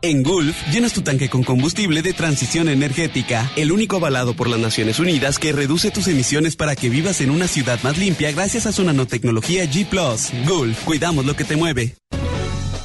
En 0.00 0.22
Gulf, 0.22 0.56
llenas 0.72 0.92
tu 0.92 1.02
tanque 1.02 1.28
con 1.28 1.42
combustible 1.42 2.02
de 2.02 2.12
transición 2.12 2.68
energética, 2.68 3.50
el 3.56 3.72
único 3.72 3.96
avalado 3.96 4.34
por 4.34 4.48
las 4.48 4.60
Naciones 4.60 5.00
Unidas 5.00 5.40
que 5.40 5.52
reduce 5.52 5.90
tus 5.90 6.06
emisiones 6.06 6.54
para 6.54 6.76
que 6.76 6.88
vivas 6.88 7.20
en 7.20 7.30
una 7.30 7.48
ciudad 7.48 7.80
más 7.82 7.98
limpia 7.98 8.30
gracias 8.30 8.66
a 8.66 8.72
su 8.72 8.84
nanotecnología 8.84 9.64
G⁇ 9.64 9.88
Gulf, 10.46 10.84
cuidamos 10.84 11.26
lo 11.26 11.34
que 11.34 11.42
te 11.42 11.56
mueve. 11.56 11.96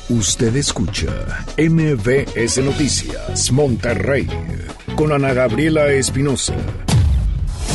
Usted 0.09 0.55
escucha 0.55 1.45
MBS 1.55 2.57
Noticias 2.64 3.51
Monterrey 3.51 4.28
con 4.95 5.11
Ana 5.11 5.34
Gabriela 5.34 5.91
Espinosa. 5.93 6.55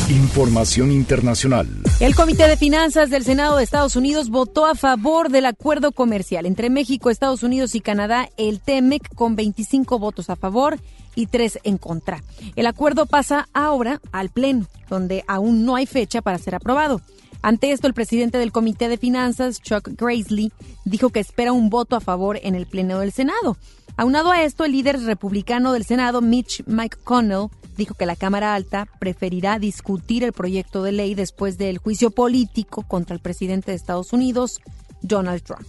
Información 0.09 0.91
internacional. 0.91 1.67
El 1.99 2.15
Comité 2.15 2.47
de 2.47 2.57
Finanzas 2.57 3.11
del 3.11 3.23
Senado 3.23 3.57
de 3.57 3.63
Estados 3.63 3.95
Unidos 3.95 4.31
votó 4.31 4.65
a 4.65 4.73
favor 4.73 5.29
del 5.29 5.45
acuerdo 5.45 5.91
comercial 5.91 6.47
entre 6.47 6.71
México, 6.71 7.11
Estados 7.11 7.43
Unidos 7.43 7.75
y 7.75 7.79
Canadá, 7.79 8.27
el 8.35 8.59
TEMEC, 8.59 9.13
con 9.13 9.35
25 9.35 9.99
votos 9.99 10.31
a 10.31 10.35
favor 10.35 10.79
y 11.13 11.27
3 11.27 11.59
en 11.63 11.77
contra. 11.77 12.23
El 12.55 12.65
acuerdo 12.65 13.05
pasa 13.05 13.49
ahora 13.53 14.01
al 14.11 14.29
Pleno, 14.29 14.65
donde 14.89 15.23
aún 15.27 15.63
no 15.63 15.75
hay 15.75 15.85
fecha 15.85 16.23
para 16.23 16.39
ser 16.39 16.55
aprobado. 16.55 17.01
Ante 17.43 17.71
esto, 17.71 17.85
el 17.85 17.93
presidente 17.93 18.39
del 18.39 18.51
Comité 18.51 18.89
de 18.89 18.97
Finanzas, 18.97 19.61
Chuck 19.61 19.89
Grassley, 19.95 20.51
dijo 20.85 21.11
que 21.11 21.19
espera 21.19 21.53
un 21.53 21.69
voto 21.69 21.95
a 21.95 22.01
favor 22.01 22.39
en 22.41 22.55
el 22.55 22.65
Pleno 22.65 22.97
del 22.97 23.11
Senado. 23.11 23.57
Aunado 23.99 24.31
a 24.31 24.43
esto, 24.43 24.63
el 24.63 24.71
líder 24.71 25.03
republicano 25.03 25.73
del 25.73 25.83
Senado, 25.83 26.21
Mitch 26.21 26.63
McConnell, 26.67 27.49
dijo 27.75 27.95
que 27.95 28.05
la 28.05 28.15
Cámara 28.15 28.55
Alta 28.55 28.87
preferirá 28.97 29.59
discutir 29.59 30.23
el 30.23 30.31
proyecto 30.31 30.83
de 30.83 30.93
ley 30.93 31.15
después 31.15 31.57
del 31.57 31.79
juicio 31.79 32.09
político 32.09 32.83
contra 32.83 33.13
el 33.13 33.19
presidente 33.19 33.71
de 33.71 33.75
Estados 33.75 34.13
Unidos, 34.13 34.61
Donald 35.01 35.43
Trump. 35.43 35.67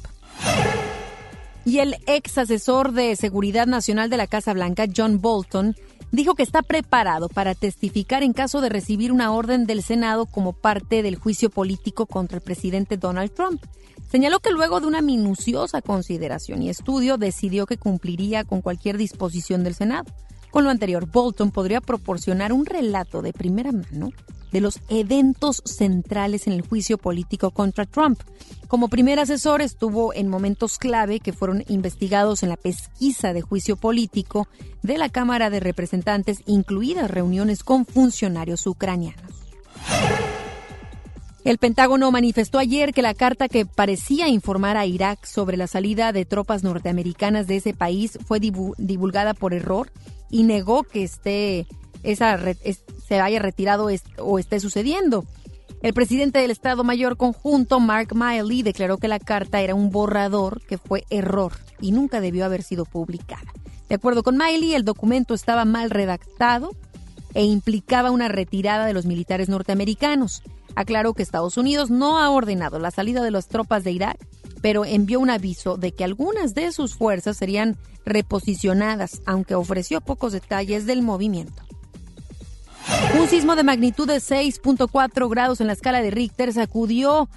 Y 1.65 1.81
el 1.81 1.97
ex 2.07 2.39
asesor 2.39 2.93
de 2.93 3.17
Seguridad 3.17 3.67
Nacional 3.67 4.09
de 4.11 4.19
la 4.19 4.29
Casa 4.29 4.53
Blanca, 4.53 4.87
John 4.97 5.21
Bolton, 5.21 5.75
dijo 6.13 6.37
que 6.37 6.45
está 6.45 6.63
preparado 6.63 7.29
para 7.29 7.57
testificar 7.57 8.23
en 8.23 8.33
caso 8.33 8.61
de 8.61 8.69
recibir 8.69 9.11
una 9.11 9.33
orden 9.33 9.67
del 9.67 9.83
Senado 9.83 10.27
como 10.27 10.53
parte 10.53 11.03
del 11.03 11.17
juicio 11.17 11.51
político 11.51 12.07
contra 12.07 12.37
el 12.37 12.45
presidente 12.45 12.97
Donald 12.97 13.33
Trump. 13.33 13.61
Señaló 14.11 14.41
que 14.41 14.51
luego 14.51 14.81
de 14.81 14.89
una 14.89 15.03
minuciosa 15.03 15.83
consideración 15.83 16.63
y 16.63 16.69
estudio 16.69 17.17
decidió 17.17 17.67
que 17.67 17.77
cumpliría 17.77 18.43
con 18.43 18.61
cualquier 18.61 18.97
disposición 18.97 19.63
del 19.63 19.75
Senado. 19.75 20.13
Con 20.51 20.65
lo 20.65 20.71
anterior, 20.71 21.07
Bolton 21.09 21.53
podría 21.53 21.81
proporcionar 21.81 22.53
un 22.53 22.67
relato 22.67 23.23
de 23.23 23.33
primera 23.33 23.71
mano 23.71 24.11
de 24.51 24.61
los 24.61 24.81
eventos 24.89 25.63
centrales 25.65 26.49
en 26.49 26.55
el 26.55 26.63
juicio 26.63 26.99
político 26.99 27.53
contra 27.53 27.87
Trump. 27.87 28.21
Como 28.67 28.89
primer 28.89 29.21
asesor 29.21 29.63
estuvo 29.63 30.13
en 30.13 30.27
momentos 30.27 30.79
clave 30.79 31.21
que 31.21 31.33
fueron 31.33 31.63
investigados 31.69 32.43
en 32.43 32.49
la 32.49 32.57
pesquisa 32.57 33.33
de 33.33 33.43
juicio 33.43 33.77
político 33.77 34.49
de 34.83 34.99
la 34.99 35.09
Cámara 35.09 35.51
de 35.51 35.61
Representantes, 35.61 36.43
incluidas 36.47 37.09
reuniones 37.09 37.63
con 37.63 37.87
funcionarios 37.87 38.67
ucranianos. 38.67 39.31
El 41.45 41.57
Pentágono 41.57 42.11
manifestó 42.11 42.59
ayer 42.59 42.93
que 42.93 43.01
la 43.01 43.15
carta 43.15 43.49
que 43.49 43.65
parecía 43.65 44.29
informar 44.29 44.77
a 44.77 44.85
Irak 44.85 45.25
sobre 45.25 45.57
la 45.57 45.67
salida 45.67 46.13
de 46.13 46.27
tropas 46.27 46.63
norteamericanas 46.63 47.47
de 47.47 47.57
ese 47.57 47.73
país 47.73 48.19
fue 48.27 48.41
divulgada 48.41 49.33
por 49.33 49.55
error 49.55 49.91
y 50.29 50.43
negó 50.43 50.83
que 50.83 51.03
esté, 51.03 51.67
esa, 52.03 52.39
se 53.09 53.21
haya 53.21 53.39
retirado 53.39 53.89
o 54.19 54.39
esté 54.39 54.61
sucediendo. 54.61 55.25
El 55.83 55.95
presidente 55.95 56.41
del 56.41 56.51
Estado 56.51 56.85
Mayor 56.85 57.17
Conjunto, 57.17 57.81
Mark 57.81 58.15
Miley, 58.15 58.63
declaró 58.63 58.99
que 58.99 59.09
la 59.09 59.19
carta 59.19 59.63
era 59.63 59.75
un 59.75 59.91
borrador 59.91 60.61
que 60.67 60.77
fue 60.77 61.05
error 61.09 61.53
y 61.81 61.93
nunca 61.93 62.21
debió 62.21 62.45
haber 62.45 62.63
sido 62.63 62.85
publicada. 62.85 63.51
De 63.89 63.95
acuerdo 63.95 64.23
con 64.23 64.37
Miley, 64.37 64.75
el 64.75 64.85
documento 64.85 65.33
estaba 65.33 65.65
mal 65.65 65.89
redactado 65.89 66.73
e 67.33 67.45
implicaba 67.45 68.11
una 68.11 68.29
retirada 68.29 68.85
de 68.85 68.93
los 68.93 69.07
militares 69.07 69.49
norteamericanos. 69.49 70.43
Aclaró 70.81 71.13
que 71.13 71.23
Estados 71.23 71.59
Unidos 71.59 71.91
no 71.91 72.19
ha 72.19 72.31
ordenado 72.31 72.79
la 72.79 72.91
salida 72.91 73.23
de 73.23 73.31
las 73.31 73.49
tropas 73.49 73.85
de 73.85 73.93
Irak 73.93 74.19
pero 74.61 74.85
envió 74.85 75.21
un 75.21 75.31
aviso 75.31 75.77
de 75.77 75.93
que 75.93 76.05
algunas 76.05 76.55
de 76.55 76.73
sus 76.73 76.95
fuerzas 76.95 77.37
serían 77.37 77.77
reposicionadas, 78.05 79.23
aunque 79.27 79.55
ofreció 79.55 80.01
pocos 80.01 80.33
detalles 80.33 80.87
del 80.87 81.03
movimiento. 81.03 81.63
Un 83.19 83.29
sismo 83.29 83.57
de 83.57 83.63
magnitud 83.63 84.07
de 84.07 84.17
6.4 84.17 85.29
grados 85.29 85.61
en 85.61 85.67
la 85.67 85.75
escala 85.75 86.03
de 86.03 86.11
Richter 86.11 86.53
sacudió 86.53 87.29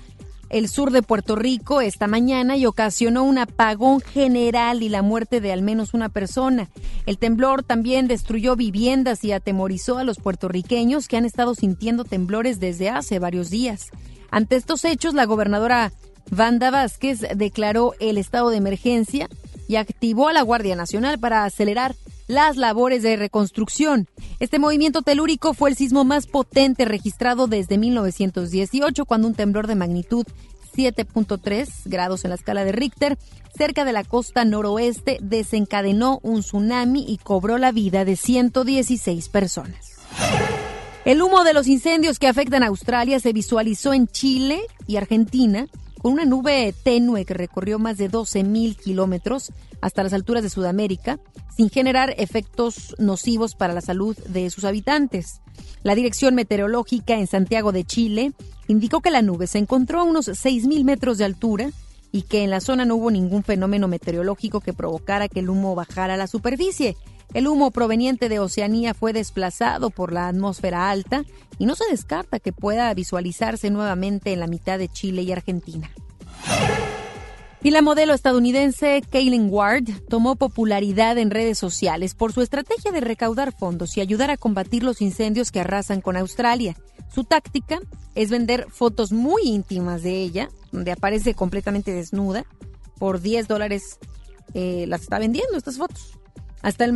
el 0.53 0.69
sur 0.69 0.91
de 0.91 1.01
Puerto 1.01 1.35
Rico 1.35 1.81
esta 1.81 2.05
mañana 2.05 2.55
y 2.55 2.67
ocasionó 2.67 3.23
un 3.23 3.39
apagón 3.39 4.01
general 4.01 4.83
y 4.83 4.89
la 4.89 5.01
muerte 5.01 5.41
de 5.41 5.51
al 5.51 5.63
menos 5.63 5.95
una 5.95 6.09
persona. 6.09 6.69
El 7.07 7.17
temblor 7.17 7.63
también 7.63 8.07
destruyó 8.07 8.55
viviendas 8.55 9.23
y 9.23 9.31
atemorizó 9.31 9.97
a 9.97 10.03
los 10.03 10.19
puertorriqueños 10.19 11.07
que 11.07 11.17
han 11.17 11.25
estado 11.25 11.55
sintiendo 11.55 12.03
temblores 12.03 12.59
desde 12.59 12.91
hace 12.91 13.17
varios 13.17 13.49
días. 13.49 13.89
Ante 14.29 14.55
estos 14.55 14.85
hechos, 14.85 15.15
la 15.15 15.25
gobernadora 15.25 15.91
Vanda 16.29 16.69
Vázquez 16.69 17.21
declaró 17.35 17.95
el 17.99 18.19
estado 18.19 18.51
de 18.51 18.57
emergencia 18.57 19.29
y 19.67 19.77
activó 19.77 20.27
a 20.27 20.33
la 20.33 20.43
Guardia 20.43 20.75
Nacional 20.75 21.17
para 21.17 21.45
acelerar 21.45 21.95
las 22.27 22.57
labores 22.57 23.03
de 23.03 23.15
reconstrucción. 23.15 24.07
Este 24.39 24.59
movimiento 24.59 25.01
telúrico 25.01 25.53
fue 25.53 25.69
el 25.69 25.75
sismo 25.75 26.03
más 26.03 26.27
potente 26.27 26.85
registrado 26.85 27.47
desde 27.47 27.77
1918, 27.77 29.05
cuando 29.05 29.27
un 29.27 29.35
temblor 29.35 29.67
de 29.67 29.75
magnitud 29.75 30.25
7.3 30.75 31.69
grados 31.85 32.23
en 32.23 32.29
la 32.29 32.35
escala 32.35 32.65
de 32.65 32.71
Richter, 32.71 33.17
cerca 33.55 33.85
de 33.85 33.93
la 33.93 34.03
costa 34.03 34.45
noroeste, 34.45 35.19
desencadenó 35.21 36.19
un 36.23 36.41
tsunami 36.41 37.05
y 37.07 37.17
cobró 37.17 37.57
la 37.57 37.71
vida 37.71 38.05
de 38.05 38.15
116 38.15 39.29
personas. 39.29 39.93
El 41.05 41.21
humo 41.21 41.43
de 41.43 41.53
los 41.53 41.67
incendios 41.67 42.17
que 42.17 42.27
afectan 42.27 42.63
a 42.63 42.67
Australia 42.67 43.19
se 43.19 43.33
visualizó 43.33 43.93
en 43.93 44.07
Chile 44.07 44.61
y 44.87 44.95
Argentina 44.95 45.67
con 46.01 46.13
una 46.13 46.25
nube 46.25 46.73
tenue 46.83 47.25
que 47.25 47.33
recorrió 47.33 47.77
más 47.77 47.97
de 47.97 48.09
12.000 48.09 48.77
kilómetros 48.77 49.51
hasta 49.83 50.01
las 50.01 50.13
alturas 50.13 50.43
de 50.43 50.49
Sudamérica, 50.49 51.19
sin 51.55 51.69
generar 51.69 52.15
efectos 52.17 52.95
nocivos 52.99 53.53
para 53.53 53.73
la 53.73 53.81
salud 53.81 54.17
de 54.29 54.49
sus 54.49 54.63
habitantes. 54.63 55.41
La 55.83 55.93
Dirección 55.93 56.35
Meteorológica 56.35 57.15
en 57.15 57.27
Santiago 57.27 57.73
de 57.73 57.83
Chile 57.83 58.31
indicó 58.69 59.01
que 59.01 59.11
la 59.11 59.21
nube 59.21 59.45
se 59.45 59.57
encontró 59.57 59.99
a 59.99 60.03
unos 60.03 60.29
6.000 60.29 60.85
metros 60.85 61.17
de 61.17 61.25
altura 61.25 61.69
y 62.13 62.21
que 62.21 62.43
en 62.43 62.49
la 62.49 62.61
zona 62.61 62.85
no 62.85 62.95
hubo 62.95 63.11
ningún 63.11 63.43
fenómeno 63.43 63.89
meteorológico 63.89 64.61
que 64.61 64.71
provocara 64.71 65.27
que 65.27 65.41
el 65.41 65.49
humo 65.49 65.75
bajara 65.75 66.13
a 66.13 66.17
la 66.17 66.27
superficie. 66.27 66.95
El 67.33 67.49
humo 67.49 67.71
proveniente 67.71 68.29
de 68.29 68.39
Oceanía 68.39 68.93
fue 68.93 69.11
desplazado 69.11 69.89
por 69.89 70.13
la 70.13 70.29
atmósfera 70.29 70.89
alta 70.91 71.25
y 71.59 71.65
no 71.65 71.75
se 71.75 71.83
descarta 71.91 72.39
que 72.39 72.53
pueda 72.53 72.93
visualizarse 72.93 73.69
nuevamente 73.69 74.31
en 74.31 74.39
la 74.39 74.47
mitad 74.47 74.79
de 74.79 74.87
Chile 74.87 75.23
y 75.23 75.33
Argentina. 75.33 75.91
Y 77.63 77.71
la 77.71 77.81
modelo 77.81 78.13
estadounidense 78.13 79.01
Kaylin 79.09 79.47
Ward 79.49 79.85
tomó 80.09 80.35
popularidad 80.35 81.17
en 81.17 81.31
redes 81.31 81.57
sociales 81.57 82.13
por 82.13 82.33
su 82.33 82.41
estrategia 82.41 82.91
de 82.91 82.99
recaudar 82.99 83.53
fondos 83.57 83.95
y 83.95 84.01
ayudar 84.01 84.29
a 84.31 84.37
combatir 84.37 84.83
los 84.83 85.01
incendios 85.01 85.49
que 85.49 85.61
arrasan 85.61 86.01
con 86.01 86.17
Australia. 86.17 86.75
Su 87.15 87.23
táctica 87.23 87.79
es 88.15 88.29
vender 88.29 88.67
fotos 88.69 89.13
muy 89.13 89.43
íntimas 89.43 90.03
de 90.03 90.21
ella, 90.21 90.49
donde 90.73 90.91
aparece 90.91 91.35
completamente 91.35 91.93
desnuda. 91.93 92.45
Por 92.99 93.21
10 93.21 93.47
dólares 93.47 93.97
eh, 94.53 94.83
las 94.89 95.03
está 95.03 95.17
vendiendo 95.17 95.55
estas 95.55 95.77
fotos. 95.77 96.19
Hasta 96.61 96.83
el, 96.83 96.91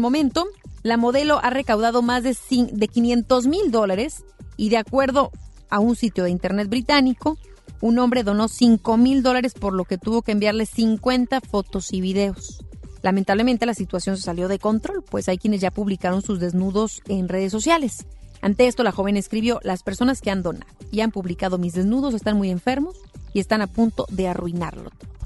momento, 0.00 0.46
la 0.82 0.98
modelo 0.98 1.40
ha 1.42 1.48
recaudado 1.48 2.02
más 2.02 2.22
de, 2.22 2.36
de 2.72 2.88
500 2.88 3.46
mil 3.46 3.70
dólares 3.70 4.22
y 4.58 4.68
de 4.68 4.76
acuerdo 4.76 5.30
a 5.70 5.78
un 5.78 5.96
sitio 5.96 6.24
de 6.24 6.30
internet 6.30 6.68
británico, 6.68 7.38
un 7.84 7.98
hombre 7.98 8.22
donó 8.22 8.48
5 8.48 8.96
mil 8.96 9.22
dólares 9.22 9.52
por 9.52 9.74
lo 9.74 9.84
que 9.84 9.98
tuvo 9.98 10.22
que 10.22 10.32
enviarle 10.32 10.64
50 10.64 11.42
fotos 11.42 11.92
y 11.92 12.00
videos. 12.00 12.64
Lamentablemente 13.02 13.66
la 13.66 13.74
situación 13.74 14.16
se 14.16 14.22
salió 14.22 14.48
de 14.48 14.58
control, 14.58 15.04
pues 15.04 15.28
hay 15.28 15.36
quienes 15.36 15.60
ya 15.60 15.70
publicaron 15.70 16.22
sus 16.22 16.40
desnudos 16.40 17.02
en 17.08 17.28
redes 17.28 17.52
sociales. 17.52 18.06
Ante 18.40 18.68
esto, 18.68 18.84
la 18.84 18.92
joven 18.92 19.18
escribió, 19.18 19.60
las 19.62 19.82
personas 19.82 20.22
que 20.22 20.30
han 20.30 20.42
donado 20.42 20.72
y 20.90 21.02
han 21.02 21.10
publicado 21.10 21.58
mis 21.58 21.74
desnudos 21.74 22.14
están 22.14 22.38
muy 22.38 22.48
enfermos 22.48 22.96
y 23.34 23.40
están 23.40 23.60
a 23.60 23.66
punto 23.66 24.06
de 24.08 24.28
arruinarlo 24.28 24.88
todo. 24.88 25.23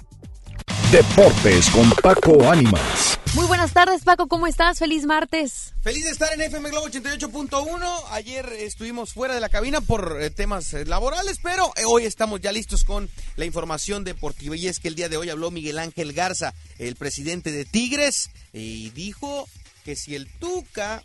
Deportes 0.92 1.68
con 1.68 1.90
Paco 2.02 2.50
Ánimas. 2.50 3.20
Muy 3.34 3.46
buenas 3.46 3.74
tardes, 3.74 4.04
Paco, 4.04 4.26
¿cómo 4.26 4.46
estás? 4.46 4.78
Feliz 4.78 5.04
martes. 5.04 5.74
Feliz 5.82 6.06
de 6.06 6.12
estar 6.12 6.32
en 6.32 6.40
FM 6.40 6.70
Globo 6.70 6.88
88.1. 6.88 8.04
Ayer 8.12 8.46
estuvimos 8.54 9.12
fuera 9.12 9.34
de 9.34 9.40
la 9.40 9.50
cabina 9.50 9.82
por 9.82 10.16
eh, 10.18 10.30
temas 10.30 10.72
eh, 10.72 10.86
laborales, 10.86 11.40
pero 11.42 11.72
eh, 11.76 11.82
hoy 11.86 12.06
estamos 12.06 12.40
ya 12.40 12.52
listos 12.52 12.84
con 12.84 13.10
la 13.36 13.44
información 13.44 14.02
deportiva. 14.02 14.56
Y 14.56 14.66
es 14.66 14.80
que 14.80 14.88
el 14.88 14.94
día 14.94 15.10
de 15.10 15.18
hoy 15.18 15.28
habló 15.28 15.50
Miguel 15.50 15.78
Ángel 15.78 16.14
Garza, 16.14 16.54
el 16.78 16.96
presidente 16.96 17.52
de 17.52 17.66
Tigres, 17.66 18.30
y 18.54 18.88
dijo 18.90 19.46
que 19.84 19.94
si 19.94 20.14
el 20.14 20.26
Tuca 20.26 21.02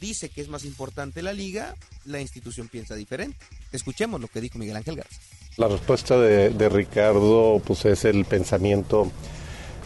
dice 0.00 0.30
que 0.30 0.40
es 0.40 0.48
más 0.48 0.64
importante 0.64 1.20
la 1.20 1.34
liga, 1.34 1.74
la 2.06 2.22
institución 2.22 2.68
piensa 2.68 2.94
diferente. 2.94 3.36
Escuchemos 3.70 4.18
lo 4.18 4.28
que 4.28 4.40
dijo 4.40 4.58
Miguel 4.58 4.76
Ángel 4.76 4.96
Garza. 4.96 5.20
La 5.56 5.68
respuesta 5.68 6.18
de, 6.18 6.68
Ricardo 6.68 7.62
pues 7.64 7.84
es 7.84 8.04
el 8.04 8.24
pensamiento 8.24 9.12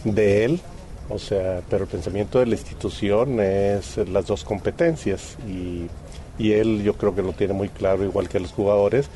de 0.03 0.47
él, 0.47 0.61
o 1.11 1.19
sea, 1.19 1.61
pero 1.69 1.85
el 1.85 1.91
pensamiento 1.91 2.39
de 2.39 2.47
la 2.47 2.55
institución 2.55 3.39
es 3.39 3.99
las 3.99 4.27
dos 4.27 4.45
competencias. 4.45 5.37
Y, 5.47 5.89
y 6.39 6.53
él 6.53 6.83
yo 6.83 6.95
creo 6.95 7.15
que 7.15 7.23
lo 7.23 7.35
tiene 7.35 7.53
muy 7.53 7.69
claro, 7.69 8.03
igual 8.03 8.31
que 8.31 8.41
los 8.41 8.53
jugadores, 8.53 9.11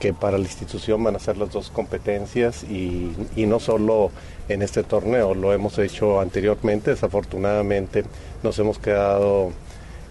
que 0.00 0.12
para 0.12 0.38
la 0.38 0.44
institución 0.44 1.04
van 1.04 1.14
a 1.14 1.20
ser 1.20 1.36
las 1.36 1.52
dos 1.52 1.70
competencias. 1.70 2.64
Y, 2.64 3.12
y 3.36 3.46
no 3.46 3.60
solo 3.60 4.10
en 4.48 4.62
este 4.62 4.82
torneo, 4.82 5.34
lo 5.34 5.52
hemos 5.52 5.78
hecho 5.78 6.20
anteriormente, 6.20 6.90
desafortunadamente 6.90 8.02
nos 8.42 8.58
hemos 8.58 8.80
quedado 8.80 9.52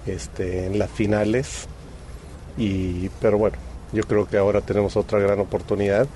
este, 0.05 0.67
en 0.67 0.79
las 0.79 0.89
finales, 0.89 1.67
y, 2.57 3.09
pero 3.19 3.37
bueno, 3.37 3.57
yo 3.91 4.03
creo 4.03 4.27
que 4.27 4.37
ahora 4.37 4.61
tenemos 4.61 4.95
otra 4.95 5.19
gran 5.19 5.39
oportunidad. 5.39 6.07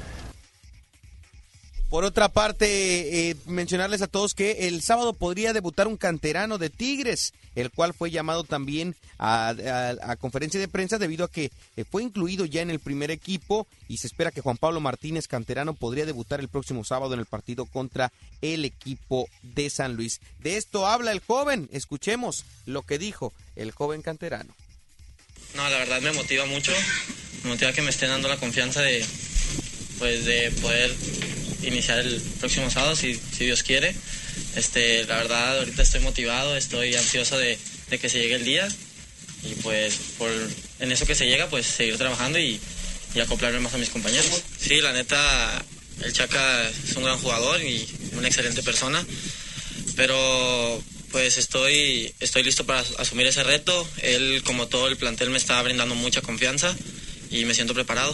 Por 1.89 2.03
otra 2.03 2.30
parte, 2.30 3.30
eh, 3.30 3.36
mencionarles 3.45 4.01
a 4.01 4.07
todos 4.07 4.34
que 4.34 4.67
el 4.67 4.82
sábado 4.82 5.13
podría 5.13 5.53
debutar 5.53 5.88
un 5.88 5.97
canterano 5.97 6.57
de 6.57 6.69
Tigres, 6.69 7.34
el 7.53 7.71
cual 7.71 7.93
fue 7.93 8.11
llamado 8.11 8.43
también 8.43 8.95
a, 9.17 9.49
a, 9.49 10.11
a 10.11 10.15
conferencia 10.17 10.59
de 10.59 10.67
prensa 10.67 10.97
debido 10.97 11.23
a 11.23 11.32
que 11.32 11.51
eh, 11.78 11.86
fue 11.89 12.03
incluido 12.03 12.43
ya 12.45 12.61
en 12.61 12.71
el 12.71 12.80
primer 12.80 13.11
equipo 13.11 13.67
y 13.88 13.97
se 13.97 14.07
espera 14.07 14.32
que 14.32 14.41
Juan 14.41 14.57
Pablo 14.57 14.82
Martínez, 14.82 15.28
canterano, 15.28 15.73
podría 15.73 16.05
debutar 16.05 16.39
el 16.39 16.49
próximo 16.49 16.84
sábado 16.84 17.13
en 17.13 17.19
el 17.19 17.28
partido 17.28 17.65
contra 17.65 18.11
el 18.41 18.65
equipo 18.65 19.30
de 19.43 19.69
San 19.69 19.95
Luis. 19.95 20.19
De 20.39 20.57
esto 20.57 20.88
habla 20.88 21.11
el 21.11 21.21
joven, 21.21 21.69
escuchemos 21.71 22.45
lo 22.65 22.82
que 22.82 22.97
dijo 22.97 23.32
el 23.55 23.71
joven 23.71 24.01
canterano. 24.01 24.53
No, 25.55 25.69
la 25.69 25.78
verdad 25.78 26.01
me 26.01 26.11
motiva 26.11 26.45
mucho, 26.45 26.73
motiva 27.45 27.73
que 27.73 27.81
me 27.81 27.89
estén 27.89 28.09
dando 28.09 28.27
la 28.27 28.37
confianza 28.37 28.81
de, 28.81 29.05
pues, 29.99 30.25
de 30.25 30.51
poder 30.61 30.93
iniciar 31.63 31.99
el 31.99 32.21
próximo 32.39 32.69
sábado, 32.69 32.95
si, 32.95 33.15
si 33.15 33.45
Dios 33.45 33.63
quiere. 33.63 33.95
Este, 34.55 35.05
la 35.05 35.17
verdad, 35.17 35.59
ahorita 35.59 35.81
estoy 35.81 36.01
motivado, 36.01 36.55
estoy 36.55 36.95
ansioso 36.95 37.37
de, 37.37 37.57
de, 37.89 37.99
que 37.99 38.09
se 38.09 38.19
llegue 38.19 38.35
el 38.35 38.45
día 38.45 38.67
y 39.43 39.55
pues 39.55 39.95
por, 40.17 40.31
en 40.79 40.91
eso 40.91 41.05
que 41.05 41.15
se 41.15 41.27
llega, 41.27 41.49
pues 41.49 41.65
seguir 41.65 41.97
trabajando 41.97 42.39
y, 42.39 42.59
y 43.13 43.19
acoplarme 43.19 43.59
más 43.59 43.73
a 43.73 43.77
mis 43.77 43.89
compañeros. 43.89 44.43
Sí, 44.59 44.81
la 44.81 44.93
neta, 44.93 45.63
el 46.03 46.13
Chaca 46.13 46.69
es 46.69 46.95
un 46.95 47.03
gran 47.03 47.17
jugador 47.17 47.61
y 47.61 47.87
una 48.13 48.27
excelente 48.27 48.63
persona, 48.63 49.05
pero 49.95 50.83
pues 51.11 51.37
estoy, 51.37 52.13
estoy 52.19 52.43
listo 52.43 52.65
para 52.65 52.83
asumir 52.97 53.27
ese 53.27 53.43
reto. 53.43 53.87
Él, 54.01 54.41
como 54.45 54.67
todo 54.67 54.87
el 54.87 54.97
plantel, 54.97 55.29
me 55.29 55.37
está 55.37 55.61
brindando 55.61 55.95
mucha 55.95 56.21
confianza 56.21 56.75
y 57.30 57.45
me 57.45 57.53
siento 57.53 57.73
preparado. 57.73 58.13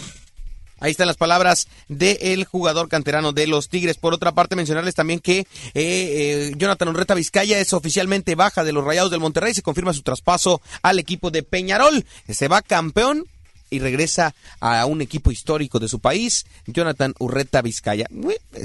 Ahí 0.82 0.90
están 0.90 1.06
las 1.06 1.16
palabras 1.16 1.68
del 1.86 2.44
jugador 2.44 2.88
canterano 2.88 3.32
de 3.32 3.46
los 3.46 3.68
Tigres. 3.68 3.98
Por 3.98 4.14
otra 4.14 4.32
parte, 4.32 4.56
mencionarles 4.56 4.96
también 4.96 5.20
que 5.20 5.38
eh, 5.38 5.46
eh, 5.74 6.52
Jonathan 6.56 6.88
Urreta 6.88 7.14
Vizcaya 7.14 7.60
es 7.60 7.72
oficialmente 7.72 8.34
baja 8.34 8.64
de 8.64 8.72
los 8.72 8.84
Rayados 8.84 9.12
del 9.12 9.20
Monterrey. 9.20 9.54
Se 9.54 9.62
confirma 9.62 9.92
su 9.92 10.02
traspaso 10.02 10.60
al 10.82 10.98
equipo 10.98 11.30
de 11.30 11.44
Peñarol. 11.44 12.04
Se 12.28 12.48
va 12.48 12.62
campeón 12.62 13.26
y 13.70 13.78
regresa 13.78 14.34
a 14.58 14.84
un 14.86 15.02
equipo 15.02 15.30
histórico 15.30 15.78
de 15.78 15.88
su 15.88 16.00
país. 16.00 16.46
Jonathan 16.66 17.14
Urreta 17.20 17.62
Vizcaya 17.62 18.08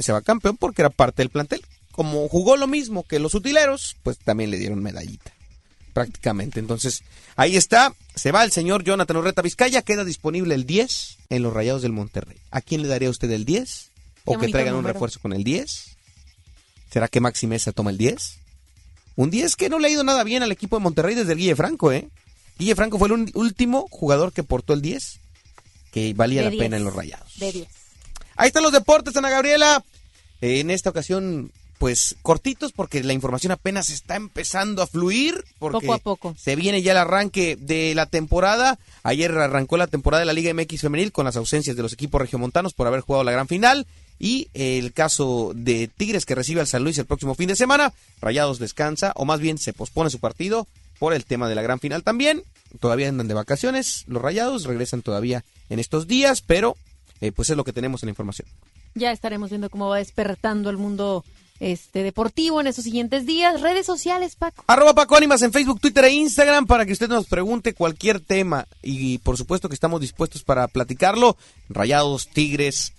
se 0.01 0.11
va 0.11 0.23
campeón 0.23 0.57
porque 0.57 0.81
era 0.81 0.89
parte 0.89 1.21
del 1.21 1.29
plantel. 1.29 1.61
Como 1.91 2.27
jugó 2.29 2.57
lo 2.57 2.65
mismo 2.65 3.03
que 3.03 3.19
los 3.19 3.35
utileros, 3.35 3.95
pues 4.01 4.17
también 4.17 4.49
le 4.49 4.57
dieron 4.57 4.81
medallita 4.81 5.36
prácticamente. 5.97 6.59
Entonces, 6.59 7.01
ahí 7.37 7.57
está, 7.57 7.91
se 8.13 8.31
va 8.31 8.43
el 8.43 8.51
señor 8.51 8.83
Jonathan 8.83 9.17
Urreta 9.17 9.41
Vizcaya, 9.41 9.81
queda 9.81 10.05
disponible 10.05 10.53
el 10.53 10.67
10 10.67 11.17
en 11.31 11.41
los 11.41 11.51
Rayados 11.51 11.81
del 11.81 11.91
Monterrey. 11.91 12.37
¿A 12.51 12.61
quién 12.61 12.83
le 12.83 12.87
daría 12.87 13.09
usted 13.09 13.31
el 13.31 13.45
10? 13.45 13.89
¿O 14.25 14.37
que 14.37 14.49
traigan 14.49 14.75
un 14.75 14.83
refuerzo 14.83 15.19
con 15.19 15.33
el 15.33 15.43
10? 15.43 15.97
¿Será 16.91 17.07
que 17.07 17.19
Maxi 17.19 17.47
Mesa 17.47 17.71
toma 17.71 17.89
el 17.89 17.97
10? 17.97 18.37
Un 19.15 19.31
10 19.31 19.55
que 19.55 19.69
no 19.69 19.79
le 19.79 19.87
ha 19.87 19.91
ido 19.91 20.03
nada 20.03 20.23
bien 20.23 20.43
al 20.43 20.51
equipo 20.51 20.77
de 20.77 20.83
Monterrey 20.83 21.15
desde 21.15 21.31
el 21.31 21.39
Guille 21.39 21.55
Franco, 21.55 21.91
¿eh? 21.91 22.07
Guille 22.59 22.75
Franco 22.75 22.99
fue 22.99 23.07
el 23.07 23.31
último 23.33 23.87
jugador 23.89 24.31
que 24.33 24.43
portó 24.43 24.73
el 24.73 24.83
10 24.83 25.19
que 25.91 26.13
valía 26.13 26.41
De 26.41 26.45
la 26.45 26.51
10. 26.51 26.61
pena 26.61 26.77
en 26.77 26.83
los 26.83 26.93
Rayados. 26.93 27.39
De 27.39 27.51
10. 27.51 27.67
Ahí 28.35 28.47
están 28.49 28.61
los 28.61 28.71
deportes, 28.71 29.15
Ana 29.17 29.31
Gabriela. 29.31 29.83
En 30.41 30.69
esta 30.69 30.91
ocasión, 30.91 31.51
pues 31.77 32.15
cortitos 32.21 32.71
porque 32.71 33.03
la 33.03 33.13
información 33.13 33.51
apenas 33.51 33.89
está 33.89 34.15
empezando 34.15 34.81
a 34.81 34.87
fluir. 34.87 35.43
Porque 35.59 35.85
Poco 35.85 35.93
a 35.93 35.97
poco. 35.99 36.35
Se 36.37 36.55
viene 36.55 36.81
ya 36.81 36.93
el 36.93 36.97
arranque 36.97 37.55
de 37.59 37.93
la 37.95 38.05
temporada. 38.05 38.79
Ayer 39.03 39.31
arrancó 39.31 39.77
la 39.77 39.87
temporada 39.87 40.21
de 40.21 40.25
la 40.25 40.33
Liga 40.33 40.53
MX 40.53 40.81
Femenil 40.81 41.11
con 41.11 41.25
las 41.25 41.35
ausencias 41.35 41.75
de 41.75 41.83
los 41.83 41.93
equipos 41.93 42.19
regiomontanos 42.21 42.73
por 42.73 42.87
haber 42.87 43.01
jugado 43.01 43.23
la 43.23 43.31
gran 43.31 43.47
final. 43.47 43.85
Y 44.19 44.49
el 44.53 44.93
caso 44.93 45.51
de 45.55 45.87
Tigres 45.87 46.25
que 46.25 46.33
recibe 46.33 46.61
al 46.61 46.67
San 46.67 46.83
Luis 46.83 46.97
el 46.97 47.05
próximo 47.05 47.35
fin 47.35 47.47
de 47.47 47.55
semana. 47.55 47.93
Rayados 48.21 48.57
descansa, 48.57 49.13
o 49.15 49.25
más 49.25 49.39
bien 49.39 49.59
se 49.59 49.73
pospone 49.73 50.09
su 50.09 50.19
partido 50.19 50.67
por 50.97 51.13
el 51.13 51.25
tema 51.25 51.47
de 51.47 51.55
la 51.55 51.61
gran 51.61 51.79
final 51.79 52.03
también. 52.03 52.41
Todavía 52.79 53.09
andan 53.09 53.27
de 53.27 53.35
vacaciones. 53.35 54.03
Los 54.07 54.21
Rayados 54.21 54.65
regresan 54.65 55.03
todavía 55.03 55.43
en 55.69 55.77
estos 55.77 56.07
días, 56.07 56.41
pero 56.41 56.75
eh, 57.21 57.31
pues 57.31 57.51
es 57.51 57.57
lo 57.57 57.63
que 57.63 57.73
tenemos 57.73 58.01
en 58.01 58.07
la 58.07 58.11
información. 58.11 58.47
Ya 58.95 59.11
estaremos 59.11 59.51
viendo 59.51 59.69
cómo 59.69 59.89
va 59.89 59.97
despertando 59.97 60.71
el 60.71 60.77
mundo 60.77 61.23
este 61.59 62.03
deportivo 62.03 62.61
en 62.61 62.67
estos 62.67 62.83
siguientes 62.83 63.25
días. 63.25 63.61
Redes 63.61 63.85
sociales, 63.85 64.35
Paco. 64.35 64.63
Arroba 64.67 64.93
Paco 64.93 65.15
Ánimas 65.15 65.41
en 65.41 65.51
Facebook, 65.51 65.79
Twitter 65.79 66.05
e 66.05 66.11
Instagram 66.11 66.67
para 66.67 66.85
que 66.85 66.93
usted 66.93 67.09
nos 67.09 67.25
pregunte 67.27 67.73
cualquier 67.73 68.19
tema. 68.19 68.67
Y 68.81 69.19
por 69.19 69.37
supuesto 69.37 69.69
que 69.69 69.75
estamos 69.75 70.01
dispuestos 70.01 70.43
para 70.43 70.67
platicarlo. 70.67 71.37
Rayados, 71.69 72.27
Tigres 72.27 72.93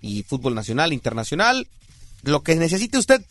y 0.00 0.22
fútbol 0.24 0.54
nacional, 0.54 0.92
internacional. 0.92 1.66
Lo 2.22 2.42
que 2.42 2.54
necesite 2.56 2.98
usted, 2.98 3.22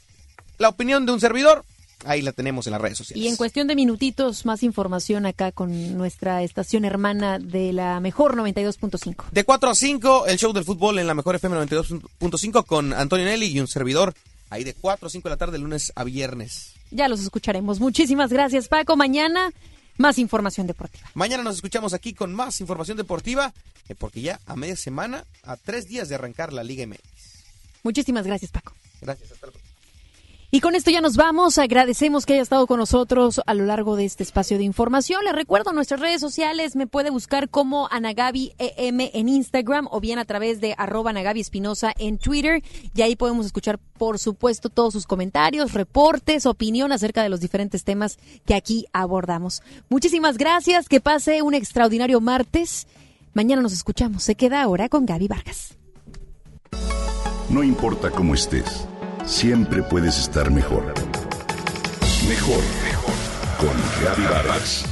la 0.57 0.69
opinión 0.69 1.05
de 1.05 1.13
un 1.13 1.19
servidor, 1.19 1.63
ahí 2.05 2.21
la 2.21 2.32
tenemos 2.32 2.67
en 2.67 2.71
las 2.71 2.82
redes 2.82 2.97
sociales. 2.97 3.23
Y 3.23 3.27
en 3.27 3.36
cuestión 3.36 3.67
de 3.67 3.75
minutitos, 3.75 4.45
más 4.45 4.63
información 4.63 5.25
acá 5.25 5.51
con 5.51 5.97
nuestra 5.97 6.43
estación 6.43 6.86
hermana 6.86 7.39
de 7.39 7.73
la 7.73 7.99
mejor 7.99 8.36
92.5. 8.36 9.25
De 9.32 9.43
4 9.43 9.69
a 9.69 9.75
5, 9.75 10.25
el 10.27 10.38
show 10.38 10.53
del 10.53 10.65
fútbol 10.65 10.99
en 10.99 11.07
la 11.07 11.13
mejor 11.13 11.36
FM 11.36 11.57
92.5 11.57 12.65
con 12.65 12.93
Antonio 12.93 13.25
Nelly 13.25 13.47
y 13.47 13.59
un 13.59 13.67
servidor. 13.67 14.13
Ahí 14.51 14.65
de 14.65 14.73
4 14.73 15.07
a 15.07 15.09
5 15.09 15.27
de 15.27 15.33
la 15.33 15.37
tarde, 15.37 15.57
lunes 15.57 15.93
a 15.95 16.03
viernes. 16.03 16.73
Ya 16.91 17.07
los 17.07 17.21
escucharemos. 17.21 17.79
Muchísimas 17.79 18.31
gracias, 18.31 18.67
Paco. 18.67 18.97
Mañana, 18.97 19.53
más 19.97 20.19
información 20.19 20.67
deportiva. 20.67 21.09
Mañana 21.13 21.41
nos 21.41 21.55
escuchamos 21.55 21.93
aquí 21.93 22.13
con 22.13 22.33
más 22.33 22.59
información 22.59 22.97
deportiva, 22.97 23.53
eh, 23.87 23.95
porque 23.95 24.21
ya 24.21 24.41
a 24.45 24.57
media 24.57 24.75
semana, 24.75 25.25
a 25.43 25.55
tres 25.55 25.87
días 25.87 26.09
de 26.09 26.15
arrancar 26.15 26.51
la 26.51 26.65
Liga 26.65 26.85
MX. 26.85 26.99
Muchísimas 27.83 28.27
gracias, 28.27 28.51
Paco. 28.51 28.73
Gracias, 28.99 29.31
hasta 29.31 29.47
la 29.47 29.51
próxima. 29.53 29.61
Y 30.53 30.59
con 30.59 30.75
esto 30.75 30.91
ya 30.91 30.99
nos 30.99 31.15
vamos. 31.15 31.57
Agradecemos 31.57 32.25
que 32.25 32.33
haya 32.33 32.41
estado 32.41 32.67
con 32.67 32.77
nosotros 32.77 33.39
a 33.45 33.53
lo 33.53 33.63
largo 33.63 33.95
de 33.95 34.03
este 34.03 34.23
espacio 34.23 34.57
de 34.57 34.65
información. 34.65 35.23
Les 35.23 35.33
recuerdo 35.33 35.71
nuestras 35.71 36.01
redes 36.01 36.19
sociales. 36.19 36.75
Me 36.75 36.87
puede 36.87 37.09
buscar 37.09 37.47
como 37.47 37.87
Anagabi 37.89 38.51
EM 38.57 38.99
en 39.13 39.29
Instagram 39.29 39.87
o 39.89 40.01
bien 40.01 40.19
a 40.19 40.25
través 40.25 40.59
de 40.59 40.75
arroba 40.77 41.11
Anagabi 41.11 41.39
Espinosa 41.39 41.93
en 41.97 42.17
Twitter. 42.17 42.61
Y 42.93 43.01
ahí 43.01 43.15
podemos 43.15 43.45
escuchar, 43.45 43.79
por 43.97 44.19
supuesto, 44.19 44.67
todos 44.67 44.91
sus 44.91 45.07
comentarios, 45.07 45.71
reportes, 45.71 46.45
opinión 46.45 46.91
acerca 46.91 47.23
de 47.23 47.29
los 47.29 47.39
diferentes 47.39 47.85
temas 47.85 48.19
que 48.45 48.53
aquí 48.53 48.87
abordamos. 48.91 49.63
Muchísimas 49.87 50.37
gracias. 50.37 50.89
Que 50.89 50.99
pase 50.99 51.43
un 51.43 51.53
extraordinario 51.53 52.19
martes. 52.19 52.87
Mañana 53.33 53.61
nos 53.61 53.71
escuchamos. 53.71 54.23
Se 54.23 54.35
queda 54.35 54.61
ahora 54.61 54.89
con 54.89 55.05
Gaby 55.05 55.29
Vargas. 55.29 55.77
No 57.49 57.63
importa 57.63 58.11
cómo 58.11 58.33
estés 58.33 58.85
siempre 59.26 59.84
puedes 59.84 60.17
estar 60.17 60.51
mejor. 60.51 60.93
Mejor, 62.28 62.63
mejor. 62.84 63.13
Con 63.57 64.30
Vargas. 64.30 64.86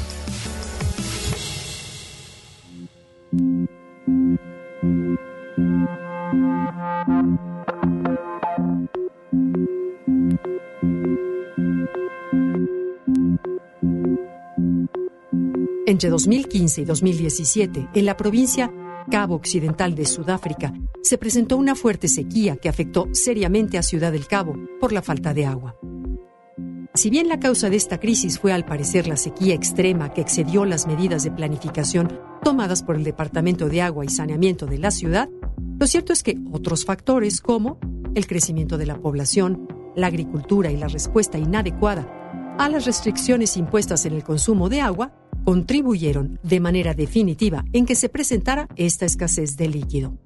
Entre 15.85 16.09
2015 16.09 16.81
y 16.81 16.85
2017, 16.85 17.89
en 17.93 18.05
la 18.05 18.15
provincia 18.15 18.71
Cabo 19.09 19.35
Occidental 19.35 19.95
de 19.95 20.05
Sudáfrica, 20.05 20.73
se 21.01 21.17
presentó 21.17 21.57
una 21.57 21.75
fuerte 21.75 22.07
sequía 22.07 22.57
que 22.57 22.69
afectó 22.69 23.07
seriamente 23.13 23.77
a 23.77 23.83
Ciudad 23.83 24.11
del 24.11 24.27
Cabo 24.27 24.55
por 24.79 24.91
la 24.91 25.01
falta 25.01 25.33
de 25.33 25.45
agua. 25.45 25.75
Si 26.93 27.09
bien 27.09 27.27
la 27.27 27.39
causa 27.39 27.69
de 27.69 27.77
esta 27.77 27.99
crisis 27.99 28.39
fue 28.39 28.51
al 28.51 28.65
parecer 28.65 29.07
la 29.07 29.15
sequía 29.15 29.53
extrema 29.53 30.13
que 30.13 30.21
excedió 30.21 30.65
las 30.65 30.87
medidas 30.87 31.23
de 31.23 31.31
planificación 31.31 32.19
tomadas 32.43 32.83
por 32.83 32.95
el 32.95 33.03
Departamento 33.03 33.69
de 33.69 33.81
Agua 33.81 34.05
y 34.05 34.09
Saneamiento 34.09 34.65
de 34.65 34.79
la 34.79 34.91
ciudad, 34.91 35.29
lo 35.79 35.87
cierto 35.87 36.13
es 36.13 36.23
que 36.23 36.37
otros 36.51 36.85
factores 36.85 37.41
como 37.41 37.79
el 38.15 38.27
crecimiento 38.27 38.77
de 38.77 38.85
la 38.85 38.97
población, 38.97 39.67
la 39.95 40.07
agricultura 40.07 40.71
y 40.71 40.77
la 40.77 40.87
respuesta 40.87 41.37
inadecuada 41.37 42.55
a 42.57 42.67
las 42.67 42.85
restricciones 42.85 43.55
impuestas 43.55 44.05
en 44.05 44.13
el 44.13 44.23
consumo 44.23 44.67
de 44.67 44.81
agua 44.81 45.13
contribuyeron 45.43 46.39
de 46.43 46.59
manera 46.59 46.93
definitiva 46.93 47.65
en 47.73 47.85
que 47.85 47.95
se 47.95 48.09
presentara 48.09 48.67
esta 48.75 49.05
escasez 49.05 49.57
de 49.57 49.67
líquido. 49.67 50.17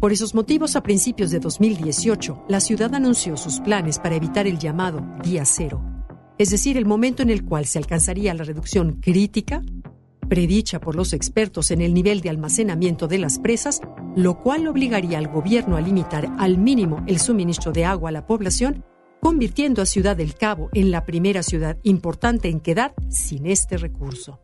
Por 0.00 0.12
esos 0.12 0.34
motivos, 0.34 0.76
a 0.76 0.82
principios 0.82 1.30
de 1.30 1.40
2018, 1.40 2.44
la 2.48 2.60
ciudad 2.60 2.94
anunció 2.94 3.36
sus 3.36 3.60
planes 3.60 3.98
para 3.98 4.16
evitar 4.16 4.46
el 4.46 4.58
llamado 4.58 5.02
día 5.22 5.44
cero, 5.44 5.82
es 6.36 6.50
decir, 6.50 6.76
el 6.76 6.84
momento 6.84 7.22
en 7.22 7.30
el 7.30 7.44
cual 7.44 7.64
se 7.64 7.78
alcanzaría 7.78 8.34
la 8.34 8.44
reducción 8.44 9.00
crítica, 9.00 9.62
predicha 10.28 10.80
por 10.80 10.96
los 10.96 11.12
expertos 11.12 11.70
en 11.70 11.80
el 11.80 11.94
nivel 11.94 12.20
de 12.20 12.30
almacenamiento 12.30 13.06
de 13.06 13.18
las 13.18 13.38
presas, 13.38 13.80
lo 14.16 14.42
cual 14.42 14.66
obligaría 14.66 15.18
al 15.18 15.28
gobierno 15.28 15.76
a 15.76 15.80
limitar 15.80 16.34
al 16.38 16.58
mínimo 16.58 17.04
el 17.06 17.20
suministro 17.20 17.72
de 17.72 17.84
agua 17.84 18.08
a 18.08 18.12
la 18.12 18.26
población 18.26 18.84
convirtiendo 19.24 19.80
a 19.80 19.86
Ciudad 19.86 20.18
del 20.18 20.34
Cabo 20.34 20.68
en 20.74 20.90
la 20.90 21.06
primera 21.06 21.42
ciudad 21.42 21.78
importante 21.82 22.50
en 22.50 22.60
quedar 22.60 22.92
sin 23.08 23.46
este 23.46 23.78
recurso. 23.78 24.38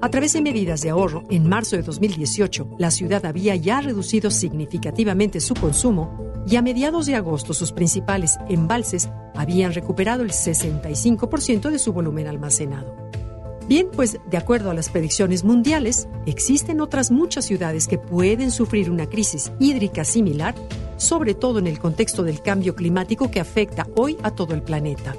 A 0.00 0.08
través 0.08 0.32
de 0.34 0.40
medidas 0.40 0.80
de 0.80 0.90
ahorro, 0.90 1.24
en 1.28 1.48
marzo 1.48 1.74
de 1.74 1.82
2018, 1.82 2.76
la 2.78 2.92
ciudad 2.92 3.26
había 3.26 3.56
ya 3.56 3.80
reducido 3.80 4.30
significativamente 4.30 5.40
su 5.40 5.54
consumo 5.54 6.32
y 6.46 6.54
a 6.54 6.62
mediados 6.62 7.06
de 7.06 7.16
agosto 7.16 7.52
sus 7.52 7.72
principales 7.72 8.38
embalses 8.48 9.10
habían 9.34 9.72
recuperado 9.72 10.22
el 10.22 10.30
65% 10.30 11.68
de 11.68 11.80
su 11.80 11.92
volumen 11.92 12.28
almacenado. 12.28 12.94
Bien, 13.66 13.88
pues 13.92 14.20
de 14.30 14.36
acuerdo 14.36 14.70
a 14.70 14.74
las 14.74 14.88
predicciones 14.88 15.42
mundiales, 15.42 16.06
existen 16.26 16.80
otras 16.80 17.10
muchas 17.10 17.44
ciudades 17.44 17.88
que 17.88 17.98
pueden 17.98 18.52
sufrir 18.52 18.88
una 18.88 19.08
crisis 19.08 19.50
hídrica 19.58 20.04
similar 20.04 20.54
sobre 20.98 21.34
todo 21.34 21.58
en 21.58 21.66
el 21.66 21.78
contexto 21.78 22.22
del 22.22 22.42
cambio 22.42 22.74
climático 22.74 23.30
que 23.30 23.40
afecta 23.40 23.86
hoy 23.96 24.18
a 24.22 24.32
todo 24.32 24.52
el 24.52 24.62
planeta. 24.62 25.16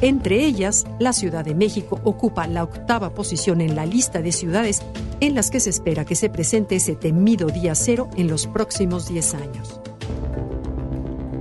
Entre 0.00 0.44
ellas, 0.44 0.84
la 0.98 1.12
Ciudad 1.12 1.44
de 1.44 1.54
México 1.54 2.00
ocupa 2.02 2.48
la 2.48 2.64
octava 2.64 3.14
posición 3.14 3.60
en 3.60 3.76
la 3.76 3.86
lista 3.86 4.20
de 4.20 4.32
ciudades 4.32 4.82
en 5.20 5.36
las 5.36 5.48
que 5.48 5.60
se 5.60 5.70
espera 5.70 6.04
que 6.04 6.16
se 6.16 6.28
presente 6.28 6.74
ese 6.74 6.96
temido 6.96 7.46
día 7.46 7.76
cero 7.76 8.10
en 8.16 8.26
los 8.26 8.48
próximos 8.48 9.08
10 9.08 9.34
años. 9.34 9.80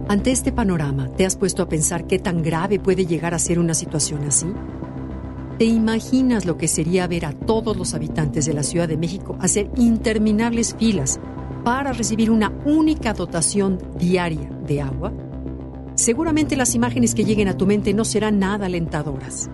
Ante 0.07 0.29
este 0.29 0.51
panorama, 0.51 1.09
¿te 1.09 1.25
has 1.25 1.35
puesto 1.35 1.63
a 1.63 1.69
pensar 1.69 2.05
qué 2.05 2.19
tan 2.19 2.43
grave 2.43 2.77
puede 2.79 3.07
llegar 3.07 3.33
a 3.33 3.39
ser 3.39 3.57
una 3.57 3.73
situación 3.73 4.25
así? 4.25 4.47
¿Te 5.57 5.65
imaginas 5.65 6.45
lo 6.45 6.57
que 6.57 6.67
sería 6.67 7.07
ver 7.07 7.25
a 7.25 7.33
todos 7.33 7.75
los 7.75 7.95
habitantes 7.95 8.45
de 8.45 8.53
la 8.53 8.61
Ciudad 8.61 8.87
de 8.87 8.97
México 8.97 9.37
hacer 9.39 9.71
interminables 9.75 10.75
filas 10.77 11.19
para 11.63 11.93
recibir 11.93 12.31
una 12.31 12.51
única 12.65 13.13
dotación 13.13 13.79
diaria 13.97 14.49
de 14.65 14.81
agua, 14.81 15.13
seguramente 15.95 16.55
las 16.55 16.75
imágenes 16.75 17.13
que 17.13 17.23
lleguen 17.25 17.47
a 17.47 17.57
tu 17.57 17.67
mente 17.67 17.93
no 17.93 18.05
serán 18.05 18.39
nada 18.39 18.65
alentadoras. 18.65 19.49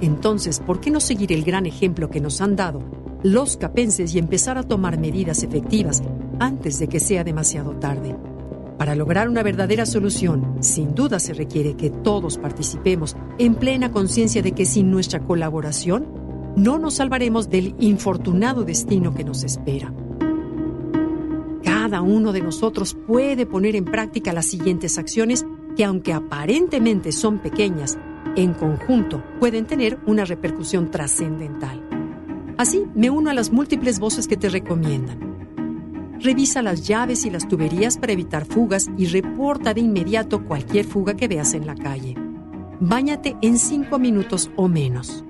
Entonces, 0.00 0.60
¿por 0.60 0.80
qué 0.80 0.90
no 0.90 1.00
seguir 1.00 1.32
el 1.32 1.44
gran 1.44 1.66
ejemplo 1.66 2.10
que 2.10 2.20
nos 2.20 2.40
han 2.40 2.56
dado 2.56 2.82
los 3.22 3.56
capenses 3.56 4.14
y 4.14 4.18
empezar 4.18 4.58
a 4.58 4.62
tomar 4.62 4.98
medidas 4.98 5.42
efectivas 5.42 6.02
antes 6.38 6.78
de 6.78 6.88
que 6.88 7.00
sea 7.00 7.24
demasiado 7.24 7.72
tarde? 7.76 8.16
Para 8.78 8.96
lograr 8.96 9.28
una 9.28 9.42
verdadera 9.42 9.86
solución, 9.86 10.56
sin 10.60 10.94
duda 10.94 11.20
se 11.20 11.32
requiere 11.32 11.74
que 11.74 11.90
todos 11.90 12.38
participemos 12.38 13.16
en 13.38 13.54
plena 13.54 13.92
conciencia 13.92 14.42
de 14.42 14.52
que 14.52 14.64
sin 14.64 14.90
nuestra 14.90 15.20
colaboración 15.20 16.06
no 16.56 16.78
nos 16.78 16.94
salvaremos 16.94 17.48
del 17.50 17.76
infortunado 17.78 18.64
destino 18.64 19.14
que 19.14 19.24
nos 19.24 19.44
espera 19.44 19.92
cada 21.94 22.02
uno 22.02 22.32
de 22.32 22.42
nosotros 22.42 22.96
puede 23.06 23.46
poner 23.46 23.76
en 23.76 23.84
práctica 23.84 24.32
las 24.32 24.46
siguientes 24.46 24.98
acciones 24.98 25.46
que 25.76 25.84
aunque 25.84 26.12
aparentemente 26.12 27.12
son 27.12 27.38
pequeñas, 27.38 27.96
en 28.34 28.52
conjunto 28.52 29.22
pueden 29.38 29.64
tener 29.64 30.00
una 30.04 30.24
repercusión 30.24 30.90
trascendental. 30.90 31.88
Así, 32.58 32.84
me 32.96 33.10
uno 33.10 33.30
a 33.30 33.34
las 33.34 33.52
múltiples 33.52 34.00
voces 34.00 34.26
que 34.26 34.36
te 34.36 34.48
recomiendan. 34.48 36.16
Revisa 36.18 36.62
las 36.62 36.84
llaves 36.84 37.24
y 37.26 37.30
las 37.30 37.46
tuberías 37.46 37.96
para 37.96 38.12
evitar 38.12 38.44
fugas 38.44 38.90
y 38.98 39.06
reporta 39.06 39.72
de 39.72 39.82
inmediato 39.82 40.44
cualquier 40.44 40.86
fuga 40.86 41.14
que 41.14 41.28
veas 41.28 41.54
en 41.54 41.64
la 41.64 41.76
calle. 41.76 42.16
Báñate 42.80 43.36
en 43.40 43.56
5 43.56 44.00
minutos 44.00 44.50
o 44.56 44.66
menos. 44.66 45.24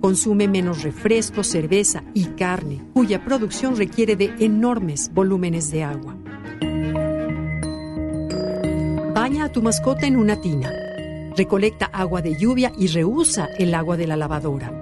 Consume 0.00 0.46
menos 0.46 0.82
refresco, 0.82 1.42
cerveza 1.42 2.04
y 2.14 2.24
carne, 2.26 2.82
cuya 2.92 3.24
producción 3.24 3.76
requiere 3.76 4.16
de 4.16 4.32
enormes 4.38 5.10
volúmenes 5.12 5.70
de 5.70 5.84
agua. 5.84 6.16
Baña 9.14 9.46
a 9.46 9.52
tu 9.52 9.62
mascota 9.62 10.06
en 10.06 10.16
una 10.16 10.40
tina. 10.40 10.70
Recolecta 11.36 11.86
agua 11.86 12.22
de 12.22 12.36
lluvia 12.36 12.72
y 12.78 12.86
reusa 12.86 13.48
el 13.58 13.74
agua 13.74 13.96
de 13.96 14.06
la 14.06 14.16
lavadora. 14.16 14.72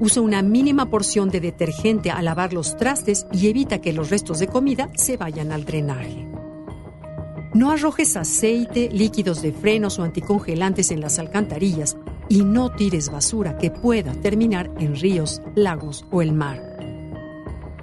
Usa 0.00 0.22
una 0.22 0.42
mínima 0.42 0.90
porción 0.90 1.28
de 1.30 1.40
detergente 1.40 2.10
al 2.10 2.24
lavar 2.24 2.52
los 2.52 2.76
trastes 2.76 3.26
y 3.32 3.48
evita 3.48 3.80
que 3.80 3.92
los 3.92 4.10
restos 4.10 4.38
de 4.38 4.48
comida 4.48 4.90
se 4.94 5.16
vayan 5.16 5.52
al 5.52 5.64
drenaje. 5.64 6.26
No 7.54 7.70
arrojes 7.70 8.16
aceite, 8.16 8.88
líquidos 8.90 9.42
de 9.42 9.52
frenos 9.52 9.98
o 9.98 10.04
anticongelantes 10.04 10.90
en 10.90 11.00
las 11.00 11.18
alcantarillas 11.18 11.96
y 12.32 12.44
no 12.44 12.70
tires 12.70 13.10
basura 13.10 13.58
que 13.58 13.70
pueda 13.70 14.14
terminar 14.14 14.70
en 14.78 14.96
ríos, 14.96 15.42
lagos 15.54 16.06
o 16.10 16.22
el 16.22 16.32
mar. 16.32 16.62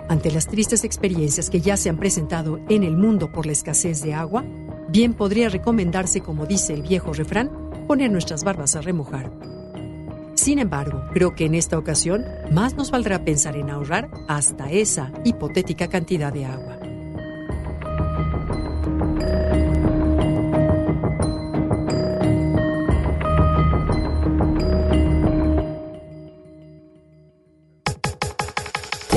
Ante 0.09 0.31
las 0.31 0.47
tristes 0.47 0.83
experiencias 0.83 1.51
que 1.51 1.61
ya 1.61 1.77
se 1.77 1.87
han 1.87 1.97
presentado 1.97 2.59
en 2.67 2.81
el 2.81 2.97
mundo 2.97 3.31
por 3.31 3.45
la 3.45 3.51
escasez 3.51 4.01
de 4.01 4.15
agua, 4.15 4.43
bien 4.87 5.13
podría 5.13 5.49
recomendarse, 5.49 6.21
como 6.21 6.47
dice 6.47 6.73
el 6.73 6.81
viejo 6.81 7.13
refrán, 7.13 7.51
poner 7.87 8.11
nuestras 8.11 8.43
barbas 8.43 8.75
a 8.75 8.81
remojar. 8.81 9.31
Sin 10.33 10.57
embargo, 10.57 11.03
creo 11.13 11.35
que 11.35 11.45
en 11.45 11.53
esta 11.53 11.77
ocasión 11.77 12.25
más 12.51 12.73
nos 12.73 12.89
valdrá 12.89 13.23
pensar 13.23 13.55
en 13.55 13.69
ahorrar 13.69 14.09
hasta 14.27 14.71
esa 14.71 15.11
hipotética 15.25 15.89
cantidad 15.89 16.33
de 16.33 16.45
agua. 16.45 16.78